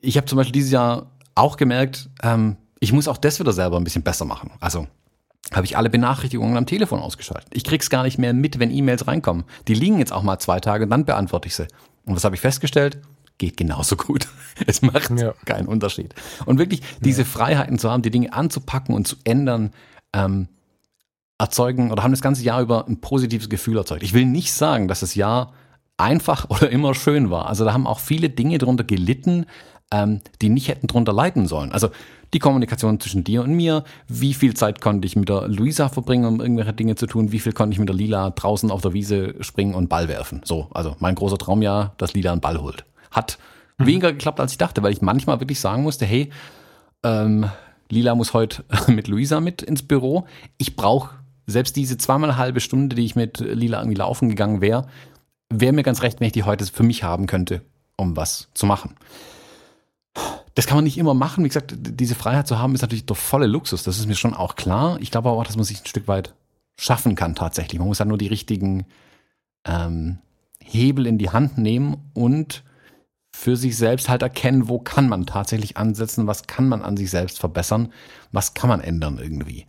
[0.00, 3.76] ich habe zum Beispiel dieses Jahr auch gemerkt, ähm, ich muss auch das wieder selber
[3.76, 4.50] ein bisschen besser machen.
[4.60, 4.86] Also
[5.52, 7.50] habe ich alle Benachrichtigungen am Telefon ausgeschaltet.
[7.52, 9.44] Ich krieg's gar nicht mehr mit, wenn E-Mails reinkommen.
[9.68, 11.66] Die liegen jetzt auch mal zwei Tage, dann beantworte ich sie.
[12.04, 12.98] Und was habe ich festgestellt?
[13.42, 14.28] Geht genauso gut.
[14.68, 15.34] Es macht ja.
[15.46, 16.14] keinen Unterschied.
[16.46, 19.72] Und wirklich diese Freiheiten zu haben, die Dinge anzupacken und zu ändern,
[20.12, 20.46] ähm,
[21.38, 24.04] erzeugen oder haben das ganze Jahr über ein positives Gefühl erzeugt.
[24.04, 25.54] Ich will nicht sagen, dass das Jahr
[25.96, 27.46] einfach oder immer schön war.
[27.46, 29.46] Also da haben auch viele Dinge drunter gelitten,
[29.90, 31.72] ähm, die nicht hätten drunter leiden sollen.
[31.72, 31.88] Also
[32.34, 36.26] die Kommunikation zwischen dir und mir, wie viel Zeit konnte ich mit der Luisa verbringen,
[36.26, 38.92] um irgendwelche Dinge zu tun, wie viel konnte ich mit der Lila draußen auf der
[38.92, 40.42] Wiese springen und Ball werfen.
[40.44, 42.84] So, also mein großer Traum ja, dass Lila einen Ball holt.
[43.12, 43.38] Hat
[43.78, 43.86] mhm.
[43.86, 46.30] weniger geklappt, als ich dachte, weil ich manchmal wirklich sagen musste, hey,
[47.04, 47.48] ähm,
[47.88, 50.26] Lila muss heute mit Luisa mit ins Büro.
[50.58, 51.14] Ich brauche
[51.46, 54.86] selbst diese zweimal halbe Stunde, die ich mit Lila irgendwie laufen gegangen wäre,
[55.50, 57.62] wäre mir ganz recht, wenn ich die heute für mich haben könnte,
[57.96, 58.96] um was zu machen.
[60.54, 61.44] Das kann man nicht immer machen.
[61.44, 63.82] Wie gesagt, diese Freiheit zu haben, ist natürlich der volle Luxus.
[63.82, 64.98] Das ist mir schon auch klar.
[65.00, 66.34] Ich glaube aber auch, dass man sich ein Stück weit
[66.76, 67.78] schaffen kann tatsächlich.
[67.78, 68.86] Man muss halt nur die richtigen
[69.64, 70.18] ähm,
[70.60, 72.64] Hebel in die Hand nehmen und
[73.34, 77.10] für sich selbst halt erkennen, wo kann man tatsächlich ansetzen, was kann man an sich
[77.10, 77.92] selbst verbessern,
[78.30, 79.66] was kann man ändern irgendwie.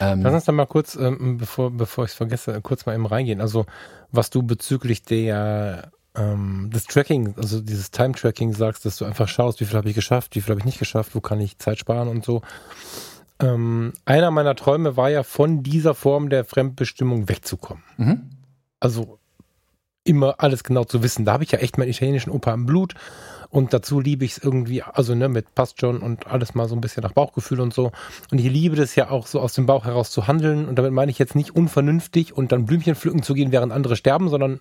[0.00, 3.06] Ähm, Lass uns da mal kurz, ähm, bevor, bevor ich es vergesse, kurz mal eben
[3.06, 3.40] reingehen.
[3.40, 3.66] Also,
[4.10, 9.60] was du bezüglich der ähm, das Tracking, also dieses Time-Tracking sagst, dass du einfach schaust,
[9.60, 11.78] wie viel habe ich geschafft, wie viel habe ich nicht geschafft, wo kann ich Zeit
[11.78, 12.42] sparen und so.
[13.40, 17.84] Ähm, einer meiner Träume war ja, von dieser Form der Fremdbestimmung wegzukommen.
[17.96, 18.30] Mhm.
[18.80, 19.18] Also
[20.08, 21.24] immer alles genau zu wissen.
[21.24, 22.94] Da habe ich ja echt meinen italienischen Opa im Blut
[23.50, 26.74] und dazu liebe ich es irgendwie, also ne, mit passt schon und alles mal so
[26.74, 27.92] ein bisschen nach Bauchgefühl und so.
[28.30, 30.92] Und ich liebe das ja auch so aus dem Bauch heraus zu handeln und damit
[30.92, 34.60] meine ich jetzt nicht unvernünftig und dann Blümchen pflücken zu gehen, während andere sterben, sondern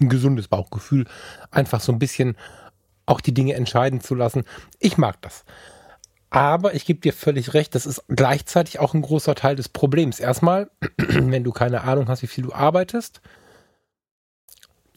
[0.00, 1.06] ein gesundes Bauchgefühl,
[1.50, 2.36] einfach so ein bisschen
[3.06, 4.44] auch die Dinge entscheiden zu lassen.
[4.78, 5.44] Ich mag das.
[6.30, 10.20] Aber ich gebe dir völlig recht, das ist gleichzeitig auch ein großer Teil des Problems.
[10.20, 13.20] Erstmal, wenn du keine Ahnung hast, wie viel du arbeitest,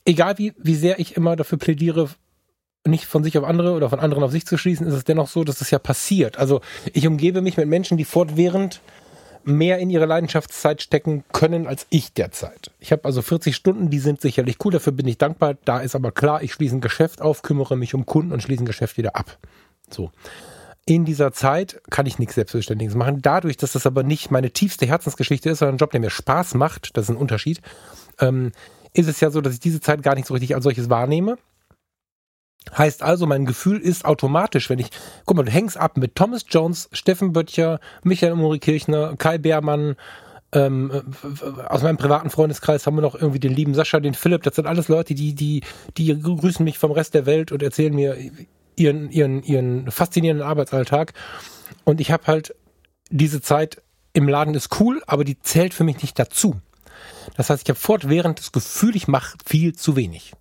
[0.05, 2.09] egal wie, wie sehr ich immer dafür plädiere,
[2.85, 5.29] nicht von sich auf andere oder von anderen auf sich zu schließen, ist es dennoch
[5.29, 6.37] so, dass das ja passiert.
[6.37, 8.81] Also ich umgebe mich mit Menschen, die fortwährend
[9.45, 12.71] mehr in ihre Leidenschaftszeit stecken können als ich derzeit.
[12.79, 15.55] Ich habe also 40 Stunden, die sind sicherlich cool, dafür bin ich dankbar.
[15.65, 18.63] Da ist aber klar, ich schließe ein Geschäft auf, kümmere mich um Kunden und schließe
[18.63, 19.37] ein Geschäft wieder ab.
[19.89, 20.11] So.
[20.85, 23.21] In dieser Zeit kann ich nichts Selbstverständliches machen.
[23.21, 26.55] Dadurch, dass das aber nicht meine tiefste Herzensgeschichte ist, sondern ein Job, der mir Spaß
[26.55, 27.61] macht, das ist ein Unterschied,
[28.19, 28.51] ähm,
[28.93, 31.37] ist es ja so, dass ich diese Zeit gar nicht so richtig als solches wahrnehme.
[32.77, 34.89] Heißt also, mein Gefühl ist automatisch, wenn ich,
[35.25, 39.95] guck mal, du hängst ab mit Thomas Jones, Steffen Böttcher, Michael Mori-Kirchner, Kai Beermann,
[40.53, 40.91] ähm,
[41.67, 44.67] aus meinem privaten Freundeskreis haben wir noch irgendwie den lieben Sascha, den Philipp, das sind
[44.67, 45.61] alles Leute, die, die,
[45.97, 48.15] die grüßen mich vom Rest der Welt und erzählen mir
[48.75, 51.13] ihren, ihren, ihren faszinierenden Arbeitsalltag.
[51.85, 52.55] Und ich habe halt
[53.09, 53.81] diese Zeit
[54.13, 56.61] im Laden ist cool, aber die zählt für mich nicht dazu.
[57.35, 60.33] Das heißt, ich habe fortwährend das Gefühl, ich mache viel zu wenig.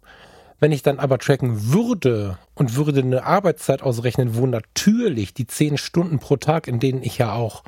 [0.60, 5.76] Wenn ich dann aber tracken würde und würde eine Arbeitszeit ausrechnen, wo natürlich die zehn
[5.76, 7.64] Stunden pro Tag, in denen ich ja auch,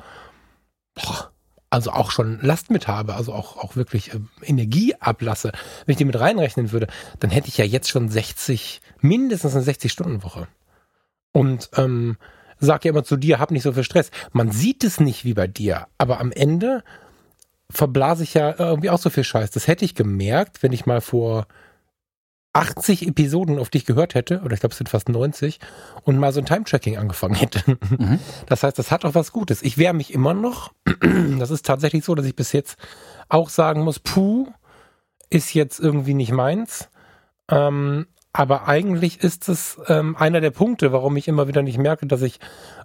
[0.93, 1.31] boah,
[1.69, 5.51] also auch schon Last mit habe, also auch, auch wirklich äh, Energie ablasse,
[5.85, 6.87] wenn ich die mit reinrechnen würde,
[7.19, 10.47] dann hätte ich ja jetzt schon 60, mindestens eine 60-Stunden-Woche.
[11.33, 12.17] Und ähm,
[12.59, 14.11] sag ja immer zu dir, hab nicht so viel Stress.
[14.31, 16.83] Man sieht es nicht wie bei dir, aber am Ende
[17.71, 19.51] verblase ich ja irgendwie auch so viel Scheiß.
[19.51, 21.47] Das hätte ich gemerkt, wenn ich mal vor
[22.53, 25.59] 80 Episoden auf dich gehört hätte, oder ich glaube, es sind fast 90,
[26.03, 27.77] und mal so ein Time-Tracking angefangen hätte.
[27.89, 28.19] Mhm.
[28.47, 29.61] Das heißt, das hat auch was Gutes.
[29.61, 30.71] Ich wehre mich immer noch.
[31.37, 32.77] Das ist tatsächlich so, dass ich bis jetzt
[33.27, 34.47] auch sagen muss, puh,
[35.29, 36.89] ist jetzt irgendwie nicht meins.
[37.49, 38.07] Ähm,
[38.37, 42.21] aber eigentlich ist es ähm, einer der Punkte, warum ich immer wieder nicht merke, dass
[42.21, 42.41] ich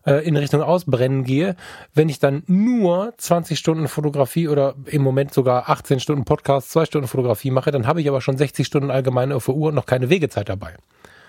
[0.06, 1.56] äh, in Richtung Ausbrennen gehe,
[1.92, 6.84] wenn ich dann nur 20 Stunden Fotografie oder im Moment sogar 18 Stunden Podcast, 2
[6.84, 9.74] Stunden Fotografie mache, dann habe ich aber schon 60 Stunden allgemeine auf der Uhr und
[9.74, 10.74] noch keine Wegezeit dabei.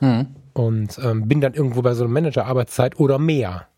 [0.01, 0.27] Mhm.
[0.53, 3.69] Und ähm, bin dann irgendwo bei so einer Manager-Arbeitszeit oder mehr.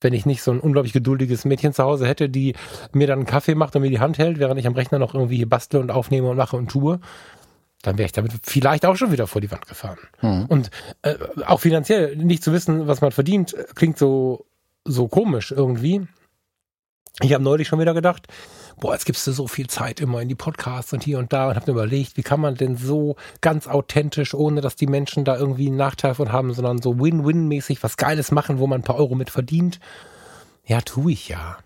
[0.00, 2.54] Wenn ich nicht so ein unglaublich geduldiges Mädchen zu Hause hätte, die
[2.92, 5.14] mir dann einen Kaffee macht und mir die Hand hält, während ich am Rechner noch
[5.14, 6.98] irgendwie hier bastle und aufnehme und mache und tue,
[7.82, 9.98] dann wäre ich damit vielleicht auch schon wieder vor die Wand gefahren.
[10.22, 10.46] Mhm.
[10.46, 10.70] Und
[11.02, 11.16] äh,
[11.46, 14.46] auch finanziell nicht zu wissen, was man verdient, klingt so,
[14.84, 16.06] so komisch irgendwie.
[17.20, 18.26] Ich habe neulich schon wieder gedacht,
[18.80, 21.48] boah, jetzt gibst du so viel Zeit immer in die Podcasts und hier und da
[21.48, 25.24] und habe mir überlegt, wie kann man denn so ganz authentisch, ohne dass die Menschen
[25.24, 28.84] da irgendwie einen Nachteil von haben, sondern so Win-Win-mäßig was Geiles machen, wo man ein
[28.84, 29.78] paar Euro mit verdient.
[30.64, 31.58] Ja, tue ich ja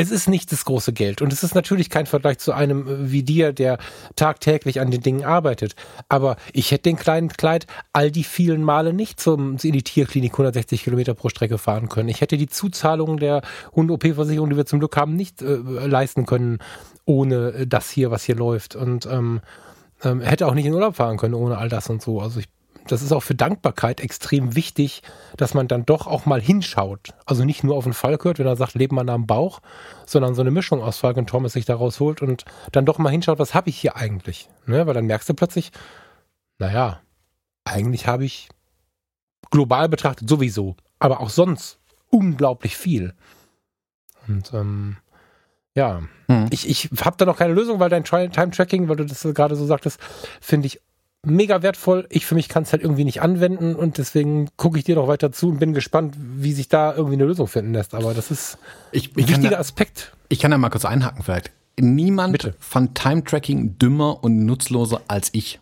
[0.00, 1.20] es ist nicht das große Geld.
[1.20, 3.78] Und es ist natürlich kein Vergleich zu einem äh, wie dir, der
[4.16, 5.74] tagtäglich an den Dingen arbeitet.
[6.08, 10.32] Aber ich hätte den kleinen Kleid all die vielen Male nicht zum, in die Tierklinik
[10.32, 12.08] 160 Kilometer pro Strecke fahren können.
[12.08, 13.42] Ich hätte die Zuzahlungen der
[13.74, 16.58] Hund-OP-Versicherung, die wir zum Glück haben, nicht äh, leisten können,
[17.04, 18.76] ohne äh, das hier, was hier läuft.
[18.76, 19.40] Und ähm,
[20.02, 22.20] ähm, hätte auch nicht in Urlaub fahren können ohne all das und so.
[22.20, 22.48] Also ich
[22.86, 25.02] das ist auch für Dankbarkeit extrem wichtig,
[25.36, 27.10] dass man dann doch auch mal hinschaut.
[27.26, 29.60] Also nicht nur auf den Fall hört, wenn er sagt, leben wir am Bauch,
[30.06, 33.10] sondern so eine Mischung aus Falk und Thomas sich da rausholt und dann doch mal
[33.10, 34.48] hinschaut, was habe ich hier eigentlich?
[34.66, 34.86] Ne?
[34.86, 35.72] Weil dann merkst du plötzlich,
[36.58, 37.00] naja,
[37.64, 38.48] eigentlich habe ich
[39.50, 41.78] global betrachtet sowieso, aber auch sonst
[42.10, 43.14] unglaublich viel.
[44.26, 44.96] Und ähm,
[45.74, 46.46] ja, hm.
[46.50, 49.66] ich, ich habe da noch keine Lösung, weil dein Time-Tracking, weil du das gerade so
[49.66, 50.00] sagtest,
[50.40, 50.80] finde ich
[51.24, 52.06] mega wertvoll.
[52.10, 55.08] Ich für mich kann es halt irgendwie nicht anwenden und deswegen gucke ich dir noch
[55.08, 57.94] weiter zu und bin gespannt, wie sich da irgendwie eine Lösung finden lässt.
[57.94, 58.58] Aber das ist
[58.92, 60.12] ich, ein wichtiger da, Aspekt.
[60.28, 61.50] Ich kann da mal kurz einhaken vielleicht.
[61.78, 62.54] Niemand Bitte.
[62.58, 65.60] fand Time-Tracking dümmer und nutzloser als ich.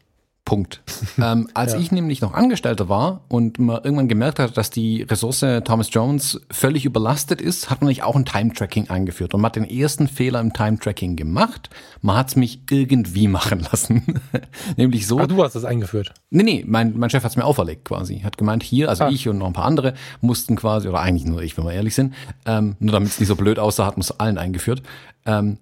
[0.49, 0.81] Punkt.
[1.23, 1.79] ähm, als ja.
[1.79, 6.41] ich nämlich noch Angestellter war und man irgendwann gemerkt hat, dass die Ressource Thomas Jones
[6.51, 9.35] völlig überlastet ist, hat man nicht auch ein Time-Tracking eingeführt.
[9.35, 11.69] Und man hat den ersten Fehler im Time-Tracking gemacht.
[12.01, 14.23] Man hat es mich irgendwie machen lassen.
[14.79, 15.21] nämlich so.
[15.21, 16.15] Ach, du hast das eingeführt?
[16.31, 18.21] Nee, nee, mein, mein Chef hat es mir auferlegt quasi.
[18.21, 19.11] Hat gemeint, hier, also ah.
[19.11, 19.93] ich und noch ein paar andere
[20.23, 22.15] mussten quasi, oder eigentlich nur ich, wenn wir ehrlich sind,
[22.47, 24.81] ähm, nur damit es nicht so blöd aussah, hat man es allen eingeführt.
[25.27, 25.59] Ähm,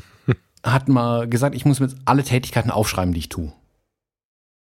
[0.64, 3.52] hat man gesagt, ich muss mir jetzt alle Tätigkeiten aufschreiben, die ich tue.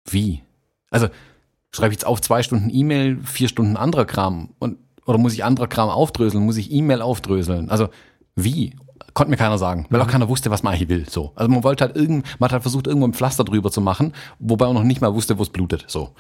[0.09, 0.43] Wie?
[0.91, 1.09] Also
[1.73, 5.45] schreibe ich jetzt auf zwei Stunden E-Mail, vier Stunden anderer Kram und oder muss ich
[5.45, 6.45] anderer Kram aufdröseln?
[6.45, 7.71] Muss ich E-Mail aufdröseln?
[7.71, 7.89] Also
[8.35, 8.75] wie?
[9.15, 11.09] Konnte mir keiner sagen, weil auch keiner wusste, was man eigentlich will.
[11.09, 13.81] So, also man wollte halt irgend, man hat halt versucht, irgendwo ein Pflaster drüber zu
[13.81, 15.85] machen, wobei man noch nicht mal wusste, wo es blutet.
[15.87, 16.11] So,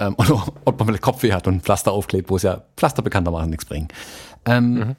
[0.00, 3.02] ähm, oder ob man vielleicht Kopfweh hat und ein Pflaster aufklebt, wo es ja Pflaster
[3.02, 3.88] bekanntermaßen nichts bringen.
[4.46, 4.96] Ähm, mhm.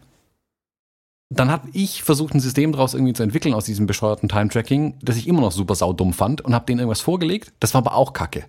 [1.33, 5.15] Dann habe ich versucht, ein System daraus irgendwie zu entwickeln aus diesem bescheuerten Time-Tracking, das
[5.15, 7.53] ich immer noch super saudumm fand und habe denen irgendwas vorgelegt.
[7.61, 8.43] Das war aber auch kacke.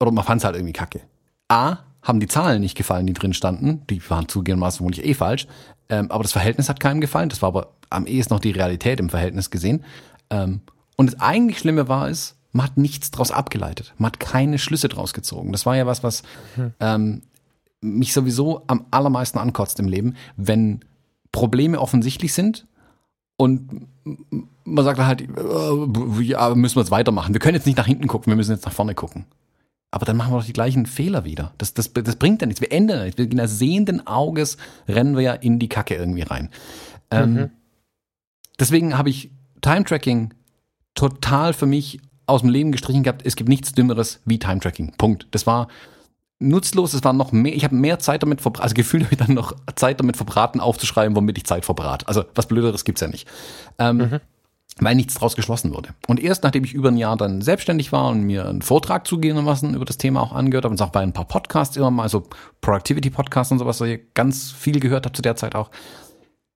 [0.00, 1.00] Oder man fand es halt irgendwie kacke.
[1.46, 3.82] A, haben die Zahlen nicht gefallen, die drin standen.
[3.88, 5.46] Die waren zugegebenermaßen wohl nicht eh falsch.
[5.88, 7.28] Ähm, aber das Verhältnis hat keinem gefallen.
[7.28, 9.84] Das war aber am ehesten noch die Realität im Verhältnis gesehen.
[10.30, 10.62] Ähm,
[10.96, 13.94] und das eigentlich Schlimme war es, man hat nichts draus abgeleitet.
[13.96, 15.52] Man hat keine Schlüsse draus gezogen.
[15.52, 16.24] Das war ja was, was
[16.56, 16.72] hm.
[16.80, 17.22] ähm,
[17.80, 20.80] mich sowieso am allermeisten ankotzt im Leben, wenn
[21.32, 22.66] Probleme offensichtlich sind
[23.36, 23.86] und
[24.64, 27.32] man sagt halt, äh, ja, müssen wir jetzt weitermachen.
[27.32, 29.26] Wir können jetzt nicht nach hinten gucken, wir müssen jetzt nach vorne gucken.
[29.90, 31.54] Aber dann machen wir doch die gleichen Fehler wieder.
[31.56, 32.60] Das, das, das bringt ja nichts.
[32.60, 33.18] Wir ändern nichts.
[33.18, 36.50] Wir in sehenden Auges rennen wir ja in die Kacke irgendwie rein.
[37.10, 37.50] Ähm, mhm.
[38.58, 39.30] Deswegen habe ich
[39.62, 40.34] Time Tracking
[40.94, 43.22] total für mich aus dem Leben gestrichen gehabt.
[43.24, 44.92] Es gibt nichts Dümmeres wie Time Tracking.
[44.98, 45.26] Punkt.
[45.30, 45.68] Das war
[46.38, 46.94] nutzlos.
[46.94, 49.34] Es war noch mehr, ich habe mehr Zeit damit verbraten, also gefühlt habe ich dann
[49.34, 52.06] noch Zeit damit verbraten, aufzuschreiben, womit ich Zeit verbrat.
[52.08, 53.28] Also was Blöderes gibt's ja nicht.
[53.78, 54.20] Ähm, mhm.
[54.80, 55.88] Weil nichts draus geschlossen wurde.
[56.06, 59.44] Und erst nachdem ich über ein Jahr dann selbstständig war und mir einen Vortrag zugehen
[59.44, 62.08] lassen über das Thema auch angehört habe und auch bei ein paar Podcasts immer mal,
[62.08, 62.28] so
[62.60, 65.70] Productivity-Podcasts und sowas, so ganz viel gehört habe zu der Zeit auch,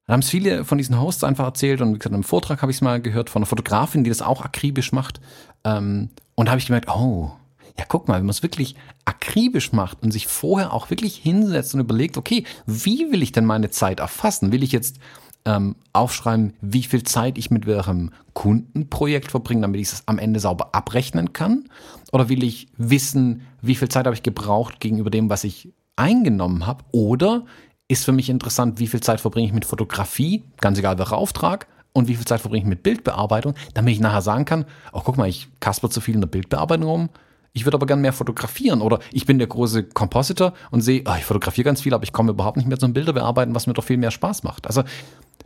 [0.06, 2.70] Dann haben es viele von diesen Hosts einfach erzählt und wie gesagt, im Vortrag habe
[2.70, 5.20] ich es mal gehört von einer Fotografin, die das auch akribisch macht.
[5.64, 7.32] Ähm, und da habe ich gemerkt, oh,
[7.78, 11.74] ja, guck mal, wenn man es wirklich akribisch macht und sich vorher auch wirklich hinsetzt
[11.74, 14.52] und überlegt, okay, wie will ich denn meine Zeit erfassen?
[14.52, 14.98] Will ich jetzt
[15.44, 20.40] ähm, aufschreiben, wie viel Zeit ich mit welchem Kundenprojekt verbringe, damit ich es am Ende
[20.40, 21.68] sauber abrechnen kann?
[22.12, 26.66] Oder will ich wissen, wie viel Zeit habe ich gebraucht gegenüber dem, was ich eingenommen
[26.66, 26.84] habe?
[26.92, 27.44] Oder
[27.88, 31.66] ist für mich interessant, wie viel Zeit verbringe ich mit Fotografie, ganz egal welcher Auftrag,
[31.92, 35.18] und wie viel Zeit verbringe ich mit Bildbearbeitung, damit ich nachher sagen kann, oh guck
[35.18, 37.08] mal, ich kasper zu viel in der Bildbearbeitung rum,
[37.52, 41.14] ich würde aber gern mehr fotografieren oder ich bin der große Compositor und sehe, oh,
[41.18, 43.74] ich fotografiere ganz viel, aber ich komme überhaupt nicht mehr zum Bilder bearbeiten, was mir
[43.74, 44.66] doch viel mehr Spaß macht.
[44.66, 44.82] Also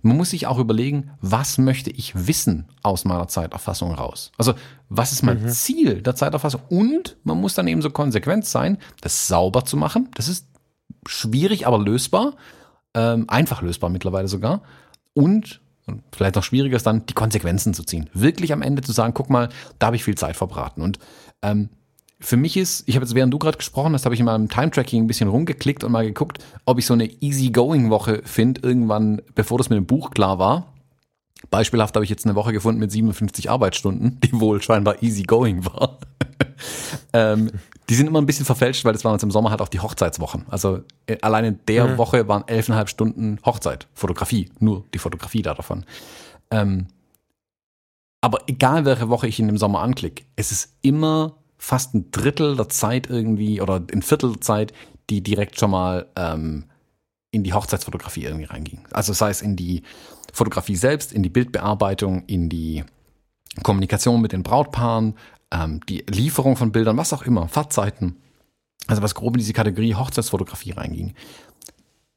[0.03, 4.31] man muss sich auch überlegen, was möchte ich wissen aus meiner Zeiterfassung raus?
[4.39, 4.55] Also
[4.89, 5.49] was ist mein mhm.
[5.49, 6.61] Ziel der Zeiterfassung?
[6.69, 10.09] Und man muss dann eben so konsequent sein, das sauber zu machen.
[10.15, 10.47] Das ist
[11.07, 12.35] schwierig, aber lösbar.
[12.95, 14.63] Ähm, einfach lösbar mittlerweile sogar.
[15.13, 18.11] Und und vielleicht noch schwieriger ist dann, die Konsequenzen zu ziehen.
[18.13, 20.83] Wirklich am Ende zu sagen, guck mal, da habe ich viel Zeit verbraten.
[20.83, 20.99] Und
[21.43, 21.69] ähm,
[22.19, 24.49] für mich ist, ich habe jetzt während du gerade gesprochen hast, habe ich in meinem
[24.49, 29.59] Time-Tracking ein bisschen rumgeklickt und mal geguckt, ob ich so eine Easy-Going-Woche finde, irgendwann, bevor
[29.59, 30.73] das mit dem Buch klar war.
[31.51, 35.99] Beispielhaft habe ich jetzt eine Woche gefunden mit 57 Arbeitsstunden, die wohl scheinbar easy-going war.
[37.13, 37.51] ähm,
[37.89, 39.81] die sind immer ein bisschen verfälscht, weil das waren uns im Sommer halt auch die
[39.81, 40.47] Hochzeitswochen.
[40.49, 41.99] Also äh, allein in der mhm.
[41.99, 45.85] Woche waren elfeinhalb Stunden Hochzeit, Fotografie, nur die Fotografie da davon.
[46.51, 46.87] Ähm,
[48.23, 52.57] aber egal welche Woche ich in dem Sommer anklicke, es ist immer fast ein Drittel
[52.57, 54.73] der Zeit irgendwie oder ein Viertel der Zeit,
[55.11, 56.65] die direkt schon mal ähm,
[57.31, 58.81] in die Hochzeitsfotografie irgendwie reinging.
[58.91, 59.83] Also sei es in die
[60.33, 62.85] Fotografie selbst, in die Bildbearbeitung, in die
[63.63, 65.15] Kommunikation mit den Brautpaaren,
[65.51, 68.17] ähm, die Lieferung von Bildern, was auch immer, Fahrzeiten.
[68.87, 71.15] Also was grob in diese Kategorie Hochzeitsfotografie reinging.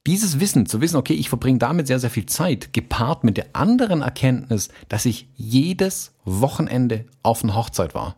[0.06, 3.48] Dieses Wissen, zu wissen, okay, ich verbringe damit sehr, sehr viel Zeit, gepaart mit der
[3.54, 8.16] anderen Erkenntnis, dass ich jedes Wochenende auf einer Hochzeit war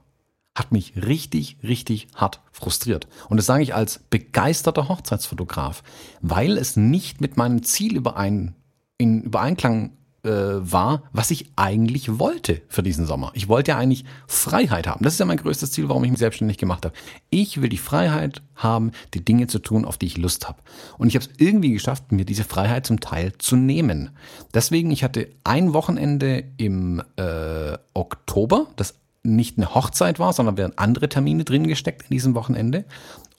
[0.61, 3.07] hat mich richtig, richtig hart frustriert.
[3.29, 5.81] Und das sage ich als begeisterter Hochzeitsfotograf,
[6.21, 8.53] weil es nicht mit meinem Ziel überein,
[8.97, 13.31] in Übereinklang äh, war, was ich eigentlich wollte für diesen Sommer.
[13.33, 15.03] Ich wollte ja eigentlich Freiheit haben.
[15.03, 16.93] Das ist ja mein größtes Ziel, warum ich mich selbstständig gemacht habe.
[17.31, 20.59] Ich will die Freiheit haben, die Dinge zu tun, auf die ich Lust habe.
[20.99, 24.11] Und ich habe es irgendwie geschafft, mir diese Freiheit zum Teil zu nehmen.
[24.53, 30.73] Deswegen, ich hatte ein Wochenende im äh, Oktober, das nicht eine Hochzeit war, sondern werden
[30.77, 32.85] andere Termine drin gesteckt in diesem Wochenende.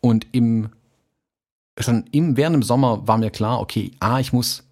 [0.01, 0.71] Und im,
[1.79, 4.65] schon im, während dem Sommer war mir klar, okay, A, ich muss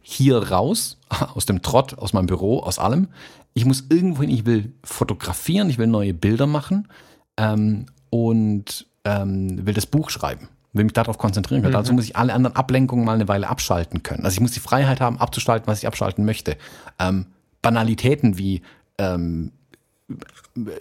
[0.00, 0.98] hier raus,
[1.34, 3.08] aus dem Trott, aus meinem Büro, aus allem.
[3.54, 6.88] Ich muss irgendwo hin, ich will fotografieren, ich will neue Bilder machen
[7.36, 11.72] ähm, und ähm, will das Buch schreiben will mich darauf konzentrieren können.
[11.72, 11.78] Mhm.
[11.78, 14.24] Dazu muss ich alle anderen Ablenkungen mal eine Weile abschalten können.
[14.24, 16.56] Also ich muss die Freiheit haben, abzuschalten, was ich abschalten möchte.
[16.98, 17.26] Ähm,
[17.62, 18.62] Banalitäten wie
[18.98, 19.52] ähm,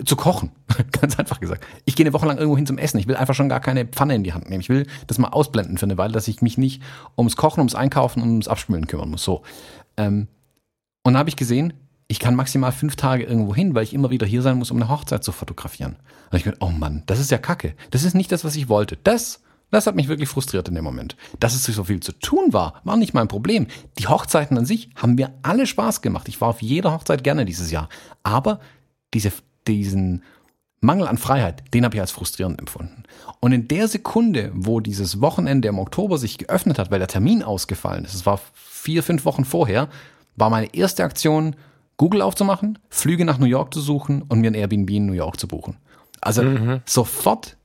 [0.05, 0.51] zu kochen.
[0.91, 1.65] Ganz einfach gesagt.
[1.85, 2.97] Ich gehe eine Woche lang irgendwo hin zum Essen.
[2.97, 4.61] Ich will einfach schon gar keine Pfanne in die Hand nehmen.
[4.61, 6.81] Ich will das mal ausblenden für eine Weile, dass ich mich nicht
[7.17, 9.23] ums Kochen, ums Einkaufen und ums Abspülen kümmern muss.
[9.23, 9.43] So.
[9.97, 10.27] Ähm,
[11.03, 11.73] und dann habe ich gesehen,
[12.07, 14.77] ich kann maximal fünf Tage irgendwo hin, weil ich immer wieder hier sein muss, um
[14.77, 15.97] eine Hochzeit zu fotografieren.
[16.31, 17.75] Und ich gedacht, oh Mann, das ist ja kacke.
[17.91, 18.97] Das ist nicht das, was ich wollte.
[19.03, 21.17] Das, das hat mich wirklich frustriert in dem Moment.
[21.41, 23.67] Dass es so viel zu tun war, war nicht mein Problem.
[23.99, 26.29] Die Hochzeiten an sich haben mir alle Spaß gemacht.
[26.29, 27.89] Ich war auf jeder Hochzeit gerne dieses Jahr.
[28.23, 28.61] Aber
[29.13, 29.31] diese,
[29.67, 30.23] diesen
[30.79, 33.03] Mangel an Freiheit, den habe ich als frustrierend empfunden.
[33.39, 37.43] Und in der Sekunde, wo dieses Wochenende im Oktober sich geöffnet hat, weil der Termin
[37.43, 39.89] ausgefallen ist, es war vier, fünf Wochen vorher,
[40.35, 41.55] war meine erste Aktion,
[41.97, 45.39] Google aufzumachen, Flüge nach New York zu suchen und mir ein Airbnb in New York
[45.39, 45.77] zu buchen.
[46.21, 46.81] Also mhm.
[46.85, 47.57] sofort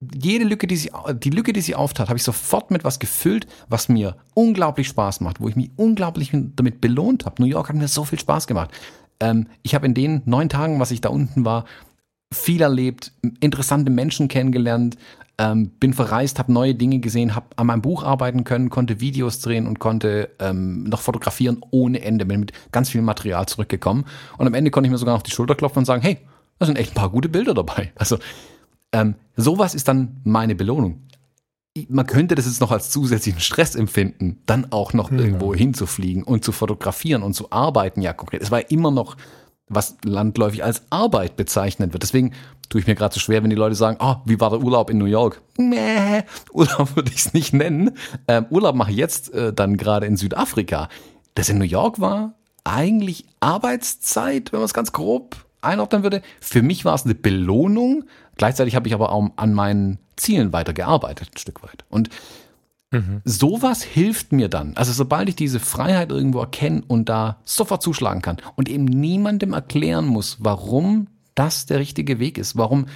[0.00, 3.46] jede Lücke, die sie, die Lücke, die sie auftat, habe ich sofort mit was gefüllt,
[3.68, 7.42] was mir unglaublich Spaß macht, wo ich mich unglaublich damit belohnt habe.
[7.42, 8.70] New York hat mir so viel Spaß gemacht.
[9.20, 11.64] Ähm, ich habe in den neun Tagen, was ich da unten war,
[12.32, 14.96] viel erlebt, interessante Menschen kennengelernt,
[15.38, 19.40] ähm, bin verreist, habe neue Dinge gesehen, habe an meinem Buch arbeiten können, konnte Videos
[19.40, 24.04] drehen und konnte ähm, noch fotografieren ohne Ende, bin mit ganz viel Material zurückgekommen.
[24.36, 26.18] Und am Ende konnte ich mir sogar auf die Schulter klopfen und sagen, hey,
[26.58, 27.90] da sind echt ein paar gute Bilder dabei.
[27.96, 28.18] Also
[28.92, 31.00] ähm, sowas ist dann meine Belohnung
[31.88, 35.18] man könnte das jetzt noch als zusätzlichen Stress empfinden, dann auch noch ja.
[35.18, 38.42] irgendwo hinzufliegen und zu fotografieren und zu arbeiten, ja konkret.
[38.42, 39.16] Es war immer noch,
[39.68, 42.02] was landläufig als Arbeit bezeichnet wird.
[42.02, 42.32] Deswegen
[42.68, 44.90] tue ich mir gerade so schwer, wenn die Leute sagen, oh, wie war der Urlaub
[44.90, 45.42] in New York?
[45.58, 47.92] Nee, Urlaub würde ich es nicht nennen.
[48.26, 50.88] Ähm, Urlaub mache ich jetzt äh, dann gerade in Südafrika.
[51.34, 56.22] Das in New York war eigentlich Arbeitszeit, wenn man es ganz grob einordnen würde.
[56.40, 58.04] Für mich war es eine Belohnung.
[58.40, 61.84] Gleichzeitig habe ich aber auch an meinen Zielen weitergearbeitet, ein Stück weit.
[61.90, 62.08] Und
[62.92, 63.20] Mhm.
[63.24, 64.72] Sowas hilft mir dann.
[64.76, 69.52] Also sobald ich diese Freiheit irgendwo erkenne und da sofort zuschlagen kann und eben niemandem
[69.52, 72.86] erklären muss, warum das der richtige Weg ist, warum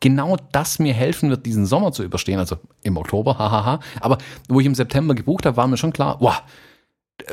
[0.00, 3.80] genau das mir helfen wird, diesen Sommer zu überstehen, also im Oktober, hahaha.
[4.00, 6.42] Aber wo ich im September gebucht habe, war mir schon klar, wow,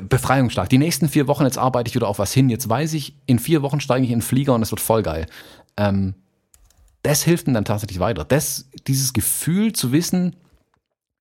[0.04, 0.68] Befreiungsschlag.
[0.68, 2.50] Die nächsten vier Wochen, jetzt arbeite ich wieder auf was hin.
[2.50, 5.04] Jetzt weiß ich, in vier Wochen steige ich in den Flieger und es wird voll
[5.04, 5.26] geil.
[5.78, 6.16] Ähm,
[7.04, 8.26] das hilft mir dann tatsächlich weiter.
[8.26, 10.36] Das, dieses Gefühl zu wissen,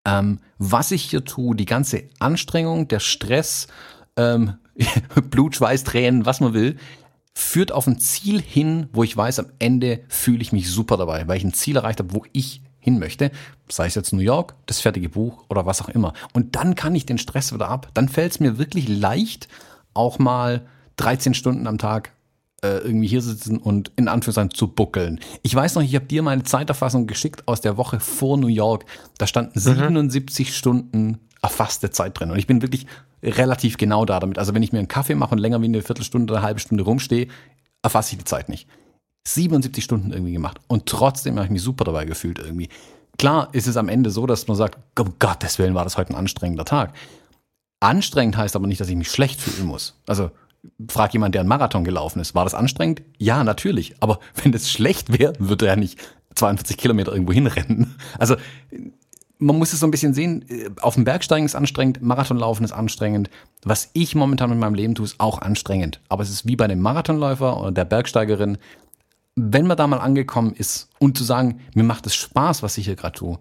[0.05, 3.69] ähm, was ich hier tue, die ganze Anstrengung, der Stress,
[4.17, 4.55] ähm,
[5.31, 6.77] Blut, Schweiß, Tränen, was man will,
[7.35, 11.29] führt auf ein Ziel hin, wo ich weiß, am Ende fühle ich mich super dabei,
[11.29, 13.31] weil ich ein Ziel erreicht habe, wo ich hin möchte,
[13.69, 16.15] sei es jetzt New York, das fertige Buch oder was auch immer.
[16.33, 17.91] Und dann kann ich den Stress wieder ab.
[17.95, 19.49] Dann fällt es mir wirklich leicht,
[19.95, 20.67] auch mal
[20.97, 22.13] 13 Stunden am Tag
[22.63, 25.21] äh, irgendwie hier sitzen und in Anführungszeichen zu buckeln.
[25.43, 28.85] Ich weiß noch, ich habe dir meine Zeiterfassung geschickt aus der Woche vor New York.
[29.19, 30.53] Da standen 77 mhm.
[30.53, 32.31] Stunden erfasste Zeit drin.
[32.31, 32.87] Und ich bin wirklich
[33.23, 34.39] relativ genau da damit.
[34.39, 36.61] Also wenn ich mir einen Kaffee mache und länger wie eine Viertelstunde oder eine halbe
[36.61, 37.29] Stunde rumstehe,
[37.83, 38.69] erfasse ich die Zeit nicht.
[39.27, 40.61] 77 Stunden irgendwie gemacht.
[40.67, 42.69] Und trotzdem habe ich mich super dabei gefühlt irgendwie.
[43.19, 46.13] Klar ist es am Ende so, dass man sagt, um Gottes Willen war das heute
[46.13, 46.95] ein anstrengender Tag.
[47.81, 49.95] Anstrengend heißt aber nicht, dass ich mich schlecht fühlen muss.
[50.07, 50.31] Also
[50.89, 52.35] frag jemand, der einen Marathon gelaufen ist.
[52.35, 53.03] War das anstrengend?
[53.19, 53.95] Ja, natürlich.
[54.01, 55.99] Aber wenn das schlecht wäre, würde er ja nicht
[56.35, 57.97] 42 Kilometer irgendwo hinrennen.
[58.19, 58.37] Also
[59.39, 60.45] man muss es so ein bisschen sehen,
[60.81, 63.31] auf dem Bergsteigen ist anstrengend, Marathonlaufen ist anstrengend.
[63.63, 66.01] Was ich momentan mit meinem Leben tue, ist auch anstrengend.
[66.09, 68.59] Aber es ist wie bei dem Marathonläufer oder der Bergsteigerin,
[69.37, 72.87] wenn man da mal angekommen ist und zu sagen, mir macht es Spaß, was ich
[72.87, 73.39] hier gerade tue,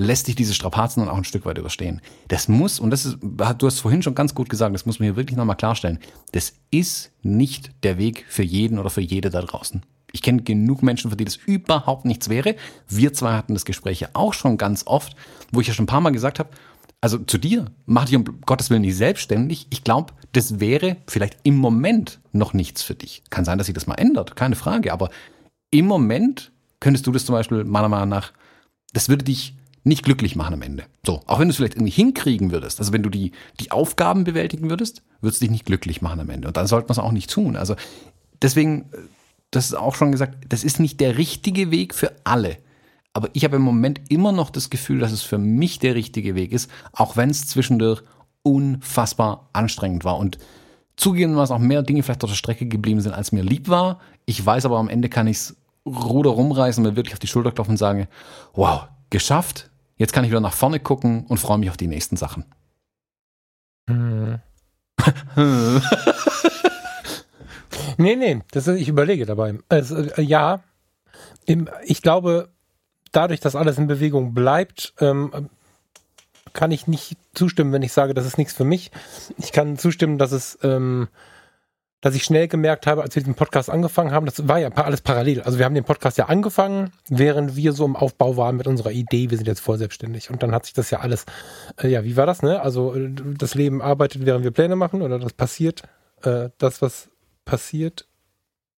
[0.00, 2.00] lässt sich diese Strapazen dann auch ein Stück weit überstehen.
[2.28, 5.04] Das muss, und das ist, du hast vorhin schon ganz gut gesagt, das muss man
[5.04, 5.98] hier wirklich nochmal klarstellen,
[6.32, 9.82] das ist nicht der Weg für jeden oder für jede da draußen.
[10.12, 12.56] Ich kenne genug Menschen, für die das überhaupt nichts wäre.
[12.88, 15.14] Wir zwei hatten das Gespräch ja auch schon ganz oft,
[15.52, 16.48] wo ich ja schon ein paar Mal gesagt habe,
[17.02, 19.66] also zu dir, mach dich um Gottes Willen nicht selbstständig.
[19.68, 23.22] Ich glaube, das wäre vielleicht im Moment noch nichts für dich.
[23.28, 24.92] Kann sein, dass sich das mal ändert, keine Frage.
[24.92, 25.10] Aber
[25.70, 28.32] im Moment könntest du das zum Beispiel meiner Meinung nach,
[28.92, 29.54] das würde dich
[29.84, 30.84] nicht glücklich machen am Ende.
[31.04, 34.24] So, auch wenn du es vielleicht irgendwie hinkriegen würdest, also wenn du die, die Aufgaben
[34.24, 36.48] bewältigen würdest, würde es dich nicht glücklich machen am Ende.
[36.48, 37.56] Und dann sollte man es auch nicht tun.
[37.56, 37.76] Also
[38.42, 38.90] deswegen,
[39.50, 42.58] das ist auch schon gesagt, das ist nicht der richtige Weg für alle.
[43.12, 46.34] Aber ich habe im Moment immer noch das Gefühl, dass es für mich der richtige
[46.34, 48.02] Weg ist, auch wenn es zwischendurch
[48.42, 50.18] unfassbar anstrengend war.
[50.18, 50.38] Und
[50.96, 54.00] zugegeben, was auch mehr Dinge vielleicht auf der Strecke geblieben sind, als mir lieb war.
[54.26, 55.56] Ich weiß aber, am Ende kann ich es
[55.86, 58.06] Ruder rumreißen, mir wirklich auf die Schulter klopfen und sagen,
[58.52, 59.69] wow, geschafft.
[60.00, 62.46] Jetzt kann ich wieder nach vorne gucken und freue mich auf die nächsten Sachen.
[63.86, 64.40] Hm.
[67.98, 69.58] nee, nee, das ist, ich überlege dabei.
[69.68, 70.62] Also, äh, ja,
[71.84, 72.48] ich glaube,
[73.12, 75.50] dadurch, dass alles in Bewegung bleibt, ähm,
[76.54, 78.90] kann ich nicht zustimmen, wenn ich sage, das ist nichts für mich.
[79.36, 81.08] Ich kann zustimmen, dass es ähm,
[82.00, 85.02] dass ich schnell gemerkt habe, als wir diesen Podcast angefangen haben, das war ja alles
[85.02, 85.42] parallel.
[85.42, 88.90] Also wir haben den Podcast ja angefangen, während wir so im Aufbau waren mit unserer
[88.90, 90.30] Idee, wir sind jetzt voll selbstständig.
[90.30, 91.26] Und dann hat sich das ja alles,
[91.82, 92.60] äh, ja, wie war das, ne?
[92.62, 95.82] Also äh, das Leben arbeitet, während wir Pläne machen oder das passiert,
[96.22, 97.10] äh, das, was
[97.44, 98.06] passiert,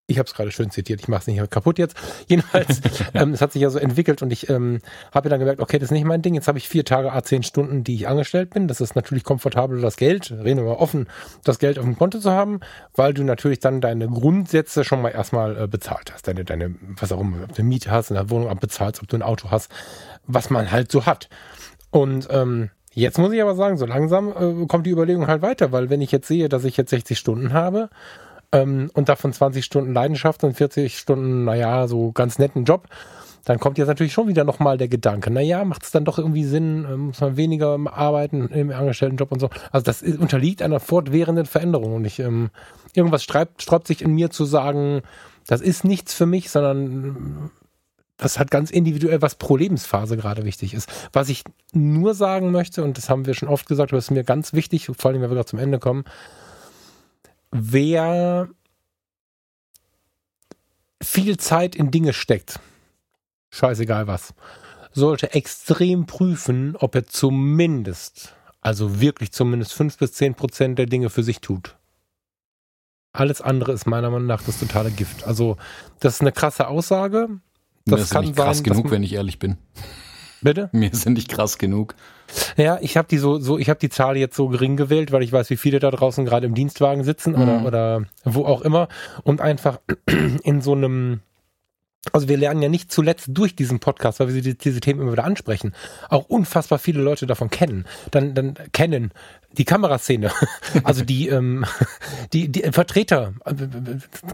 [0.06, 1.96] ich habe es gerade schön zitiert, ich mache es nicht kaputt jetzt.
[2.28, 2.80] Jedenfalls,
[3.14, 4.80] ähm, es hat sich ja so entwickelt und ich ähm,
[5.12, 6.34] habe dann gemerkt, okay, das ist nicht mein Ding.
[6.34, 8.68] Jetzt habe ich vier Tage, a zehn Stunden, die ich angestellt bin.
[8.68, 11.08] Das ist natürlich komfortabel, das Geld, reden wir mal offen,
[11.44, 12.60] das Geld auf dem Konto zu haben,
[12.94, 16.26] weil du natürlich dann deine Grundsätze schon mal erstmal äh, bezahlt hast.
[16.28, 19.08] Deine, deine, was auch immer, ob du eine Miete hast, in der Wohnung abbezahlst, ob
[19.08, 19.70] du ein Auto hast,
[20.26, 21.28] was man halt so hat.
[21.90, 25.72] Und ähm, Jetzt muss ich aber sagen, so langsam äh, kommt die Überlegung halt weiter,
[25.72, 27.88] weil wenn ich jetzt sehe, dass ich jetzt 60 Stunden habe
[28.52, 32.88] ähm, und davon 20 Stunden Leidenschaft und 40 Stunden, naja, so ganz netten Job,
[33.44, 36.44] dann kommt jetzt natürlich schon wieder nochmal der Gedanke, naja, macht es dann doch irgendwie
[36.44, 39.50] Sinn, ähm, muss man weniger arbeiten im Angestelltenjob und so.
[39.72, 42.50] Also das ist, unterliegt einer fortwährenden Veränderung und ich, ähm,
[42.94, 45.02] irgendwas streibt, sträubt sich in mir zu sagen,
[45.46, 47.50] das ist nichts für mich, sondern
[48.16, 50.88] das hat ganz individuell, was pro Lebensphase gerade wichtig ist.
[51.12, 51.42] Was ich
[51.72, 54.52] nur sagen möchte, und das haben wir schon oft gesagt, aber das ist mir ganz
[54.52, 56.04] wichtig, vor allem wenn wir gerade zum Ende kommen,
[57.52, 58.48] wer
[61.02, 62.58] viel Zeit in Dinge steckt,
[63.50, 64.34] scheißegal was,
[64.92, 71.10] sollte extrem prüfen, ob er zumindest, also wirklich zumindest fünf bis zehn Prozent der Dinge
[71.10, 71.76] für sich tut.
[73.12, 75.24] Alles andere ist meiner Meinung nach das totale Gift.
[75.24, 75.58] Also,
[76.00, 77.28] das ist eine krasse Aussage.
[77.84, 79.58] Das, das kann nicht krass sein, genug, wenn ich ehrlich bin.
[80.42, 80.68] Bitte?
[80.72, 81.94] Mir sind nicht krass genug.
[82.56, 85.22] Ja, ich habe die so, so, ich habe die Zahl jetzt so gering gewählt, weil
[85.22, 87.42] ich weiß, wie viele da draußen gerade im Dienstwagen sitzen mhm.
[87.42, 88.88] oder, oder wo auch immer
[89.22, 89.80] und einfach
[90.42, 91.20] in so einem
[92.12, 95.24] Also wir lernen ja nicht zuletzt durch diesen Podcast, weil wir diese Themen immer wieder
[95.24, 95.74] ansprechen,
[96.08, 97.84] auch unfassbar viele Leute davon kennen.
[98.10, 99.12] Dann, dann kennen,
[99.58, 100.30] die Kameraszene,
[100.84, 101.64] also die, ähm,
[102.32, 103.34] die, die Vertreter,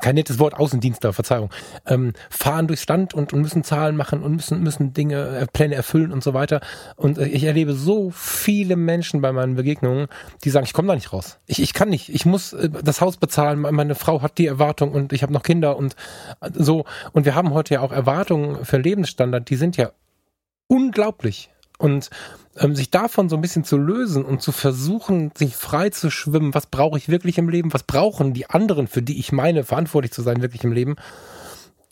[0.01, 1.51] kein nettes Wort, Außendienstler, Verzeihung,
[1.87, 5.75] ähm, fahren durchs Land und, und müssen Zahlen machen und müssen, müssen Dinge, äh, Pläne
[5.75, 6.61] erfüllen und so weiter.
[6.97, 10.09] Und ich erlebe so viele Menschen bei meinen Begegnungen,
[10.45, 11.39] die sagen, ich komme da nicht raus.
[11.47, 14.93] Ich, ich kann nicht, ich muss äh, das Haus bezahlen, meine Frau hat die Erwartung
[14.93, 15.97] und ich habe noch Kinder und
[16.55, 16.85] so.
[17.13, 19.93] Und wir haben heute ja auch Erwartungen für Lebensstandard, die sind ja
[20.69, 21.51] unglaublich.
[21.79, 22.11] Und
[22.59, 26.55] ähm, sich davon so ein bisschen zu lösen und zu versuchen, sich frei zu schwimmen,
[26.55, 30.13] was brauche ich wirklich im Leben, was brauchen die anderen, für die ich meine, verantwortlich
[30.13, 30.97] zu sein, wirklich im Leben,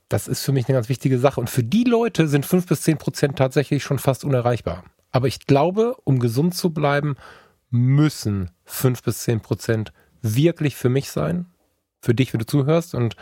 [0.08, 1.40] das ist für mich eine ganz wichtige Sache.
[1.40, 4.84] Und für die Leute sind fünf bis zehn Prozent tatsächlich schon fast unerreichbar.
[5.10, 7.16] Aber ich glaube, um gesund zu bleiben,
[7.70, 9.92] müssen fünf bis zehn Prozent
[10.22, 11.46] wirklich für mich sein,
[12.00, 12.94] für dich, wenn du zuhörst.
[12.94, 13.16] Und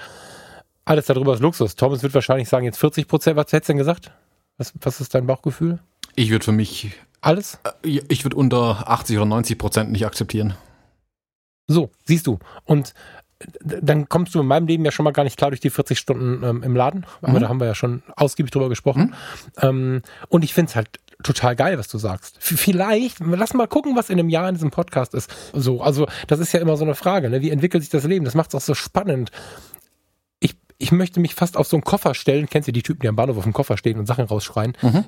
[0.85, 1.77] alles darüber ist Luxus.
[1.77, 3.37] Thomas wird wahrscheinlich sagen, jetzt 40 Prozent.
[3.37, 4.13] Was hättest du denn gesagt?
[4.59, 5.79] Was, was ist dein Bauchgefühl?
[6.15, 6.93] Ich würde für mich.
[7.25, 7.59] Alles?
[7.65, 10.55] Äh, ich würde unter 80 oder 90 Prozent nicht akzeptieren.
[11.67, 12.39] So, siehst du.
[12.65, 12.93] Und
[13.61, 15.99] dann kommst du in meinem Leben ja schon mal gar nicht klar durch die 40
[15.99, 17.07] Stunden ähm, im Laden.
[17.21, 17.41] Aber mhm.
[17.41, 19.15] da haben wir ja schon ausgiebig drüber gesprochen.
[19.57, 19.63] Mhm.
[19.63, 22.37] Ähm, und ich finde es halt total geil, was du sagst.
[22.41, 25.31] Vielleicht, lass mal gucken, was in einem Jahr in diesem Podcast ist.
[25.53, 27.41] So, also das ist ja immer so eine Frage, ne?
[27.41, 28.25] Wie entwickelt sich das Leben?
[28.25, 29.31] Das macht es auch so spannend
[30.85, 32.47] ich möchte mich fast auf so einen Koffer stellen.
[32.47, 34.77] Kennst du die Typen, die am Bahnhof auf dem Koffer stehen und Sachen rausschreien?
[34.83, 35.07] Mhm.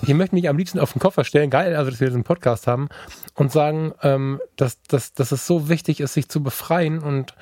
[0.00, 1.50] Ich, möchte mich am liebsten auf den Koffer stellen.
[1.50, 2.88] Geil, also dass wir diesen Podcast haben
[3.34, 7.34] und sagen, ähm, dass, dass, dass es so wichtig ist, sich zu befreien und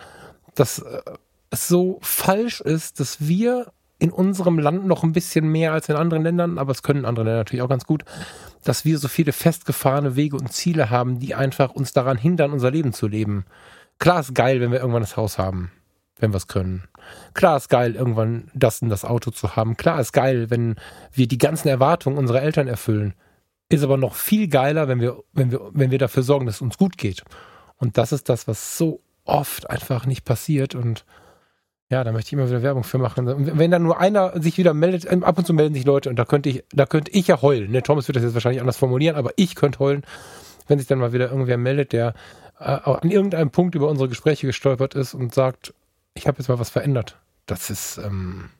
[0.56, 1.00] dass äh,
[1.50, 5.94] es so falsch ist, dass wir in unserem Land noch ein bisschen mehr als in
[5.94, 8.04] anderen Ländern, aber es können andere Länder natürlich auch ganz gut,
[8.64, 12.72] dass wir so viele festgefahrene Wege und Ziele haben, die einfach uns daran hindern, unser
[12.72, 13.44] Leben zu leben.
[14.00, 15.70] Klar ist geil, wenn wir irgendwann das Haus haben
[16.18, 16.84] wenn wir es können.
[17.34, 19.76] Klar ist geil, irgendwann das in das Auto zu haben.
[19.76, 20.76] Klar ist geil, wenn
[21.12, 23.14] wir die ganzen Erwartungen unserer Eltern erfüllen.
[23.68, 26.62] Ist aber noch viel geiler, wenn wir, wenn wir, wenn wir dafür sorgen, dass es
[26.62, 27.24] uns gut geht.
[27.76, 30.74] Und das ist das, was so oft einfach nicht passiert.
[30.74, 31.04] Und
[31.90, 33.28] ja, da möchte ich immer wieder Werbung für machen.
[33.28, 36.10] Und wenn dann nur einer sich wieder meldet, ähm, ab und zu melden sich Leute
[36.10, 37.70] und da könnte ich, da könnte ich ja heulen.
[37.70, 40.02] Ne, Thomas wird das jetzt wahrscheinlich anders formulieren, aber ich könnte heulen,
[40.66, 42.14] wenn sich dann mal wieder irgendwer meldet, der
[42.58, 45.74] äh, an irgendeinem Punkt über unsere Gespräche gestolpert ist und sagt,
[46.14, 47.18] ich habe jetzt mal was verändert.
[47.46, 48.50] Das ist, ähm,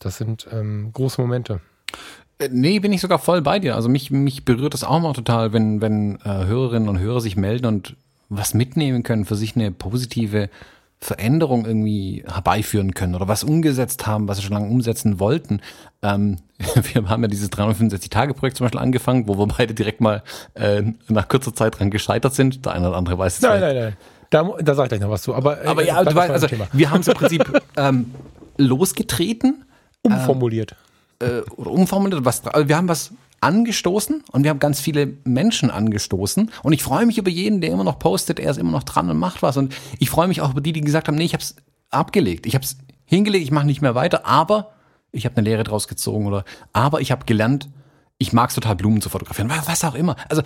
[0.00, 1.60] das sind ähm, große Momente.
[2.38, 3.76] Äh, nee, bin ich sogar voll bei dir.
[3.76, 7.36] Also mich, mich berührt das auch mal total, wenn, wenn äh, Hörerinnen und Hörer sich
[7.36, 7.96] melden und
[8.28, 10.48] was mitnehmen können, für sich eine positive
[10.98, 15.60] Veränderung irgendwie herbeiführen können oder was umgesetzt haben, was sie schon lange umsetzen wollten.
[16.02, 20.22] Ähm, wir haben ja dieses 365-Tage-Projekt zum Beispiel angefangen, wo wir beide direkt mal
[20.54, 22.64] äh, nach kurzer Zeit dran gescheitert sind.
[22.64, 23.96] Der eine oder andere weiß es Nein, nein, nein.
[24.30, 25.34] Da, da sag ich gleich noch was zu.
[25.34, 28.12] Aber, äh, aber ja, du weißt, also, wir haben es im Prinzip ähm,
[28.56, 29.64] losgetreten.
[30.02, 30.76] Umformuliert.
[31.20, 32.24] Äh, oder umformuliert.
[32.24, 36.50] Was, also wir haben was angestoßen und wir haben ganz viele Menschen angestoßen.
[36.62, 39.10] Und ich freue mich über jeden, der immer noch postet, er ist immer noch dran
[39.10, 39.56] und macht was.
[39.56, 41.56] Und ich freue mich auch über die, die gesagt haben, nee, ich habe es
[41.90, 42.46] abgelegt.
[42.46, 44.72] Ich habe es hingelegt, ich mache nicht mehr weiter, aber
[45.12, 47.68] ich habe eine Lehre draus gezogen oder aber ich habe gelernt,
[48.18, 50.16] ich mag es total, Blumen zu fotografieren, was auch immer.
[50.28, 50.42] Also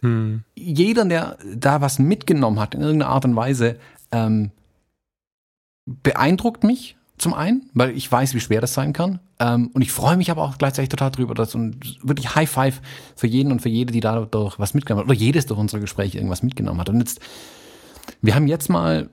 [0.00, 0.44] hm.
[0.54, 3.78] Jeder, der da was mitgenommen hat in irgendeiner Art und Weise,
[4.12, 4.50] ähm,
[5.86, 9.20] beeindruckt mich zum einen, weil ich weiß, wie schwer das sein kann.
[9.38, 12.80] Ähm, und ich freue mich aber auch gleichzeitig total drüber, dass und wirklich High Five
[13.14, 16.18] für jeden und für jede, die dadurch was mitgenommen hat, oder jedes durch unsere Gespräche
[16.18, 16.88] irgendwas mitgenommen hat.
[16.88, 17.20] Und jetzt,
[18.22, 19.10] wir haben jetzt mal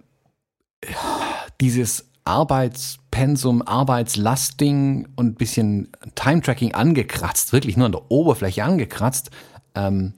[1.60, 9.32] dieses Arbeitspensum, Arbeitslastding und bisschen Time-Tracking angekratzt, wirklich nur an der Oberfläche angekratzt.
[9.76, 10.14] Ähm,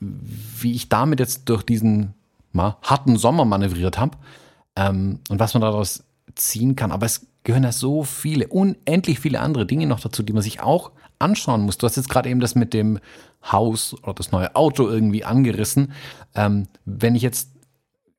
[0.00, 2.14] wie ich damit jetzt durch diesen
[2.52, 4.16] mal, harten Sommer manövriert habe
[4.76, 6.04] ähm, und was man daraus
[6.34, 6.92] ziehen kann.
[6.92, 10.60] Aber es gehören ja so viele, unendlich viele andere Dinge noch dazu, die man sich
[10.60, 11.78] auch anschauen muss.
[11.78, 12.98] Du hast jetzt gerade eben das mit dem
[13.50, 15.92] Haus oder das neue Auto irgendwie angerissen.
[16.34, 17.50] Ähm, wenn ich jetzt,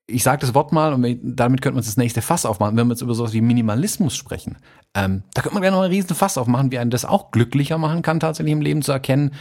[0.08, 2.94] ich sage das Wort mal und damit könnte man das nächste Fass aufmachen, wenn wir
[2.94, 4.58] jetzt über sowas wie Minimalismus sprechen.
[4.94, 7.78] Ähm, da könnte man gerne noch einen riesen Fass aufmachen, wie einen das auch glücklicher
[7.78, 9.32] machen kann, tatsächlich im Leben zu erkennen,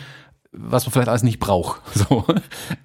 [0.56, 1.80] was man vielleicht alles nicht braucht.
[1.94, 2.24] So.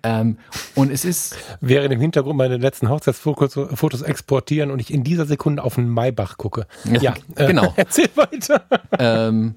[0.03, 0.37] Ähm,
[0.75, 1.35] und es ist.
[1.61, 6.37] Während im Hintergrund meine letzten Hochzeitsfotos exportieren und ich in dieser Sekunde auf den Maybach
[6.37, 6.67] gucke.
[6.85, 7.73] Ja, äh, genau.
[7.75, 8.61] erzähl weiter.
[8.97, 9.55] Ähm,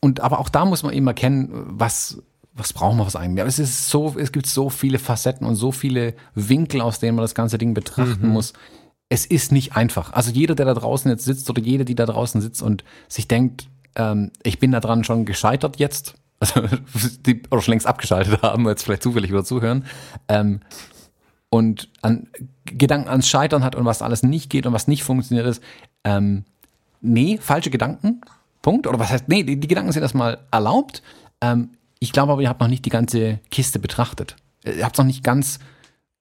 [0.00, 2.22] und aber auch da muss man eben erkennen, was,
[2.54, 3.40] was brauchen wir was eigentlich?
[3.40, 7.16] Aber es ist so, es gibt so viele Facetten und so viele Winkel, aus denen
[7.16, 8.32] man das ganze Ding betrachten mhm.
[8.32, 8.52] muss.
[9.08, 10.12] Es ist nicht einfach.
[10.12, 13.28] Also jeder, der da draußen jetzt sitzt oder jede, die da draußen sitzt und sich
[13.28, 16.62] denkt, ähm, ich bin da dran schon gescheitert jetzt, also
[17.26, 19.84] die oder schon längst abgeschaltet haben, jetzt vielleicht zufällig wieder zuhören,
[20.28, 20.60] ähm,
[21.50, 22.28] und an
[22.64, 25.62] Gedanken ans Scheitern hat und was alles nicht geht und was nicht funktioniert ist,
[26.04, 26.44] ähm,
[27.00, 28.20] nee, falsche Gedanken.
[28.62, 28.86] Punkt.
[28.86, 31.02] Oder was heißt, nee, die, die Gedanken sind erstmal erlaubt.
[31.40, 34.36] Ähm, ich glaube aber, ihr habt noch nicht die ganze Kiste betrachtet.
[34.64, 35.58] Ihr habt es noch nicht ganz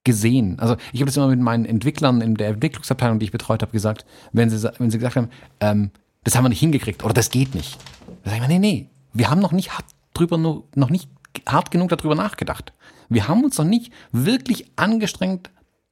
[0.04, 0.58] gesehen.
[0.60, 3.72] Also ich habe das immer mit meinen Entwicklern in der Entwicklungsabteilung, die ich betreut habe,
[3.72, 5.30] gesagt, wenn sie, wenn sie gesagt haben,
[5.60, 5.92] ähm,
[6.24, 7.78] das haben wir nicht hingekriegt oder das geht nicht.
[8.24, 9.72] Da sage ich mir, nee, nee, wir haben noch nicht
[10.20, 11.10] drüber, noch nicht
[11.48, 12.74] hart genug darüber nachgedacht.
[13.10, 15.50] Wir haben uns noch nicht wirklich angestrengt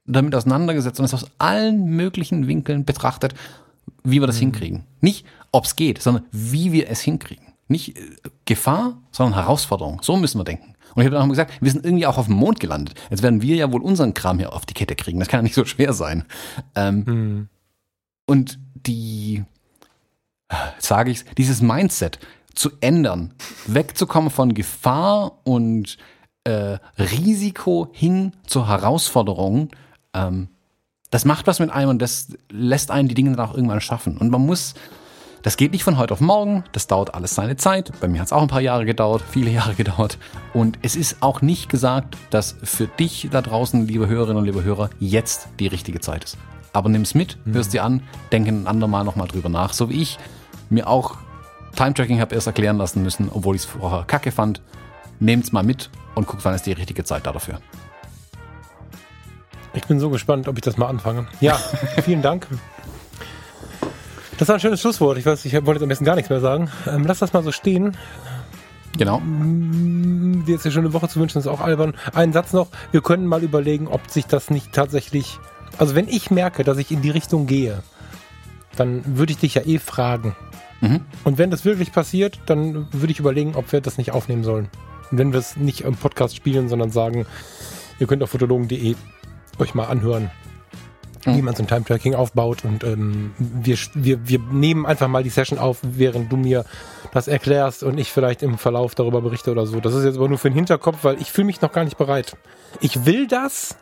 [0.08, 3.34] damit auseinandergesetzt und es aus allen möglichen Winkeln betrachtet,
[4.04, 4.40] wie wir das mhm.
[4.40, 4.84] hinkriegen.
[5.00, 7.46] Nicht, ob es geht, sondern wie wir es hinkriegen.
[7.68, 8.02] Nicht äh,
[8.46, 10.00] Gefahr, sondern Herausforderung.
[10.02, 10.74] So müssen wir denken.
[10.94, 12.98] Und ich habe dann auch gesagt, wir sind irgendwie auch auf dem Mond gelandet.
[13.10, 15.18] Jetzt werden wir ja wohl unseren Kram hier auf die Kette kriegen.
[15.18, 16.24] Das kann ja nicht so schwer sein.
[16.74, 17.48] Ähm, hm.
[18.26, 19.44] Und die,
[20.78, 22.18] sage ich, dieses Mindset
[22.58, 23.34] zu ändern,
[23.66, 25.96] wegzukommen von Gefahr und
[26.44, 29.70] äh, Risiko hin zur Herausforderung,
[30.12, 30.48] ähm,
[31.10, 34.18] das macht was mit einem und das lässt einen die Dinge dann auch irgendwann schaffen.
[34.18, 34.74] Und man muss
[35.42, 37.92] das geht nicht von heute auf morgen, das dauert alles seine Zeit.
[38.00, 40.18] Bei mir hat es auch ein paar Jahre gedauert, viele Jahre gedauert.
[40.52, 44.64] Und es ist auch nicht gesagt, dass für dich da draußen, liebe Hörerinnen und liebe
[44.64, 46.38] Hörer, jetzt die richtige Zeit ist.
[46.72, 47.54] Aber nimm es mit, mhm.
[47.54, 48.02] hörst dir an,
[48.32, 49.72] denke ein andermal nochmal drüber nach.
[49.72, 50.18] So wie ich
[50.70, 51.18] mir auch
[51.78, 54.60] Time-Tracking habe erst erklären lassen müssen, obwohl ich es vorher kacke fand.
[55.20, 57.60] Nehmt's mal mit und guckt, wann ist die richtige Zeit da dafür.
[59.74, 61.28] Ich bin so gespannt, ob ich das mal anfange.
[61.40, 61.54] Ja,
[62.02, 62.48] vielen Dank.
[64.38, 65.18] Das war ein schönes Schlusswort.
[65.18, 66.68] Ich weiß, ich wollte jetzt am besten gar nichts mehr sagen.
[66.88, 67.96] Ähm, lass das mal so stehen.
[68.96, 69.20] Genau.
[69.20, 71.94] Mm, dir jetzt eine schöne Woche zu wünschen, ist auch albern.
[72.12, 72.68] Einen Satz noch.
[72.90, 75.38] Wir können mal überlegen, ob sich das nicht tatsächlich.
[75.78, 77.84] Also, wenn ich merke, dass ich in die Richtung gehe,
[78.74, 80.34] dann würde ich dich ja eh fragen.
[80.80, 81.00] Mhm.
[81.24, 84.68] Und wenn das wirklich passiert, dann würde ich überlegen, ob wir das nicht aufnehmen sollen.
[85.10, 87.26] Und wenn wir es nicht im Podcast spielen, sondern sagen,
[87.98, 88.94] ihr könnt auf fotologen.de
[89.58, 90.30] euch mal anhören,
[91.24, 91.36] mhm.
[91.36, 92.64] wie man so ein Time-Tracking aufbaut.
[92.64, 96.64] Und ähm, wir, wir, wir nehmen einfach mal die Session auf, während du mir
[97.12, 99.80] das erklärst und ich vielleicht im Verlauf darüber berichte oder so.
[99.80, 101.96] Das ist jetzt aber nur für den Hinterkopf, weil ich fühle mich noch gar nicht
[101.96, 102.36] bereit.
[102.80, 103.76] Ich will das,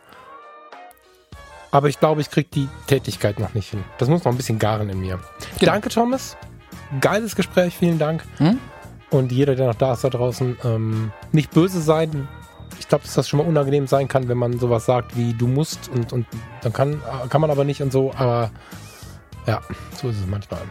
[1.71, 3.83] aber ich glaube, ich kriege die Tätigkeit noch nicht hin.
[3.97, 5.19] Das muss noch ein bisschen garen in mir.
[5.59, 5.73] Genau.
[5.73, 6.37] Danke, Thomas.
[7.01, 8.23] Geiles Gespräch, vielen Dank.
[8.39, 8.59] Mhm.
[9.09, 12.27] Und jeder, der noch da ist da draußen, ähm, nicht böse sein,
[12.79, 15.47] ich glaube, dass das schon mal unangenehm sein kann, wenn man sowas sagt wie du
[15.47, 16.25] musst und, und
[16.61, 18.51] dann kann, kann man aber nicht und so, aber
[19.45, 19.61] ja,
[19.99, 20.61] so ist es manchmal.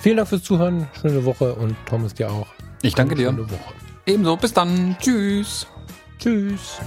[0.00, 2.48] Vielen Dank fürs Zuhören, schöne Woche und Thomas dir auch.
[2.82, 3.30] Ich danke dir.
[3.30, 3.74] Schöne Woche.
[4.06, 4.96] Ebenso, bis dann.
[5.00, 5.66] Tschüss.
[6.18, 6.80] Tschüss.